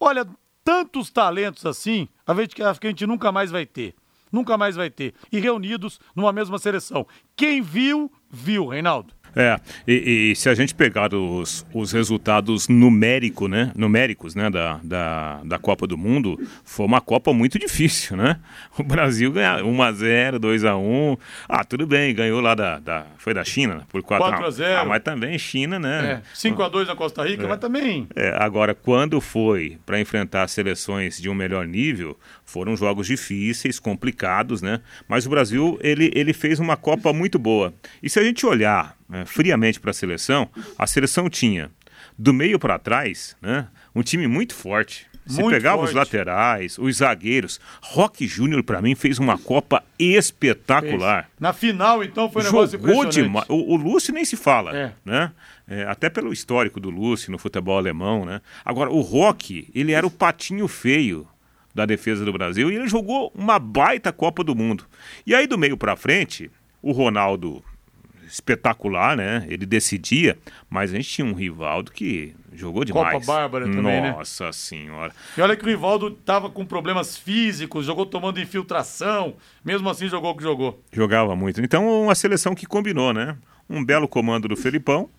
Olha, 0.00 0.26
tantos 0.64 1.10
talentos 1.10 1.66
assim, 1.66 2.08
a 2.26 2.34
gente, 2.34 2.56
que 2.56 2.62
a 2.62 2.72
gente 2.72 3.06
nunca 3.06 3.30
mais 3.30 3.50
vai 3.50 3.66
ter 3.66 3.94
nunca 4.32 4.56
mais 4.56 4.74
vai 4.74 4.88
ter. 4.88 5.14
E 5.30 5.38
reunidos 5.38 6.00
numa 6.16 6.32
mesma 6.32 6.58
seleção. 6.58 7.06
Quem 7.36 7.60
viu, 7.60 8.10
viu, 8.30 8.66
Reinaldo. 8.66 9.14
É, 9.34 9.58
e, 9.86 10.30
e, 10.32 10.36
se 10.36 10.48
a 10.48 10.54
gente 10.54 10.74
pegar 10.74 11.14
os, 11.14 11.66
os 11.72 11.92
resultados 11.92 12.68
numérico, 12.68 13.48
né, 13.48 13.72
numéricos 13.74 14.34
né, 14.34 14.50
da, 14.50 14.78
da, 14.82 15.40
da 15.44 15.58
Copa 15.58 15.86
do 15.86 15.96
Mundo, 15.96 16.38
foi 16.64 16.84
uma 16.86 17.00
Copa 17.00 17.32
muito 17.32 17.58
difícil, 17.58 18.16
né? 18.16 18.38
O 18.78 18.82
Brasil 18.82 19.30
ganhou 19.30 19.70
1x0, 19.70 20.38
2x1. 20.38 21.18
Ah, 21.48 21.64
tudo 21.64 21.86
bem, 21.86 22.14
ganhou 22.14 22.40
lá 22.40 22.54
da. 22.54 22.78
da 22.78 23.06
foi 23.18 23.34
da 23.34 23.44
China, 23.44 23.86
por 23.88 24.02
4x0. 24.02 24.80
Ah, 24.80 24.84
mas 24.84 25.02
também 25.02 25.38
China, 25.38 25.78
né? 25.78 26.22
É, 26.22 26.34
5x2 26.34 26.86
na 26.86 26.96
Costa 26.96 27.24
Rica, 27.24 27.44
é. 27.44 27.46
mas 27.46 27.58
também. 27.58 28.06
É, 28.14 28.34
agora, 28.38 28.74
quando 28.74 29.20
foi 29.20 29.78
para 29.84 30.00
enfrentar 30.00 30.48
seleções 30.48 31.20
de 31.20 31.28
um 31.28 31.34
melhor 31.34 31.66
nível, 31.66 32.18
foram 32.44 32.76
jogos 32.76 33.06
difíceis, 33.06 33.78
complicados, 33.78 34.60
né? 34.62 34.80
Mas 35.08 35.26
o 35.26 35.30
Brasil, 35.30 35.78
ele, 35.82 36.10
ele 36.14 36.32
fez 36.32 36.58
uma 36.58 36.76
Copa 36.76 37.12
muito 37.12 37.38
boa. 37.38 37.72
E 38.02 38.10
se 38.10 38.18
a 38.18 38.24
gente 38.24 38.44
olhar 38.44 38.96
né, 39.12 39.26
friamente 39.26 39.78
para 39.78 39.90
a 39.90 39.94
seleção, 39.94 40.48
a 40.78 40.86
seleção 40.86 41.28
tinha 41.28 41.70
do 42.18 42.32
meio 42.32 42.58
para 42.58 42.78
trás, 42.78 43.36
né, 43.40 43.68
um 43.94 44.02
time 44.02 44.26
muito 44.26 44.54
forte. 44.54 45.06
Se 45.24 45.40
muito 45.40 45.54
pegava 45.54 45.76
forte. 45.76 45.90
os 45.90 45.94
laterais, 45.94 46.78
os 46.78 46.96
zagueiros, 46.96 47.60
Roque 47.80 48.26
Júnior 48.26 48.64
para 48.64 48.82
mim 48.82 48.96
fez 48.96 49.20
uma 49.20 49.38
Copa 49.38 49.84
espetacular. 49.96 51.24
Fez. 51.26 51.34
Na 51.38 51.52
final 51.52 52.02
então 52.02 52.28
foi 52.28 52.42
um 52.42 52.46
negócio 52.46 52.76
Jogou 52.76 53.04
demais. 53.04 53.46
O, 53.48 53.74
o 53.74 53.76
Lúcio 53.76 54.12
nem 54.12 54.24
se 54.24 54.36
fala, 54.36 54.76
é. 54.76 54.92
né? 55.04 55.30
É, 55.68 55.84
até 55.84 56.10
pelo 56.10 56.32
histórico 56.32 56.80
do 56.80 56.90
Lúcio 56.90 57.30
no 57.30 57.38
futebol 57.38 57.78
alemão, 57.78 58.24
né? 58.24 58.40
Agora 58.64 58.90
o 58.90 59.00
Roque, 59.00 59.70
ele 59.72 59.92
era 59.92 60.04
o 60.04 60.10
patinho 60.10 60.66
feio 60.66 61.28
da 61.72 61.86
defesa 61.86 62.24
do 62.24 62.32
Brasil 62.32 62.68
e 62.68 62.74
ele 62.74 62.88
jogou 62.88 63.30
uma 63.32 63.60
baita 63.60 64.12
Copa 64.12 64.42
do 64.42 64.56
Mundo. 64.56 64.86
E 65.24 65.36
aí 65.36 65.46
do 65.46 65.56
meio 65.56 65.76
para 65.76 65.94
frente, 65.94 66.50
o 66.82 66.90
Ronaldo 66.90 67.62
espetacular, 68.32 69.14
né? 69.14 69.44
Ele 69.46 69.66
decidia, 69.66 70.38
mas 70.70 70.90
a 70.90 70.96
gente 70.96 71.08
tinha 71.10 71.26
um 71.26 71.34
Rivaldo 71.34 71.92
que 71.92 72.34
jogou 72.54 72.82
demais. 72.82 73.12
Copa 73.12 73.26
Bárbara 73.26 73.66
também, 73.66 74.00
né? 74.00 74.12
Nossa 74.12 74.46
né? 74.46 74.52
senhora. 74.52 75.12
E 75.36 75.40
olha 75.42 75.54
que 75.54 75.62
o 75.62 75.68
Rivaldo 75.68 76.10
tava 76.10 76.48
com 76.48 76.64
problemas 76.64 77.14
físicos, 77.14 77.84
jogou 77.84 78.06
tomando 78.06 78.40
infiltração, 78.40 79.34
mesmo 79.62 79.88
assim 79.90 80.08
jogou 80.08 80.30
o 80.30 80.36
que 80.36 80.42
jogou. 80.42 80.82
Jogava 80.90 81.36
muito. 81.36 81.60
Então, 81.60 82.04
uma 82.04 82.14
seleção 82.14 82.54
que 82.54 82.64
combinou, 82.64 83.12
né? 83.12 83.36
Um 83.68 83.84
belo 83.84 84.08
comando 84.08 84.48
do 84.48 84.56
Felipão 84.56 85.10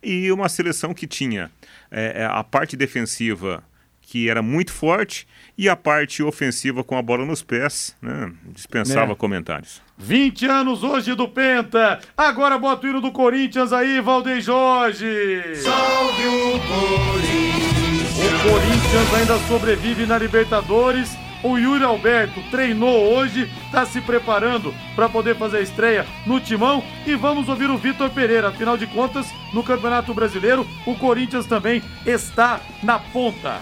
e 0.00 0.30
uma 0.30 0.48
seleção 0.48 0.94
que 0.94 1.08
tinha 1.08 1.50
é, 1.90 2.24
a 2.24 2.44
parte 2.44 2.76
defensiva 2.76 3.64
que 4.10 4.28
era 4.28 4.42
muito 4.42 4.72
forte 4.72 5.24
e 5.56 5.68
a 5.68 5.76
parte 5.76 6.20
ofensiva 6.20 6.82
com 6.82 6.98
a 6.98 7.02
bola 7.02 7.24
nos 7.24 7.44
pés, 7.44 7.96
né? 8.02 8.32
dispensava 8.46 9.12
é. 9.12 9.14
comentários. 9.14 9.80
20 9.98 10.46
anos 10.46 10.82
hoje 10.82 11.14
do 11.14 11.28
Penta. 11.28 12.00
Agora 12.16 12.58
bota 12.58 12.84
o 12.84 12.90
hino 12.90 13.00
do 13.00 13.12
Corinthians 13.12 13.72
aí, 13.72 14.00
Valdeir 14.00 14.40
Jorge. 14.40 15.54
Salve 15.62 16.26
o 16.26 16.58
Corinthians. 16.58 18.18
O 18.18 18.50
Corinthians 18.50 19.14
ainda 19.14 19.38
sobrevive 19.46 20.04
na 20.06 20.18
Libertadores. 20.18 21.16
O 21.44 21.56
Yuri 21.56 21.84
Alberto 21.84 22.42
treinou 22.50 23.14
hoje, 23.14 23.48
está 23.66 23.86
se 23.86 24.00
preparando 24.00 24.74
para 24.96 25.08
poder 25.08 25.36
fazer 25.36 25.58
a 25.58 25.62
estreia 25.62 26.04
no 26.26 26.40
Timão. 26.40 26.82
E 27.06 27.14
vamos 27.14 27.48
ouvir 27.48 27.70
o 27.70 27.78
Vitor 27.78 28.10
Pereira. 28.10 28.48
Afinal 28.48 28.76
de 28.76 28.88
contas, 28.88 29.32
no 29.54 29.62
Campeonato 29.62 30.12
Brasileiro, 30.12 30.66
o 30.84 30.96
Corinthians 30.96 31.46
também 31.46 31.80
está 32.04 32.60
na 32.82 32.98
ponta. 32.98 33.60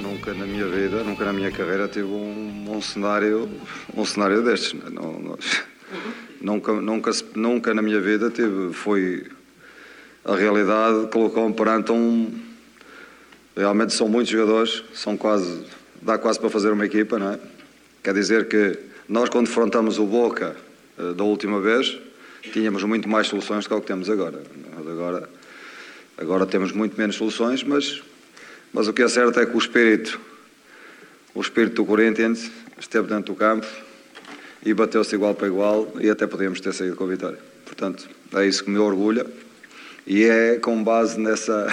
Nunca 0.00 0.34
na 0.34 0.46
minha 0.46 0.66
vida, 0.66 1.02
nunca 1.04 1.24
na 1.24 1.32
minha 1.32 1.50
carreira 1.50 1.88
tive 1.88 2.06
um, 2.06 2.66
um 2.68 2.80
cenário, 2.80 3.48
um 3.96 4.04
cenário 4.04 4.42
destes. 4.42 4.74
Não, 4.90 5.12
não, 5.20 5.38
nunca, 6.40 6.72
nunca, 6.72 7.10
nunca 7.34 7.74
na 7.74 7.82
minha 7.82 8.00
vida 8.00 8.30
tive, 8.30 8.72
foi 8.72 9.24
a 10.24 10.34
realidade 10.34 11.08
colocou-me 11.08 11.54
perante 11.54 11.92
um. 11.92 12.32
Realmente 13.56 13.92
são 13.92 14.08
muitos 14.08 14.32
jogadores, 14.32 14.82
são 14.94 15.16
quase, 15.16 15.64
dá 16.02 16.18
quase 16.18 16.40
para 16.40 16.50
fazer 16.50 16.72
uma 16.72 16.86
equipa, 16.86 17.18
não 17.18 17.32
é? 17.32 17.38
Quer 18.02 18.14
dizer 18.14 18.48
que 18.48 18.78
nós 19.08 19.28
quando 19.28 19.46
defrontamos 19.46 19.98
o 19.98 20.06
Boca 20.06 20.56
eh, 20.98 21.12
da 21.12 21.22
última 21.22 21.60
vez, 21.60 21.96
tínhamos 22.52 22.82
muito 22.84 23.08
mais 23.08 23.26
soluções 23.26 23.64
do 23.64 23.68
que 23.68 23.74
o 23.74 23.80
que 23.80 23.86
temos 23.86 24.10
agora. 24.10 24.42
Agora, 24.76 25.28
agora 26.18 26.46
temos 26.46 26.72
muito 26.72 26.98
menos 26.98 27.16
soluções, 27.16 27.62
mas 27.62 28.02
mas 28.74 28.88
o 28.88 28.92
que 28.92 29.02
é 29.02 29.08
certo 29.08 29.38
é 29.38 29.46
que 29.46 29.54
o 29.54 29.58
espírito, 29.58 30.20
o 31.32 31.40
espírito 31.40 31.76
do 31.76 31.84
Corinthians 31.84 32.50
esteve 32.78 33.06
dentro 33.06 33.32
do 33.32 33.38
campo 33.38 33.66
e 34.66 34.74
bateu-se 34.74 35.14
igual 35.14 35.32
para 35.32 35.46
igual 35.46 35.92
e 36.00 36.10
até 36.10 36.26
podíamos 36.26 36.60
ter 36.60 36.74
saído 36.74 36.96
com 36.96 37.04
a 37.04 37.06
vitória. 37.06 37.38
Portanto, 37.64 38.08
é 38.34 38.44
isso 38.44 38.64
que 38.64 38.70
me 38.70 38.78
orgulha 38.78 39.24
e 40.04 40.24
é 40.24 40.56
com 40.56 40.82
base 40.82 41.20
nessa. 41.20 41.68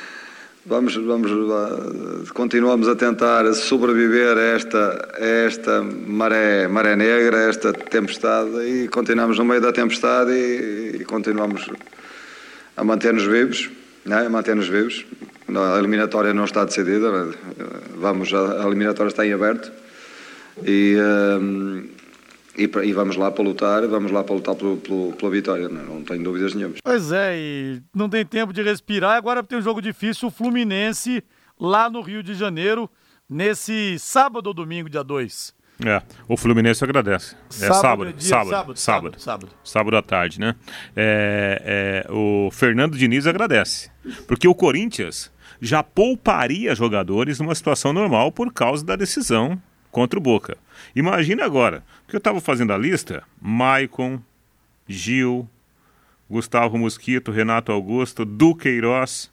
vamos, 0.64 0.96
vamos, 0.96 2.30
continuamos 2.30 2.88
a 2.88 2.96
tentar 2.96 3.52
sobreviver 3.52 4.38
a 4.38 4.42
esta, 4.56 5.08
a 5.20 5.26
esta 5.26 5.82
maré, 5.82 6.66
maré 6.66 6.96
negra, 6.96 7.36
a 7.36 7.48
esta 7.50 7.74
tempestade 7.74 8.58
e 8.62 8.88
continuamos 8.88 9.38
no 9.38 9.44
meio 9.44 9.60
da 9.60 9.70
tempestade 9.70 10.32
e, 10.32 10.96
e 11.00 11.04
continuamos 11.04 11.68
a 12.74 12.82
manter-nos 12.82 13.24
vivos, 13.24 13.68
né? 14.06 14.24
a 14.24 14.30
manter-nos 14.30 14.68
vivos 14.68 15.04
a 15.56 15.78
eliminatória 15.78 16.34
não 16.34 16.44
está 16.44 16.64
decidida, 16.64 17.10
vamos, 17.96 18.32
a 18.34 18.66
eliminatória 18.66 19.08
está 19.08 19.26
em 19.26 19.32
aberto 19.32 19.72
e, 20.62 20.96
um, 21.40 21.88
e, 22.56 22.64
e, 22.64 22.92
vamos 22.92 23.16
lá 23.16 23.30
para 23.30 23.44
lutar, 23.44 23.86
vamos 23.86 24.10
lá 24.10 24.22
para 24.22 24.34
lutar 24.34 24.54
pelo, 24.54 24.76
pelo, 24.76 25.12
pela 25.12 25.30
vitória, 25.30 25.68
não, 25.68 25.82
não 25.84 26.04
tenho 26.04 26.22
dúvidas 26.22 26.54
nenhuma. 26.54 26.74
Pois 26.82 27.12
é, 27.12 27.36
e 27.38 27.82
não 27.94 28.08
tem 28.08 28.26
tempo 28.26 28.52
de 28.52 28.62
respirar, 28.62 29.16
agora 29.16 29.42
tem 29.42 29.58
um 29.58 29.62
jogo 29.62 29.80
difícil, 29.80 30.28
o 30.28 30.30
Fluminense 30.30 31.22
lá 31.58 31.88
no 31.88 32.00
Rio 32.00 32.22
de 32.22 32.34
Janeiro, 32.34 32.90
nesse 33.28 33.98
sábado 33.98 34.48
ou 34.48 34.54
domingo, 34.54 34.90
dia 34.90 35.02
2. 35.02 35.56
É, 35.84 36.02
o 36.26 36.36
Fluminense 36.36 36.82
agradece. 36.82 37.36
É 37.50 37.52
sábado, 37.52 37.80
sábado, 37.80 38.08
é 38.08 38.12
dia, 38.12 38.28
sábado, 38.28 38.50
sábado, 38.50 38.78
sábado, 38.78 39.20
sábado, 39.20 39.52
sábado, 39.62 39.96
à 39.96 40.02
tarde, 40.02 40.40
né? 40.40 40.56
É, 40.96 42.04
é, 42.08 42.12
o 42.12 42.50
Fernando 42.50 42.98
Diniz 42.98 43.28
agradece, 43.28 43.88
porque 44.26 44.48
o 44.48 44.54
Corinthians 44.56 45.30
já 45.60 45.82
pouparia 45.82 46.74
jogadores 46.74 47.40
numa 47.40 47.54
situação 47.54 47.92
normal 47.92 48.32
por 48.32 48.52
causa 48.52 48.84
da 48.84 48.96
decisão 48.96 49.60
contra 49.90 50.18
o 50.18 50.22
Boca. 50.22 50.56
Imagina 50.94 51.44
agora, 51.44 51.82
que 52.06 52.14
eu 52.14 52.18
estava 52.18 52.40
fazendo 52.40 52.72
a 52.72 52.78
lista, 52.78 53.22
Maicon, 53.40 54.20
Gil, 54.86 55.48
Gustavo 56.30 56.78
Mosquito, 56.78 57.32
Renato 57.32 57.72
Augusto, 57.72 58.24
Duqueiroz, 58.24 59.30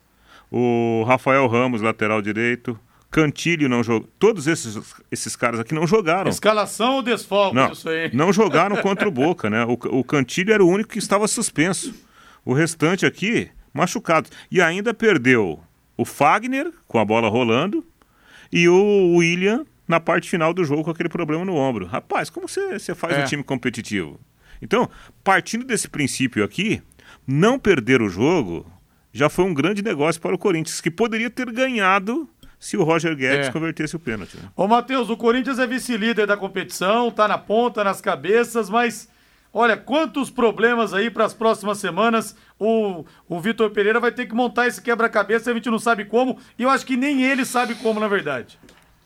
o 0.51 1.03
Rafael 1.07 1.47
Ramos, 1.47 1.81
lateral 1.81 2.21
direito, 2.21 2.79
Cantilho 3.15 3.69
não 3.69 3.81
jogou. 3.81 4.09
Todos 4.19 4.45
esses, 4.45 4.77
esses 5.09 5.35
caras 5.37 5.59
aqui 5.59 5.73
não 5.73 5.87
jogaram. 5.87 6.29
Escalação 6.29 6.95
ou 6.95 7.01
desfalque 7.01 7.55
não, 7.55 7.71
isso 7.71 7.87
aí? 7.87 8.09
Não 8.13 8.33
jogaram 8.33 8.75
contra 8.81 9.07
o 9.07 9.11
Boca, 9.11 9.49
né? 9.49 9.63
O, 9.63 9.73
o 9.99 10.03
Cantilho 10.03 10.53
era 10.53 10.63
o 10.63 10.67
único 10.67 10.89
que 10.89 10.99
estava 10.99 11.25
suspenso. 11.27 11.93
O 12.43 12.53
restante 12.53 13.05
aqui, 13.05 13.49
machucado. 13.73 14.29
E 14.51 14.61
ainda 14.61 14.93
perdeu 14.93 15.63
o 15.97 16.05
Fagner 16.05 16.71
com 16.87 16.99
a 16.99 17.05
bola 17.05 17.29
rolando 17.29 17.85
e 18.51 18.67
o 18.67 19.15
William 19.15 19.65
na 19.87 19.99
parte 19.99 20.29
final 20.29 20.53
do 20.53 20.63
jogo 20.63 20.83
com 20.83 20.91
aquele 20.91 21.09
problema 21.09 21.45
no 21.45 21.55
ombro. 21.55 21.85
Rapaz, 21.85 22.29
como 22.29 22.47
você, 22.47 22.79
você 22.79 22.95
faz 22.95 23.17
é. 23.17 23.21
um 23.21 23.25
time 23.25 23.43
competitivo? 23.43 24.19
Então, 24.61 24.89
partindo 25.23 25.65
desse 25.65 25.87
princípio 25.87 26.43
aqui, 26.43 26.81
não 27.27 27.59
perder 27.59 28.01
o 28.01 28.09
jogo 28.09 28.65
já 29.13 29.29
foi 29.29 29.45
um 29.45 29.53
grande 29.53 29.81
negócio 29.81 30.19
para 30.19 30.35
o 30.35 30.37
Corinthians, 30.37 30.81
que 30.81 30.91
poderia 30.91 31.29
ter 31.29 31.49
ganhado 31.51 32.29
se 32.59 32.75
o 32.75 32.83
Roger 32.83 33.15
Guedes 33.15 33.47
é. 33.47 33.51
convertesse 33.51 33.95
o 33.95 33.99
pênalti. 33.99 34.35
Né? 34.35 34.49
Ô, 34.55 34.67
Matheus, 34.67 35.09
o 35.09 35.15
Corinthians 35.15 35.59
é 35.59 35.67
vice-líder 35.67 36.27
da 36.27 36.35
competição, 36.35 37.11
tá 37.11 37.27
na 37.27 37.37
ponta, 37.37 37.83
nas 37.83 38.01
cabeças, 38.01 38.69
mas 38.69 39.07
Olha, 39.57 39.77
quantos 39.77 40.29
problemas 40.29 40.93
aí 40.93 41.09
para 41.09 41.23
as 41.23 41.33
próximas 41.33 41.77
semanas. 41.77 42.35
O, 42.59 43.05
o 43.29 43.39
Vitor 43.39 43.69
Pereira 43.69 44.01
vai 44.01 44.11
ter 44.11 44.25
que 44.25 44.35
montar 44.35 44.67
esse 44.67 44.81
quebra-cabeça, 44.81 45.49
a 45.49 45.53
gente 45.53 45.69
não 45.69 45.79
sabe 45.79 46.03
como, 46.03 46.37
e 46.59 46.63
eu 46.63 46.69
acho 46.69 46.85
que 46.85 46.97
nem 46.97 47.23
ele 47.23 47.45
sabe 47.45 47.73
como, 47.75 47.97
na 47.97 48.07
verdade. 48.09 48.59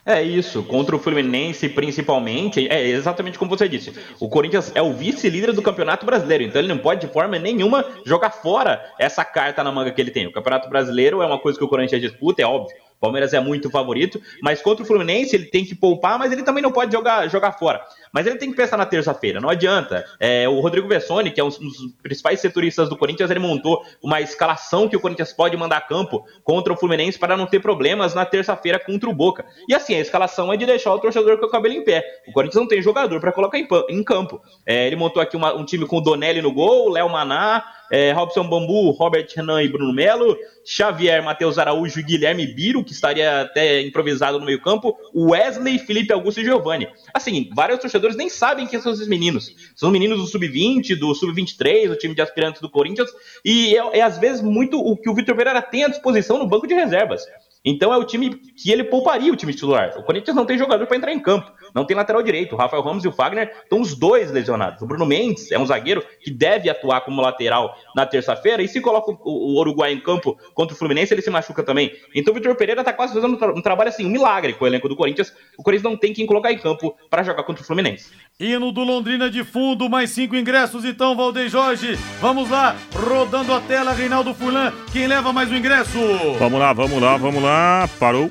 É 0.03 0.23
isso, 0.23 0.63
contra 0.63 0.95
o 0.95 0.99
Fluminense 0.99 1.69
principalmente, 1.69 2.67
é 2.67 2.87
exatamente 2.87 3.37
como 3.37 3.55
você 3.55 3.69
disse. 3.69 3.93
O 4.19 4.27
Corinthians 4.27 4.71
é 4.73 4.81
o 4.81 4.91
vice-líder 4.91 5.53
do 5.53 5.61
Campeonato 5.61 6.03
Brasileiro, 6.03 6.43
então 6.43 6.59
ele 6.59 6.67
não 6.67 6.79
pode 6.79 7.05
de 7.05 7.13
forma 7.13 7.37
nenhuma 7.37 7.85
jogar 8.03 8.31
fora 8.31 8.83
essa 8.97 9.23
carta 9.23 9.63
na 9.63 9.71
manga 9.71 9.91
que 9.91 10.01
ele 10.01 10.09
tem. 10.09 10.25
O 10.25 10.31
Campeonato 10.31 10.67
Brasileiro 10.67 11.21
é 11.21 11.27
uma 11.27 11.37
coisa 11.37 11.59
que 11.59 11.63
o 11.63 11.67
Corinthians 11.67 12.01
disputa, 12.01 12.41
é 12.41 12.45
óbvio. 12.45 12.75
O 12.97 12.99
Palmeiras 12.99 13.33
é 13.33 13.39
muito 13.39 13.69
favorito, 13.69 14.21
mas 14.41 14.61
contra 14.61 14.83
o 14.83 14.85
Fluminense 14.85 15.35
ele 15.35 15.45
tem 15.45 15.63
que 15.63 15.75
poupar, 15.75 16.17
mas 16.17 16.31
ele 16.31 16.43
também 16.43 16.63
não 16.63 16.71
pode 16.71 16.91
jogar, 16.91 17.29
jogar 17.29 17.51
fora. 17.53 17.81
Mas 18.11 18.25
ele 18.25 18.37
tem 18.37 18.49
que 18.49 18.57
pensar 18.57 18.77
na 18.77 18.85
terça-feira, 18.85 19.39
não 19.39 19.49
adianta. 19.49 20.05
É, 20.19 20.47
o 20.47 20.59
Rodrigo 20.59 20.87
Bessoni, 20.87 21.31
que 21.31 21.39
é 21.39 21.43
um 21.43 21.49
dos 21.49 21.59
principais 22.01 22.39
setoristas 22.39 22.89
do 22.89 22.97
Corinthians, 22.97 23.29
ele 23.29 23.39
montou 23.39 23.83
uma 24.01 24.21
escalação 24.21 24.87
que 24.87 24.95
o 24.95 24.99
Corinthians 24.99 25.31
pode 25.33 25.55
mandar 25.55 25.77
a 25.77 25.81
campo 25.81 26.25
contra 26.43 26.73
o 26.73 26.77
Fluminense 26.77 27.19
para 27.19 27.37
não 27.37 27.45
ter 27.45 27.59
problemas 27.59 28.13
na 28.13 28.25
terça-feira 28.25 28.79
contra 28.79 29.09
o 29.09 29.13
Boca. 29.13 29.45
E 29.67 29.73
assim, 29.73 29.95
a 29.95 29.99
escalação 29.99 30.51
é 30.51 30.57
de 30.57 30.65
deixar 30.65 30.93
o 30.93 30.99
torcedor 30.99 31.37
com 31.39 31.45
o 31.45 31.49
cabelo 31.49 31.75
em 31.75 31.83
pé. 31.83 32.03
O 32.27 32.31
Corinthians 32.31 32.61
não 32.61 32.67
tem 32.67 32.81
jogador 32.81 33.19
para 33.19 33.31
colocar 33.31 33.57
em, 33.57 33.67
em 33.89 34.03
campo. 34.03 34.41
É, 34.65 34.87
ele 34.87 34.95
montou 34.95 35.21
aqui 35.21 35.35
uma, 35.35 35.53
um 35.53 35.65
time 35.65 35.85
com 35.85 35.97
o 35.97 36.01
Donelli 36.01 36.41
no 36.41 36.51
gol, 36.51 36.89
Léo 36.89 37.09
Maná, 37.09 37.63
é, 37.91 38.11
Robson 38.11 38.47
Bambu, 38.47 38.91
Robert 38.91 39.27
Renan 39.35 39.63
e 39.63 39.67
Bruno 39.67 39.93
Melo, 39.93 40.37
Xavier, 40.63 41.23
Matheus 41.23 41.57
Araújo 41.57 41.99
e 41.99 42.03
Guilherme 42.03 42.45
Biro, 42.45 42.83
que 42.83 42.91
estaria 42.91 43.41
até 43.41 43.81
improvisado 43.81 44.39
no 44.39 44.45
meio-campo, 44.45 44.95
Wesley, 45.15 45.79
Felipe 45.79 46.13
Augusto 46.13 46.39
e 46.39 46.45
Giovanni. 46.45 46.87
Assim, 47.13 47.49
vários 47.55 47.79
torcedores 47.79 47.98
nem 48.15 48.29
sabem 48.29 48.67
quem 48.67 48.81
são 48.81 48.93
esses 48.93 49.07
meninos. 49.07 49.53
São 49.75 49.91
meninos 49.91 50.19
do 50.19 50.27
Sub-20, 50.27 50.97
do 50.97 51.13
Sub-23, 51.13 51.87
do 51.87 51.95
time 51.95 52.15
de 52.15 52.21
aspirantes 52.21 52.61
do 52.61 52.69
Corinthians, 52.69 53.09
e 53.43 53.75
é, 53.75 53.99
é 53.99 54.01
às 54.01 54.17
vezes 54.17 54.41
muito 54.41 54.79
o 54.79 54.95
que 54.95 55.09
o 55.09 55.13
Vitor 55.13 55.35
Pereira 55.35 55.61
tem 55.61 55.83
à 55.83 55.87
disposição 55.87 56.37
no 56.37 56.47
banco 56.47 56.67
de 56.67 56.73
reservas. 56.73 57.25
Então 57.63 57.93
é 57.93 57.97
o 57.97 58.05
time 58.05 58.35
que 58.35 58.71
ele 58.71 58.85
pouparia 58.85 59.31
o 59.33 59.35
time 59.35 59.53
titular. 59.53 59.97
O 59.97 60.03
Corinthians 60.03 60.35
não 60.35 60.45
tem 60.45 60.57
jogador 60.57 60.87
para 60.87 60.95
entrar 60.95 61.11
em 61.11 61.19
campo. 61.19 61.51
Não 61.75 61.85
tem 61.85 61.95
lateral 61.95 62.23
direito. 62.23 62.55
O 62.55 62.57
Rafael 62.57 62.81
Ramos 62.81 63.03
e 63.03 63.07
o 63.07 63.11
Fagner 63.11 63.53
estão 63.63 63.81
os 63.81 63.95
dois 63.95 64.31
lesionados. 64.31 64.81
O 64.81 64.87
Bruno 64.87 65.05
Mendes 65.05 65.51
é 65.51 65.59
um 65.59 65.65
zagueiro 65.65 66.03
que 66.21 66.31
deve 66.31 66.69
atuar 66.69 67.01
como 67.01 67.21
lateral 67.21 67.75
na 67.95 68.05
terça-feira. 68.05 68.63
E 68.63 68.67
se 68.67 68.79
coloca 68.79 69.11
o, 69.11 69.17
o 69.23 69.59
Uruguai 69.59 69.91
em 69.91 69.99
campo 69.99 70.37
contra 70.53 70.73
o 70.73 70.77
Fluminense, 70.77 71.13
ele 71.13 71.21
se 71.21 71.29
machuca 71.29 71.61
também. 71.61 71.91
Então 72.15 72.31
o 72.31 72.35
Vitor 72.35 72.55
Pereira 72.55 72.81
está 72.81 72.93
quase 72.93 73.13
fazendo 73.13 73.37
um, 73.55 73.61
trabalho 73.61 73.89
assim, 73.89 74.05
um 74.05 74.09
milagre 74.09 74.53
com 74.53 74.63
o 74.63 74.67
elenco 74.67 74.87
do 74.87 74.95
Corinthians. 74.95 75.33
O 75.57 75.63
Corinthians 75.63 75.91
não 75.91 75.97
tem 75.97 76.13
quem 76.13 76.25
colocar 76.25 76.51
em 76.53 76.57
campo 76.57 76.95
para 77.09 77.23
jogar 77.23 77.43
contra 77.43 77.61
o 77.61 77.65
Fluminense. 77.65 78.11
Hino 78.41 78.71
do 78.71 78.85
Londrina 78.85 79.29
de 79.29 79.43
fundo, 79.43 79.89
mais 79.89 80.11
cinco 80.11 80.33
ingressos 80.33 80.85
então, 80.85 81.13
Valdeir 81.13 81.49
Jorge. 81.49 81.99
Vamos 82.21 82.49
lá, 82.49 82.73
rodando 82.95 83.53
a 83.53 83.59
tela, 83.59 83.91
Reinaldo 83.91 84.33
Fulan. 84.33 84.71
Quem 84.93 85.07
leva 85.07 85.33
mais 85.33 85.51
um 85.51 85.57
ingresso? 85.57 85.99
Vamos 86.39 86.57
lá, 86.57 86.71
vamos 86.71 87.01
lá, 87.01 87.17
vamos 87.17 87.43
lá. 87.43 87.89
Parou. 87.99 88.29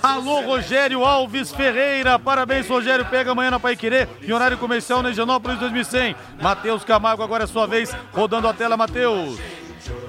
Alô, 0.00 0.42
Rogério 0.42 1.04
Alves 1.04 1.50
Ferreira. 1.50 2.16
Parabéns, 2.16 2.68
Rogério. 2.68 3.04
Pega 3.06 3.32
amanhã 3.32 3.50
na 3.50 3.58
Paiquerê, 3.58 4.06
em 4.22 4.30
horário 4.30 4.56
comercial 4.56 5.02
na 5.02 5.10
Higienópolis 5.10 5.58
2100. 5.58 6.14
Matheus 6.40 6.84
Camargo, 6.84 7.20
agora 7.20 7.42
é 7.42 7.48
sua 7.48 7.66
vez. 7.66 7.92
Rodando 8.12 8.46
a 8.46 8.54
tela, 8.54 8.76
Matheus. 8.76 9.36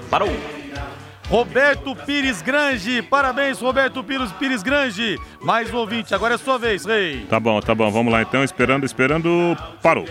Parou. 0.08 0.30
Roberto 1.30 1.94
Pires 1.94 2.42
Grange. 2.42 3.02
Parabéns, 3.02 3.60
Roberto 3.60 4.02
Pires, 4.02 4.32
Pires 4.32 4.64
Grange. 4.64 5.16
Mais 5.40 5.72
um 5.72 5.76
ouvinte, 5.76 6.12
agora 6.12 6.34
é 6.34 6.38
sua 6.38 6.58
vez, 6.58 6.84
Rei. 6.84 7.24
Tá 7.30 7.38
bom, 7.38 7.60
tá 7.60 7.72
bom. 7.72 7.88
Vamos 7.88 8.12
lá 8.12 8.20
então. 8.20 8.42
Esperando, 8.42 8.84
esperando. 8.84 9.56
Parou. 9.80 10.06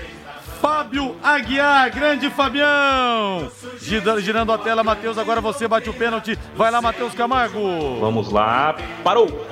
Fábio 0.62 1.18
Aguiar, 1.22 1.90
grande 1.92 2.30
Fabião. 2.30 3.52
Girando 3.82 4.54
a 4.54 4.58
tela, 4.58 4.82
Matheus, 4.82 5.18
agora 5.18 5.42
você 5.42 5.68
bate 5.68 5.90
o 5.90 5.94
pênalti. 5.94 6.40
Vai 6.56 6.72
lá, 6.72 6.82
Matheus 6.82 7.14
Camargo. 7.14 8.00
Vamos 8.00 8.32
lá, 8.32 8.76
parou. 9.04 9.46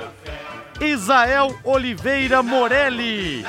Isael 0.80 1.54
Oliveira 1.64 2.42
Morelli. 2.42 3.44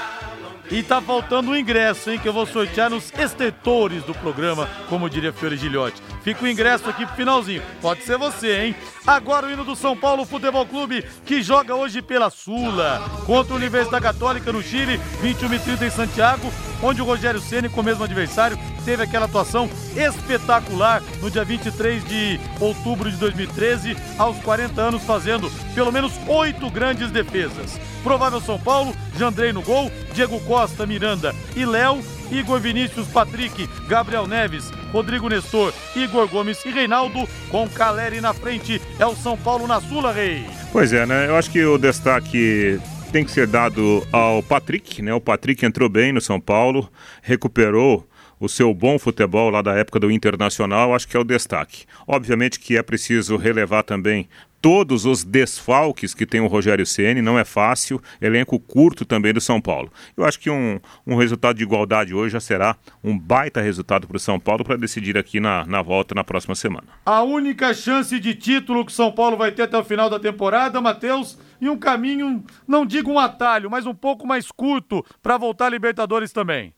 E 0.72 0.84
tá 0.84 1.01
faltando 1.01 1.49
um 1.49 1.55
ingresso, 1.55 2.11
hein, 2.11 2.20
que 2.20 2.28
eu 2.28 2.34
vou 2.34 2.45
sortear 2.45 2.91
nos 2.91 3.11
estetores 3.17 4.03
do 4.03 4.13
programa, 4.13 4.70
como 4.88 5.09
diria 5.09 5.34
Fiore 5.34 5.57
Gilhote. 5.57 5.99
Fica 6.24 6.45
o 6.45 6.47
ingresso 6.47 6.88
aqui 6.88 7.07
pro 7.07 7.15
finalzinho. 7.15 7.63
Pode 7.82 8.03
ser 8.03 8.20
você, 8.20 8.65
hein? 8.65 8.76
Agora 9.05 9.47
o 9.47 9.51
hino 9.51 9.63
do 9.63 9.76
São 9.76 9.97
Paulo 9.97 10.26
Futebol 10.26 10.67
Clube, 10.67 11.03
que 11.26 11.41
joga 11.41 11.74
hoje 11.74 12.03
pela 12.03 12.30
Sula, 12.30 13.01
contra 13.26 13.53
a 13.53 13.57
Universidade 13.57 14.03
Católica 14.03 14.53
no 14.53 14.61
Chile, 14.61 14.97
21 15.22 15.53
e 15.55 15.59
30 15.59 15.86
em 15.86 15.89
Santiago, 15.89 16.53
onde 16.84 17.01
o 17.01 17.05
Rogério 17.05 17.41
Ceni, 17.41 17.67
com 17.67 17.82
o 17.82 17.84
mesmo 17.84 18.03
adversário, 18.03 18.57
teve 18.86 19.01
aquela 19.01 19.26
atuação 19.26 19.67
espetacular 19.95 21.01
no 21.20 21.32
dia 21.32 21.43
23 21.43 22.05
de 22.05 22.39
outubro 22.59 23.09
de 23.09 23.17
2013, 23.17 23.97
aos 24.20 24.38
40 24.43 24.80
anos, 24.80 25.03
fazendo 25.03 25.51
pelo 25.74 25.91
menos 25.91 26.13
oito 26.28 26.70
grandes 26.70 27.09
defesas. 27.09 27.80
Provável 28.04 28.41
São 28.41 28.60
Paulo, 28.60 28.95
Jandrei 29.18 29.52
no 29.52 29.62
gol, 29.62 29.91
Diego 30.14 30.39
Costa, 30.41 30.86
Miranda 30.86 31.36
e 31.56 31.66
Léo, 31.66 32.02
Igor 32.32 32.60
Vinícius, 32.60 33.08
Patrick, 33.08 33.68
Gabriel 33.88 34.28
Neves, 34.28 34.72
Rodrigo 34.91 35.30
Nestor, 35.30 35.74
Igor 35.95 36.28
Gomes 36.28 36.64
e 36.66 36.70
Reinaldo, 36.70 37.28
com 37.50 37.68
Caleri 37.68 38.22
na 38.22 38.34
frente. 38.34 38.82
É 38.97 39.06
o 39.06 39.16
São 39.16 39.38
Paulo 39.38 39.68
na 39.68 39.82
Sula, 39.82 40.12
Rei. 40.12 40.45
Pois 40.72 40.93
é, 40.93 41.06
né? 41.06 41.28
Eu 41.28 41.36
acho 41.36 41.50
que 41.52 41.64
o 41.64 41.78
destaque 41.78 42.80
tem 43.12 43.26
que 43.26 43.32
ser 43.32 43.47
dado 43.47 44.06
ao 44.12 44.43
Patrick, 44.43 45.02
né? 45.02 45.14
O 45.14 45.22
Patrick 45.22 45.66
entrou 45.66 45.89
bem 45.89 46.14
no 46.14 46.22
São 46.22 46.39
Paulo, 46.39 46.89
recuperou 47.22 48.08
o 48.39 48.47
seu 48.47 48.73
bom 48.73 48.97
futebol 48.97 49.49
lá 49.49 49.61
da 49.61 49.73
época 49.73 49.99
do 49.99 50.11
Internacional, 50.11 50.95
acho 50.95 51.07
que 51.07 51.17
é 51.17 51.19
o 51.19 51.23
destaque. 51.23 51.85
Obviamente 52.07 52.59
que 52.59 52.77
é 52.77 52.81
preciso 52.81 53.37
relevar 53.37 53.83
também 53.83 54.27
todos 54.61 55.05
os 55.05 55.23
desfalques 55.23 56.13
que 56.13 56.25
tem 56.25 56.41
o 56.41 56.47
Rogério 56.47 56.85
Ceni, 56.85 57.21
não 57.21 57.39
é 57.39 57.45
fácil, 57.45 58.01
elenco 58.21 58.59
curto 58.59 59.05
também 59.05 59.33
do 59.33 59.41
São 59.41 59.61
Paulo. 59.61 59.91
Eu 60.15 60.25
acho 60.25 60.39
que 60.39 60.49
um, 60.49 60.79
um 61.05 61.15
resultado 61.15 61.57
de 61.57 61.63
igualdade 61.63 62.13
hoje 62.13 62.33
já 62.33 62.39
será 62.39 62.75
um 63.03 63.17
baita 63.17 63.61
resultado 63.61 64.07
para 64.07 64.17
o 64.17 64.19
São 64.19 64.39
Paulo 64.39 64.63
para 64.63 64.77
decidir 64.77 65.17
aqui 65.17 65.39
na, 65.39 65.65
na 65.65 65.81
volta 65.81 66.13
na 66.13 66.23
próxima 66.23 66.55
semana. 66.55 66.87
A 67.05 67.21
única 67.23 67.73
chance 67.73 68.19
de 68.19 68.35
título 68.35 68.85
que 68.85 68.91
o 68.91 68.95
São 68.95 69.11
Paulo 69.11 69.37
vai 69.37 69.51
ter 69.51 69.63
até 69.63 69.77
o 69.77 69.83
final 69.83 70.09
da 70.09 70.19
temporada, 70.19 70.81
Matheus, 70.81 71.37
e 71.61 71.69
um 71.69 71.77
caminho, 71.77 72.43
não 72.67 72.85
digo 72.85 73.11
um 73.11 73.19
atalho, 73.19 73.69
mas 73.69 73.85
um 73.85 73.95
pouco 73.95 74.27
mais 74.27 74.51
curto 74.51 75.05
para 75.21 75.37
voltar 75.37 75.67
a 75.67 75.69
Libertadores 75.69 76.31
também. 76.31 76.73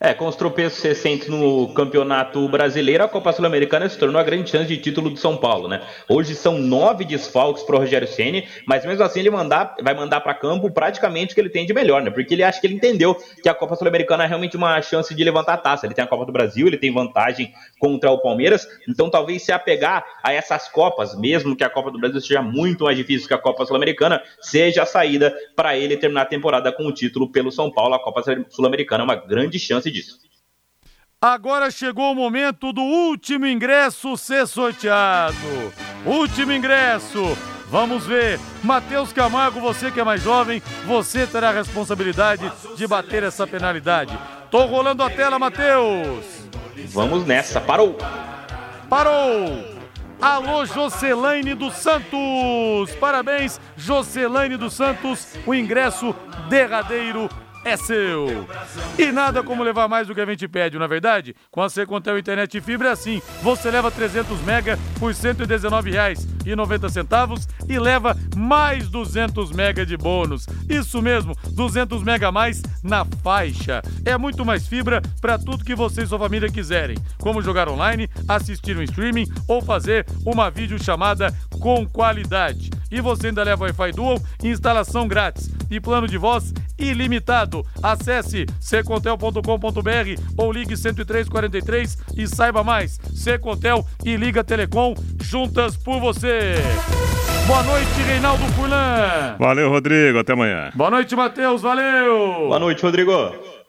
É, 0.00 0.12
com 0.12 0.26
os 0.26 0.34
tropeços 0.34 0.82
recentes 0.82 1.28
no 1.28 1.72
Campeonato 1.74 2.48
Brasileiro, 2.48 3.04
a 3.04 3.08
Copa 3.08 3.32
Sul-Americana 3.32 3.88
se 3.88 3.96
tornou 3.96 4.20
a 4.20 4.24
grande 4.24 4.50
chance 4.50 4.66
de 4.66 4.76
título 4.76 5.10
do 5.10 5.16
São 5.16 5.36
Paulo, 5.36 5.68
né? 5.68 5.80
Hoje 6.08 6.34
são 6.34 6.58
nove 6.58 7.04
desfalques 7.04 7.62
para 7.62 7.76
o 7.76 7.78
Rogério 7.78 8.08
Ceni, 8.08 8.48
mas 8.66 8.84
mesmo 8.84 9.04
assim 9.04 9.20
ele 9.20 9.30
mandar, 9.30 9.76
vai 9.80 9.94
mandar 9.94 10.20
para 10.20 10.34
campo 10.34 10.70
praticamente 10.70 11.32
o 11.32 11.34
que 11.34 11.40
ele 11.40 11.50
tem 11.50 11.64
de 11.64 11.72
melhor, 11.72 12.02
né? 12.02 12.10
Porque 12.10 12.34
ele 12.34 12.42
acha 12.42 12.60
que 12.60 12.66
ele 12.66 12.74
entendeu 12.74 13.14
que 13.42 13.48
a 13.48 13.54
Copa 13.54 13.76
Sul-Americana 13.76 14.24
é 14.24 14.26
realmente 14.26 14.56
uma 14.56 14.82
chance 14.82 15.14
de 15.14 15.24
levantar 15.24 15.54
a 15.54 15.58
taça. 15.58 15.86
Ele 15.86 15.94
tem 15.94 16.04
a 16.04 16.08
Copa 16.08 16.26
do 16.26 16.32
Brasil, 16.32 16.66
ele 16.66 16.78
tem 16.78 16.92
vantagem 16.92 17.52
contra 17.82 18.12
o 18.12 18.18
Palmeiras, 18.18 18.68
então 18.88 19.10
talvez 19.10 19.42
se 19.42 19.50
apegar 19.50 20.06
a 20.22 20.32
essas 20.32 20.68
Copas, 20.68 21.18
mesmo 21.18 21.56
que 21.56 21.64
a 21.64 21.68
Copa 21.68 21.90
do 21.90 21.98
Brasil 21.98 22.20
seja 22.20 22.40
muito 22.40 22.84
mais 22.84 22.96
difícil 22.96 23.26
que 23.26 23.34
a 23.34 23.38
Copa 23.38 23.66
Sul-Americana, 23.66 24.22
seja 24.40 24.84
a 24.84 24.86
saída 24.86 25.36
para 25.56 25.76
ele 25.76 25.96
terminar 25.96 26.22
a 26.22 26.26
temporada 26.26 26.70
com 26.70 26.86
o 26.86 26.92
título 26.92 27.32
pelo 27.32 27.50
São 27.50 27.72
Paulo. 27.72 27.94
A 27.94 27.98
Copa 27.98 28.22
Sul-Americana 28.50 29.02
é 29.02 29.04
uma 29.04 29.16
grande 29.16 29.58
chance 29.58 29.90
disso. 29.90 30.20
Agora 31.20 31.72
chegou 31.72 32.12
o 32.12 32.14
momento 32.14 32.72
do 32.72 32.82
último 32.82 33.48
ingresso 33.48 34.16
ser 34.16 34.46
sorteado. 34.46 35.36
Último 36.06 36.52
ingresso. 36.52 37.36
Vamos 37.68 38.06
ver. 38.06 38.38
Matheus 38.62 39.12
Camargo, 39.12 39.60
você 39.60 39.90
que 39.90 39.98
é 39.98 40.04
mais 40.04 40.22
jovem, 40.22 40.62
você 40.86 41.26
terá 41.26 41.48
a 41.48 41.52
responsabilidade 41.52 42.48
de 42.76 42.86
bater 42.86 43.24
essa 43.24 43.44
penalidade. 43.44 44.16
Tô 44.52 44.66
rolando 44.66 45.02
a 45.02 45.10
tela, 45.10 45.36
Matheus. 45.36 46.41
Vamos 46.88 47.26
nessa. 47.26 47.60
Parou. 47.60 47.96
Parou. 48.88 49.72
Alô, 50.20 50.64
Jocelaine 50.64 51.52
dos 51.52 51.74
Santos! 51.74 52.94
Parabéns, 53.00 53.60
Jocelaine 53.76 54.56
dos 54.56 54.74
Santos, 54.74 55.34
o 55.44 55.52
ingresso 55.52 56.14
derradeiro 56.48 57.28
é 57.64 57.76
seu. 57.76 58.46
E 58.98 59.12
nada 59.12 59.42
como 59.42 59.62
levar 59.62 59.88
mais 59.88 60.06
do 60.06 60.14
que 60.14 60.20
a 60.20 60.26
gente 60.26 60.46
pede, 60.48 60.78
na 60.78 60.84
é 60.84 60.88
verdade? 60.88 61.34
Com 61.50 61.62
a 61.62 61.68
Secontel 61.68 62.18
Internet 62.18 62.60
Fibra 62.60 62.88
é 62.88 62.92
assim. 62.92 63.20
Você 63.42 63.70
leva 63.70 63.90
300 63.90 64.40
mega 64.42 64.78
por 64.98 65.12
R$ 65.12 65.18
119,90 65.18 67.46
e 67.68 67.78
leva 67.78 68.16
mais 68.36 68.88
200 68.88 69.52
mega 69.52 69.86
de 69.86 69.96
bônus. 69.96 70.46
Isso 70.68 71.00
mesmo, 71.00 71.36
200 71.50 72.02
mega 72.02 72.28
a 72.28 72.32
mais 72.32 72.60
na 72.82 73.06
faixa. 73.22 73.80
É 74.04 74.18
muito 74.18 74.44
mais 74.44 74.66
fibra 74.66 75.00
para 75.20 75.38
tudo 75.38 75.64
que 75.64 75.74
você 75.74 76.02
e 76.02 76.06
sua 76.06 76.18
família 76.18 76.50
quiserem, 76.50 76.98
como 77.18 77.42
jogar 77.42 77.68
online, 77.68 78.10
assistir 78.28 78.76
um 78.76 78.82
streaming 78.82 79.26
ou 79.46 79.62
fazer 79.62 80.04
uma 80.24 80.50
videochamada 80.50 81.32
com 81.60 81.86
qualidade. 81.86 82.70
E 82.92 83.00
você 83.00 83.28
ainda 83.28 83.42
leva 83.42 83.64
Wi-Fi 83.64 83.92
Dual, 83.92 84.20
instalação 84.44 85.08
grátis 85.08 85.50
e 85.70 85.80
plano 85.80 86.06
de 86.06 86.18
voz 86.18 86.52
ilimitado. 86.78 87.64
Acesse 87.82 88.44
secontel.com.br 88.60 90.22
ou 90.36 90.52
ligue 90.52 90.76
10343 90.76 91.98
e 92.16 92.28
saiba 92.28 92.62
mais. 92.62 93.00
Secontel 93.14 93.84
e 94.04 94.14
Liga 94.16 94.44
Telecom 94.44 94.94
juntas 95.22 95.74
por 95.76 95.98
você. 95.98 96.56
Boa 97.46 97.62
noite, 97.62 98.02
Reinaldo 98.06 98.44
Furlan. 98.52 99.36
Valeu, 99.38 99.70
Rodrigo. 99.70 100.18
Até 100.18 100.34
amanhã. 100.34 100.70
Boa 100.74 100.90
noite, 100.90 101.16
Matheus. 101.16 101.62
Valeu. 101.62 102.48
Boa 102.48 102.58
noite, 102.58 102.82
Rodrigo. 102.82 103.12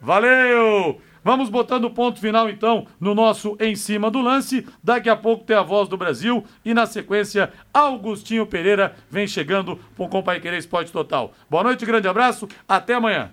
Valeu. 0.00 1.00
Vamos 1.24 1.48
botando 1.48 1.90
ponto 1.90 2.20
final 2.20 2.50
então 2.50 2.86
no 3.00 3.14
nosso 3.14 3.56
Em 3.58 3.74
Cima 3.74 4.10
do 4.10 4.20
Lance. 4.20 4.66
Daqui 4.82 5.08
a 5.08 5.16
pouco 5.16 5.44
tem 5.44 5.56
a 5.56 5.62
voz 5.62 5.88
do 5.88 5.96
Brasil 5.96 6.44
e 6.64 6.74
na 6.74 6.84
sequência 6.84 7.50
Augustinho 7.72 8.46
Pereira 8.46 8.94
vem 9.10 9.26
chegando 9.26 9.78
com 9.96 10.18
o 10.18 10.22
Pai 10.22 10.38
Querer 10.38 10.58
Esporte 10.58 10.92
Total. 10.92 11.32
Boa 11.48 11.62
noite, 11.62 11.86
grande 11.86 12.06
abraço, 12.06 12.46
até 12.68 12.94
amanhã. 12.94 13.30